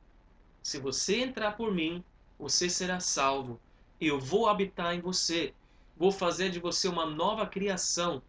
se 0.61 0.77
você 0.77 1.21
entrar 1.21 1.55
por 1.55 1.73
mim, 1.73 2.03
você 2.37 2.69
será 2.69 2.99
salvo. 2.99 3.57
Eu 3.97 4.19
vou 4.19 4.49
habitar 4.49 4.93
em 4.93 4.99
você. 4.99 5.53
Vou 5.95 6.11
fazer 6.11 6.49
de 6.49 6.59
você 6.59 6.89
uma 6.89 7.05
nova 7.05 7.47
criação 7.47 8.21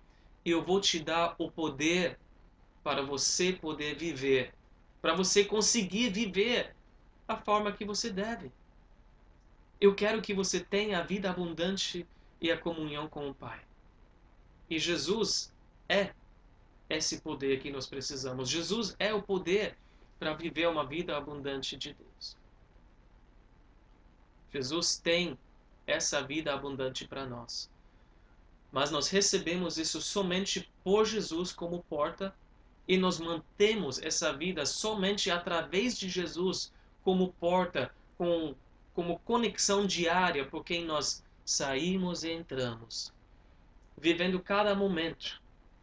eu 0.45 0.62
vou 0.62 0.80
te 0.80 1.01
dar 1.01 1.34
o 1.38 1.51
poder 1.51 2.16
para 2.84 3.03
você 3.03 3.53
poder 3.53 3.97
viver, 3.97 4.55
para 5.03 5.12
você 5.12 5.45
conseguir 5.45 6.11
viver 6.11 6.72
a 7.26 7.36
forma 7.36 7.72
que 7.72 7.84
você 7.84 8.11
deve. 8.11 8.53
Eu 9.80 9.93
quero 9.93 10.22
que 10.22 10.32
você 10.32 10.61
tenha 10.61 11.01
a 11.01 11.03
vida 11.03 11.28
abundante 11.28 12.07
e 12.41 12.49
a 12.53 12.57
comunhão 12.57 13.09
com 13.09 13.28
o 13.28 13.34
Pai. 13.34 13.61
E 14.70 14.78
Jesus 14.78 15.53
é 15.88 16.14
esse 16.91 17.20
poder 17.20 17.61
que 17.61 17.70
nós 17.70 17.86
precisamos. 17.86 18.49
Jesus 18.49 18.97
é 18.99 19.14
o 19.14 19.22
poder 19.22 19.78
para 20.18 20.34
viver 20.34 20.68
uma 20.68 20.84
vida 20.84 21.16
abundante 21.16 21.76
de 21.76 21.95
Deus. 21.95 22.36
Jesus 24.53 24.99
tem 24.99 25.38
essa 25.86 26.22
vida 26.22 26.53
abundante 26.53 27.07
para 27.07 27.24
nós. 27.24 27.70
Mas 28.72 28.91
nós 28.91 29.09
recebemos 29.09 29.78
isso 29.78 30.01
somente 30.01 30.70
por 30.84 31.07
Jesus 31.07 31.53
como 31.53 31.82
porta 31.84 32.34
e 32.86 32.97
nós 32.97 33.18
mantemos 33.18 34.01
essa 34.03 34.32
vida 34.32 34.66
somente 34.66 35.30
através 35.30 35.97
de 35.97 36.09
Jesus 36.09 36.72
como 37.03 37.32
porta, 37.34 37.93
com, 38.18 38.55
como 38.95 39.18
conexão 39.20 39.86
diária 39.86 40.45
por 40.45 40.64
quem 40.64 40.84
nós 40.84 41.24
saímos 41.45 42.24
e 42.24 42.32
entramos. 42.32 43.12
Vivendo 43.97 44.41
cada 44.41 44.74
momento, 44.74 45.39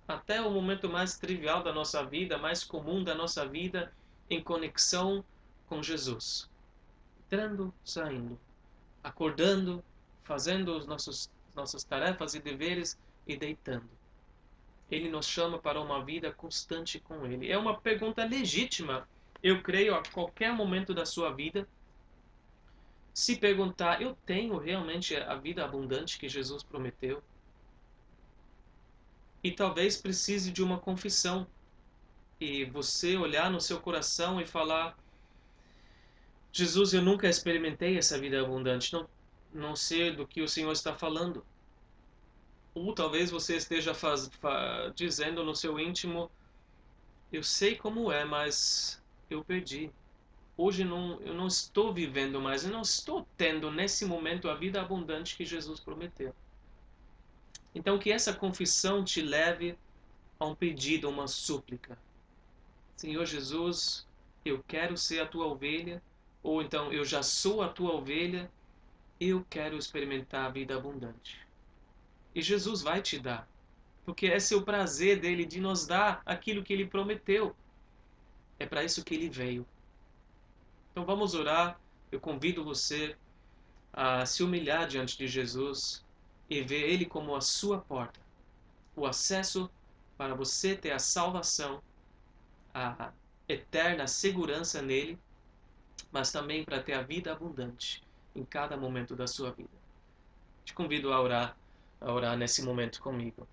até 0.08 0.42
o 0.42 0.50
momento 0.50 0.88
mais 0.88 1.18
trivial 1.18 1.64
da 1.64 1.74
nossa 1.74 2.04
vida, 2.06 2.38
mais 2.38 2.64
comum 2.64 3.04
da 3.04 3.14
nossa 3.14 3.46
vida, 3.46 3.92
em 4.30 4.42
conexão 4.42 5.24
com 5.68 5.84
Jesus. 5.84 6.50
Entrando, 7.26 7.74
saindo, 7.84 8.40
acordando, 9.04 9.84
fazendo 10.24 10.78
os 10.78 10.86
nossos 10.86 11.30
nossas 11.58 11.84
tarefas 11.84 12.36
e 12.36 12.40
deveres 12.40 12.98
e 13.28 13.36
deitando. 13.36 13.90
Ele 14.90 15.10
nos 15.10 15.26
chama 15.26 15.58
para 15.58 15.82
uma 15.82 16.06
vida 16.06 16.32
constante 16.32 17.00
com 17.00 17.26
Ele. 17.26 17.52
É 17.52 17.58
uma 17.58 17.80
pergunta 17.82 18.24
legítima, 18.24 19.08
eu 19.44 19.62
creio, 19.62 19.96
a 19.96 20.04
qualquer 20.04 20.54
momento 20.54 20.94
da 20.94 21.06
sua 21.06 21.34
vida. 21.34 21.68
Se 23.14 23.36
perguntar, 23.36 24.02
eu 24.02 24.16
tenho 24.26 24.58
realmente 24.58 25.16
a 25.16 25.36
vida 25.36 25.66
abundante 25.66 26.20
que 26.20 26.30
Jesus 26.30 26.64
prometeu? 26.64 27.22
E 29.48 29.52
talvez 29.54 29.96
precise 29.96 30.52
de 30.52 30.62
uma 30.62 30.78
confissão. 30.78 31.48
E 32.38 32.66
você 32.66 33.16
olhar 33.16 33.50
no 33.50 33.62
seu 33.62 33.80
coração 33.80 34.42
e 34.42 34.46
falar: 34.46 34.98
Jesus, 36.52 36.94
eu 36.94 37.02
nunca 37.02 37.30
experimentei 37.30 37.98
essa 37.98 38.20
vida 38.20 38.42
abundante. 38.42 38.92
Não 38.92 39.08
não 39.54 39.74
sei 39.74 40.12
do 40.12 40.28
que 40.28 40.42
o 40.42 40.50
Senhor 40.50 40.74
está 40.74 40.94
falando. 40.94 41.46
Ou 42.76 42.94
talvez 42.94 43.32
você 43.32 43.56
esteja 43.56 43.94
faz, 43.94 44.30
fa, 44.42 44.92
dizendo 44.94 45.46
no 45.46 45.56
seu 45.56 45.80
íntimo: 45.80 46.30
Eu 47.32 47.42
sei 47.42 47.74
como 47.78 48.12
é, 48.12 48.26
mas 48.26 49.02
eu 49.30 49.46
perdi. 49.46 49.90
Hoje 50.58 50.84
não, 50.84 51.22
eu 51.22 51.34
não 51.34 51.48
estou 51.48 51.94
vivendo 51.94 52.42
mais, 52.42 52.66
eu 52.66 52.72
não 52.72 52.82
estou 52.82 53.26
tendo 53.38 53.72
nesse 53.72 54.04
momento 54.04 54.50
a 54.50 54.56
vida 54.56 54.82
abundante 54.82 55.38
que 55.38 55.46
Jesus 55.46 55.80
prometeu. 55.80 56.36
Então, 57.78 58.00
que 58.00 58.12
essa 58.12 58.34
confissão 58.34 59.04
te 59.04 59.22
leve 59.22 59.78
a 60.40 60.46
um 60.48 60.56
pedido, 60.56 61.06
a 61.06 61.12
uma 61.12 61.28
súplica. 61.28 61.96
Senhor 62.96 63.24
Jesus, 63.24 64.08
eu 64.44 64.64
quero 64.68 64.98
ser 64.98 65.20
a 65.20 65.28
tua 65.28 65.46
ovelha, 65.46 66.02
ou 66.42 66.64
então 66.64 66.92
eu 66.92 67.06
já 67.06 67.22
sou 67.22 67.62
a 67.62 67.70
tua 67.70 67.94
ovelha 67.94 68.50
eu 69.20 69.46
quero 69.48 69.78
experimentar 69.78 70.46
a 70.46 70.50
vida 70.50 70.76
abundante. 70.76 71.40
E 72.34 72.42
Jesus 72.42 72.82
vai 72.82 73.00
te 73.00 73.20
dar, 73.20 73.48
porque 74.04 74.26
é 74.26 74.38
o 74.56 74.64
prazer 74.64 75.20
dele 75.20 75.46
de 75.46 75.60
nos 75.60 75.86
dar 75.86 76.24
aquilo 76.26 76.64
que 76.64 76.74
ele 76.74 76.88
prometeu. 76.88 77.56
É 78.58 78.66
para 78.66 78.84
isso 78.84 79.04
que 79.04 79.14
ele 79.14 79.30
veio. 79.30 79.68
Então 80.92 81.06
vamos 81.06 81.36
orar. 81.36 81.80
Eu 82.12 82.20
convido 82.20 82.64
você 82.64 83.16
a 83.94 84.26
se 84.26 84.42
humilhar 84.42 84.88
diante 84.88 85.16
de 85.16 85.28
Jesus 85.28 86.04
e 86.50 86.62
ver 86.62 86.90
ele 86.90 87.06
como 87.06 87.36
a 87.36 87.42
sua 87.42 87.80
porta, 87.80 88.20
o 88.96 89.06
acesso 89.06 89.70
para 90.18 90.34
você 90.34 90.76
ter 90.76 90.92
a 90.92 91.00
salvação, 91.00 91.82
a 92.74 93.12
eterna 93.48 94.08
segurança 94.08 94.82
nele, 94.82 95.18
mas 96.12 96.32
também 96.32 96.64
para 96.64 96.82
ter 96.82 96.94
a 96.94 97.02
vida 97.02 97.32
abundante 97.32 98.04
em 98.36 98.44
cada 98.44 98.78
momento 98.78 99.16
da 99.16 99.28
sua 99.28 99.52
vida. 99.52 99.70
Te 100.64 100.74
convido 100.74 101.14
a 101.14 101.22
orar, 101.22 101.58
a 102.00 102.12
orar 102.12 102.38
nesse 102.38 102.64
momento 102.64 103.02
comigo. 103.02 103.48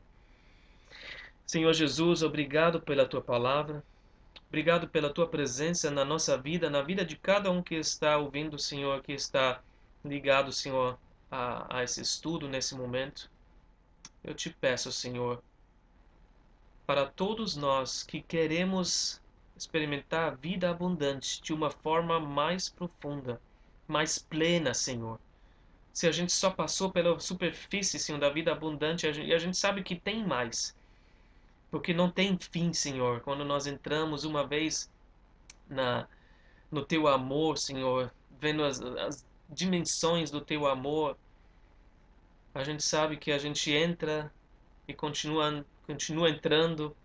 Senhor 1.47 1.73
Jesus, 1.73 2.23
obrigado 2.23 2.81
pela 2.81 3.07
tua 3.07 3.21
palavra. 3.21 3.85
Obrigado 4.49 4.89
pela 4.89 5.13
tua 5.13 5.27
presença 5.27 5.91
na 5.91 6.05
nossa 6.05 6.39
vida, 6.39 6.71
na 6.71 6.81
vida 6.81 7.05
de 7.05 7.17
cada 7.17 7.51
um 7.51 7.63
que 7.63 7.75
está 7.75 8.17
ouvindo, 8.17 8.59
Senhor, 8.59 9.03
que 9.03 9.13
está 9.13 9.61
ligado, 10.05 10.53
Senhor, 10.53 10.99
a, 11.35 11.79
a 11.79 11.85
esse 11.85 12.01
estudo 12.01 12.49
nesse 12.49 12.75
momento. 12.75 13.31
Eu 14.23 14.35
te 14.35 14.51
peço, 14.51 14.91
Senhor, 14.93 15.43
para 16.87 17.07
todos 17.07 17.57
nós 17.57 18.03
que 18.03 18.23
queremos 18.23 19.21
experimentar 19.57 20.33
a 20.33 20.35
vida 20.35 20.71
abundante 20.71 21.43
de 21.43 21.53
uma 21.53 21.71
forma 21.71 22.19
mais 22.19 22.69
profunda, 22.69 23.41
mais 23.87 24.19
plena, 24.19 24.75
Senhor. 24.75 25.19
Se 25.93 26.09
a 26.09 26.13
gente 26.13 26.33
só 26.33 26.51
passou 26.51 26.91
pela 26.91 27.19
superfície, 27.21 27.99
Senhor, 27.99 28.19
da 28.19 28.31
vida 28.31 28.53
abundante, 28.53 29.07
e 29.07 29.33
a 29.33 29.39
gente 29.39 29.57
sabe 29.57 29.83
que 29.83 29.95
tem 29.95 30.27
mais 30.27 30.75
porque 31.75 31.93
não 31.93 32.09
tem 32.09 32.39
fim, 32.39 32.73
Senhor. 32.73 33.21
Quando 33.23 33.45
nós 33.45 33.67
entramos 33.67 34.23
uma 34.23 34.47
vez 34.47 34.89
na 35.69 36.07
no 36.71 36.85
teu 36.85 37.09
amor, 37.09 37.59
Senhor, 37.59 38.15
vendo 38.39 38.63
as, 38.63 38.81
as 38.81 39.27
dimensões 39.49 40.31
do 40.31 40.41
teu 40.41 40.69
amor, 40.69 41.19
a 42.55 42.65
gente 42.65 42.83
sabe 42.83 43.17
que 43.17 43.33
a 43.33 43.39
gente 43.39 43.73
entra 43.73 44.33
e 44.89 44.95
continua 44.95 45.65
continua 45.87 46.31
entrando 46.31 46.97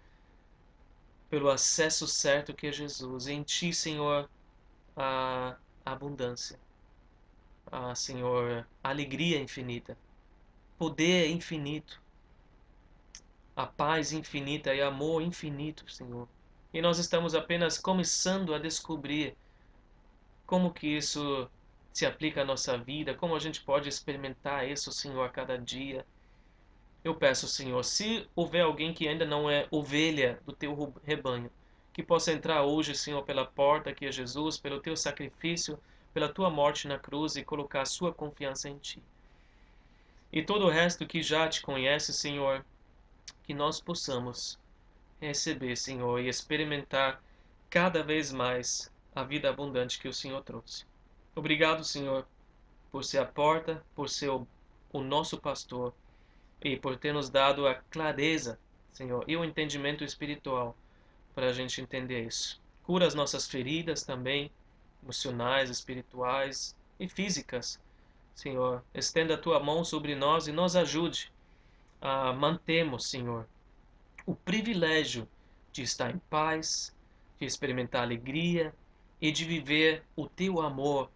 pelo 1.30 1.50
acesso 1.50 2.08
certo 2.08 2.54
que 2.54 2.68
é 2.68 2.72
Jesus. 2.72 3.28
Em 3.28 3.44
ti, 3.44 3.74
Senhor, 3.74 4.30
a 4.96 5.58
abundância. 5.86 6.60
A, 7.72 7.94
Senhor, 7.94 8.68
alegria 8.84 9.40
infinita. 9.40 9.98
Poder 10.78 11.30
infinito 11.30 12.02
a 13.60 13.68
paz 13.68 14.14
infinita 14.14 14.74
e 14.74 14.82
amor 14.82 15.22
infinito, 15.22 15.84
Senhor. 15.92 16.30
E 16.74 16.82
nós 16.82 16.98
estamos 16.98 17.36
apenas 17.36 17.78
começando 17.78 18.54
a 18.54 18.58
descobrir 18.58 19.36
como 20.46 20.72
que 20.74 20.88
isso 20.88 21.52
se 21.94 22.06
aplica 22.06 22.42
à 22.42 22.46
nossa 22.46 22.78
vida, 22.78 23.14
como 23.14 23.36
a 23.36 23.40
gente 23.40 23.62
pode 23.62 23.90
experimentar 23.90 24.68
isso, 24.68 24.92
Senhor, 24.92 25.24
a 25.24 25.30
cada 25.30 25.58
dia. 25.58 26.06
Eu 27.04 27.16
peço, 27.16 27.48
Senhor, 27.48 27.84
se 27.84 28.28
houver 28.36 28.62
alguém 28.62 28.94
que 28.94 29.08
ainda 29.08 29.26
não 29.26 29.50
é 29.50 29.68
ovelha 29.72 30.40
do 30.46 30.54
teu 30.54 30.94
rebanho, 31.04 31.50
que 31.94 32.04
possa 32.04 32.32
entrar 32.32 32.64
hoje, 32.64 32.96
Senhor, 32.96 33.24
pela 33.24 33.46
porta 33.46 33.94
que 33.94 34.06
é 34.06 34.12
Jesus, 34.12 34.58
pelo 34.58 34.80
teu 34.80 34.96
sacrifício, 34.96 35.80
pela 36.14 36.30
tua 36.30 36.50
morte 36.50 36.88
na 36.88 36.98
cruz 36.98 37.36
e 37.36 37.44
colocar 37.44 37.82
a 37.82 37.86
sua 37.86 38.14
confiança 38.14 38.70
em 38.70 38.78
ti. 38.78 39.02
E 40.32 40.44
todo 40.44 40.66
o 40.66 40.70
resto 40.70 41.08
que 41.08 41.24
já 41.24 41.48
te 41.48 41.62
conhece, 41.62 42.14
Senhor, 42.14 42.64
que 43.44 43.54
nós 43.54 43.82
possamos 43.82 44.60
receber, 45.20 45.76
Senhor, 45.76 46.20
e 46.20 46.28
experimentar 46.28 47.22
cada 47.70 48.04
vez 48.04 48.32
mais 48.32 48.92
a 49.16 49.24
vida 49.24 49.50
abundante 49.50 50.00
que 50.00 50.08
o 50.08 50.14
Senhor 50.14 50.42
trouxe. 50.44 50.89
Obrigado, 51.36 51.84
Senhor, 51.84 52.28
por 52.92 53.04
ser 53.04 53.20
a 53.20 53.26
porta, 53.26 53.84
por 53.96 54.10
ser 54.10 54.30
o, 54.30 54.48
o 54.92 55.02
nosso 55.02 55.38
pastor 55.38 55.94
e 56.62 56.76
por 56.76 56.98
ter 56.98 57.14
nos 57.14 57.30
dado 57.30 57.68
a 57.68 57.76
clareza, 57.76 58.60
Senhor, 58.92 59.24
e 59.28 59.38
o 59.38 59.46
entendimento 59.46 60.04
espiritual 60.04 60.76
para 61.34 61.48
a 61.48 61.54
gente 61.54 61.82
entender 61.82 62.26
isso. 62.26 62.62
Cura 62.84 63.06
as 63.06 63.16
nossas 63.16 63.48
feridas 63.48 64.04
também, 64.04 64.52
emocionais, 65.02 65.70
espirituais 65.70 66.76
e 67.00 67.08
físicas. 67.08 67.80
Senhor, 68.36 68.84
estenda 68.94 69.36
a 69.36 69.38
tua 69.38 69.60
mão 69.60 69.84
sobre 69.84 70.16
nós 70.16 70.48
e 70.48 70.52
nos 70.52 70.76
ajude 70.76 71.32
ah, 72.02 72.32
mantemos, 72.32 73.10
Senhor, 73.10 73.48
o 74.26 74.34
privilégio 74.34 75.28
de 75.72 75.84
estar 75.84 76.10
em 76.12 76.20
paz, 76.30 76.96
de 77.38 77.46
experimentar 77.46 78.04
alegria 78.04 78.74
e 79.22 79.32
de 79.32 79.44
viver 79.44 80.04
o 80.16 80.28
teu 80.28 80.62
amor 80.62 81.10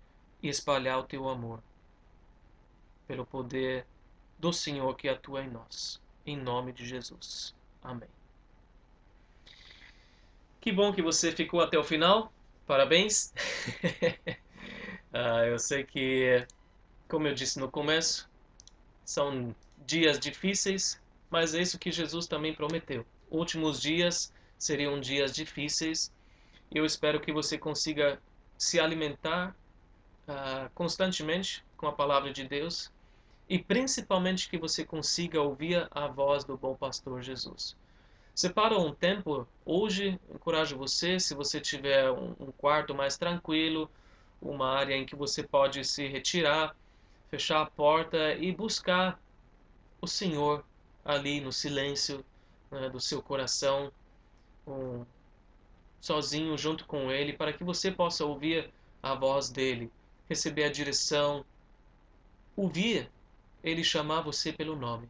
e 0.44 0.50
espalhar 0.50 1.00
o 1.00 1.04
teu 1.04 1.30
amor. 1.30 1.64
Pelo 3.08 3.26
poder 3.26 3.88
do 4.38 4.52
Senhor 4.52 4.94
que 4.98 5.08
atua 5.08 5.42
em 5.42 5.50
nós. 5.50 6.02
Em 6.26 6.36
nome 6.36 6.74
de 6.74 6.86
Jesus. 6.86 7.56
Amém. 7.82 8.10
Que 10.60 10.72
bom 10.72 10.94
que 10.94 11.02
você 11.02 11.32
ficou 11.32 11.62
até 11.62 11.78
o 11.78 11.84
final. 11.84 12.32
Parabéns. 12.68 13.34
ah, 15.14 15.46
eu 15.46 15.58
sei 15.58 15.86
que, 15.86 16.46
como 17.08 17.28
eu 17.28 17.34
disse 17.34 17.60
no 17.60 17.72
começo, 17.72 18.30
são 19.06 19.56
dias 19.86 20.20
difíceis, 20.20 21.02
mas 21.30 21.54
é 21.54 21.62
isso 21.62 21.80
que 21.80 21.92
Jesus 21.92 22.28
também 22.28 22.54
prometeu. 22.54 23.06
Últimos 23.30 23.82
dias 23.82 24.34
seriam 24.58 25.00
dias 25.00 25.34
difíceis. 25.34 26.12
Eu 26.72 26.86
espero 26.86 27.20
que 27.20 27.32
você 27.32 27.58
consiga 27.58 28.22
se 28.58 28.80
alimentar 28.80 29.56
uh, 30.28 30.70
constantemente 30.74 31.64
com 31.78 31.88
a 31.88 31.92
palavra 31.92 32.32
de 32.32 32.48
Deus 32.48 32.92
e 33.50 33.60
principalmente 33.60 34.50
que 34.50 34.58
você 34.58 34.86
consiga 34.86 35.42
ouvir 35.42 35.88
a 35.92 36.08
voz 36.08 36.44
do 36.44 36.58
bom 36.58 36.76
pastor 36.76 37.22
Jesus. 37.22 37.76
Separa 38.34 38.78
um 38.78 38.94
tempo 38.94 39.48
hoje, 39.64 40.20
encorajo 40.34 40.78
você, 40.78 41.20
se 41.20 41.36
você 41.36 41.60
tiver 41.62 42.10
um, 42.10 42.36
um 42.40 42.52
quarto 42.52 42.96
mais 42.96 43.16
tranquilo, 43.18 43.90
uma 44.42 44.70
área 44.70 44.96
em 44.96 45.06
que 45.06 45.16
você 45.16 45.44
pode 45.44 45.84
se 45.86 46.08
retirar, 46.08 46.76
fechar 47.30 47.62
a 47.62 47.66
porta 47.66 48.34
e 48.34 48.52
buscar 48.52 49.20
o 50.02 50.08
Senhor 50.08 50.66
ali 51.06 51.42
no 51.42 51.52
silêncio 51.52 52.26
né, 52.72 52.90
do 52.90 53.00
seu 53.00 53.22
coração, 53.22 53.92
um, 54.66 55.06
sozinho 56.02 56.58
junto 56.58 56.86
com 56.86 57.12
Ele, 57.12 57.34
para 57.34 57.54
que 57.54 57.64
você 57.64 57.92
possa 57.92 58.26
ouvir 58.26 58.74
a 59.02 59.14
voz 59.14 59.50
dele, 59.50 59.92
receber 60.34 60.64
a 60.64 60.72
direção, 60.72 61.46
ouvir 62.56 63.10
Ele 63.64 63.84
chamar 63.84 64.22
você 64.22 64.52
pelo 64.52 64.76
nome, 64.76 65.08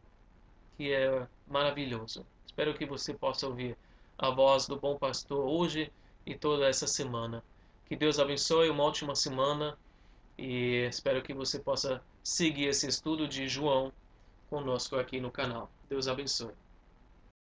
que 0.76 0.92
é 0.92 1.26
maravilhoso. 1.48 2.26
Espero 2.46 2.74
que 2.74 2.84
você 2.84 3.14
possa 3.14 3.46
ouvir 3.46 3.76
a 4.18 4.30
voz 4.30 4.66
do 4.66 4.76
bom 4.76 4.96
pastor 4.98 5.44
hoje 5.44 5.90
e 6.26 6.34
toda 6.34 6.68
essa 6.68 6.86
semana. 6.86 7.42
Que 7.88 7.96
Deus 7.96 8.18
abençoe 8.18 8.68
uma 8.68 8.84
ótima 8.84 9.14
semana 9.14 9.76
e 10.38 10.86
espero 10.88 11.22
que 11.22 11.32
você 11.32 11.58
possa 11.58 12.02
seguir 12.22 12.66
esse 12.66 12.86
estudo 12.86 13.26
de 13.26 13.48
João 13.48 13.92
conosco 14.50 14.96
aqui 14.96 15.20
no 15.20 15.30
canal. 15.30 15.70
Deus 15.88 16.06
abençoe. 16.06 16.63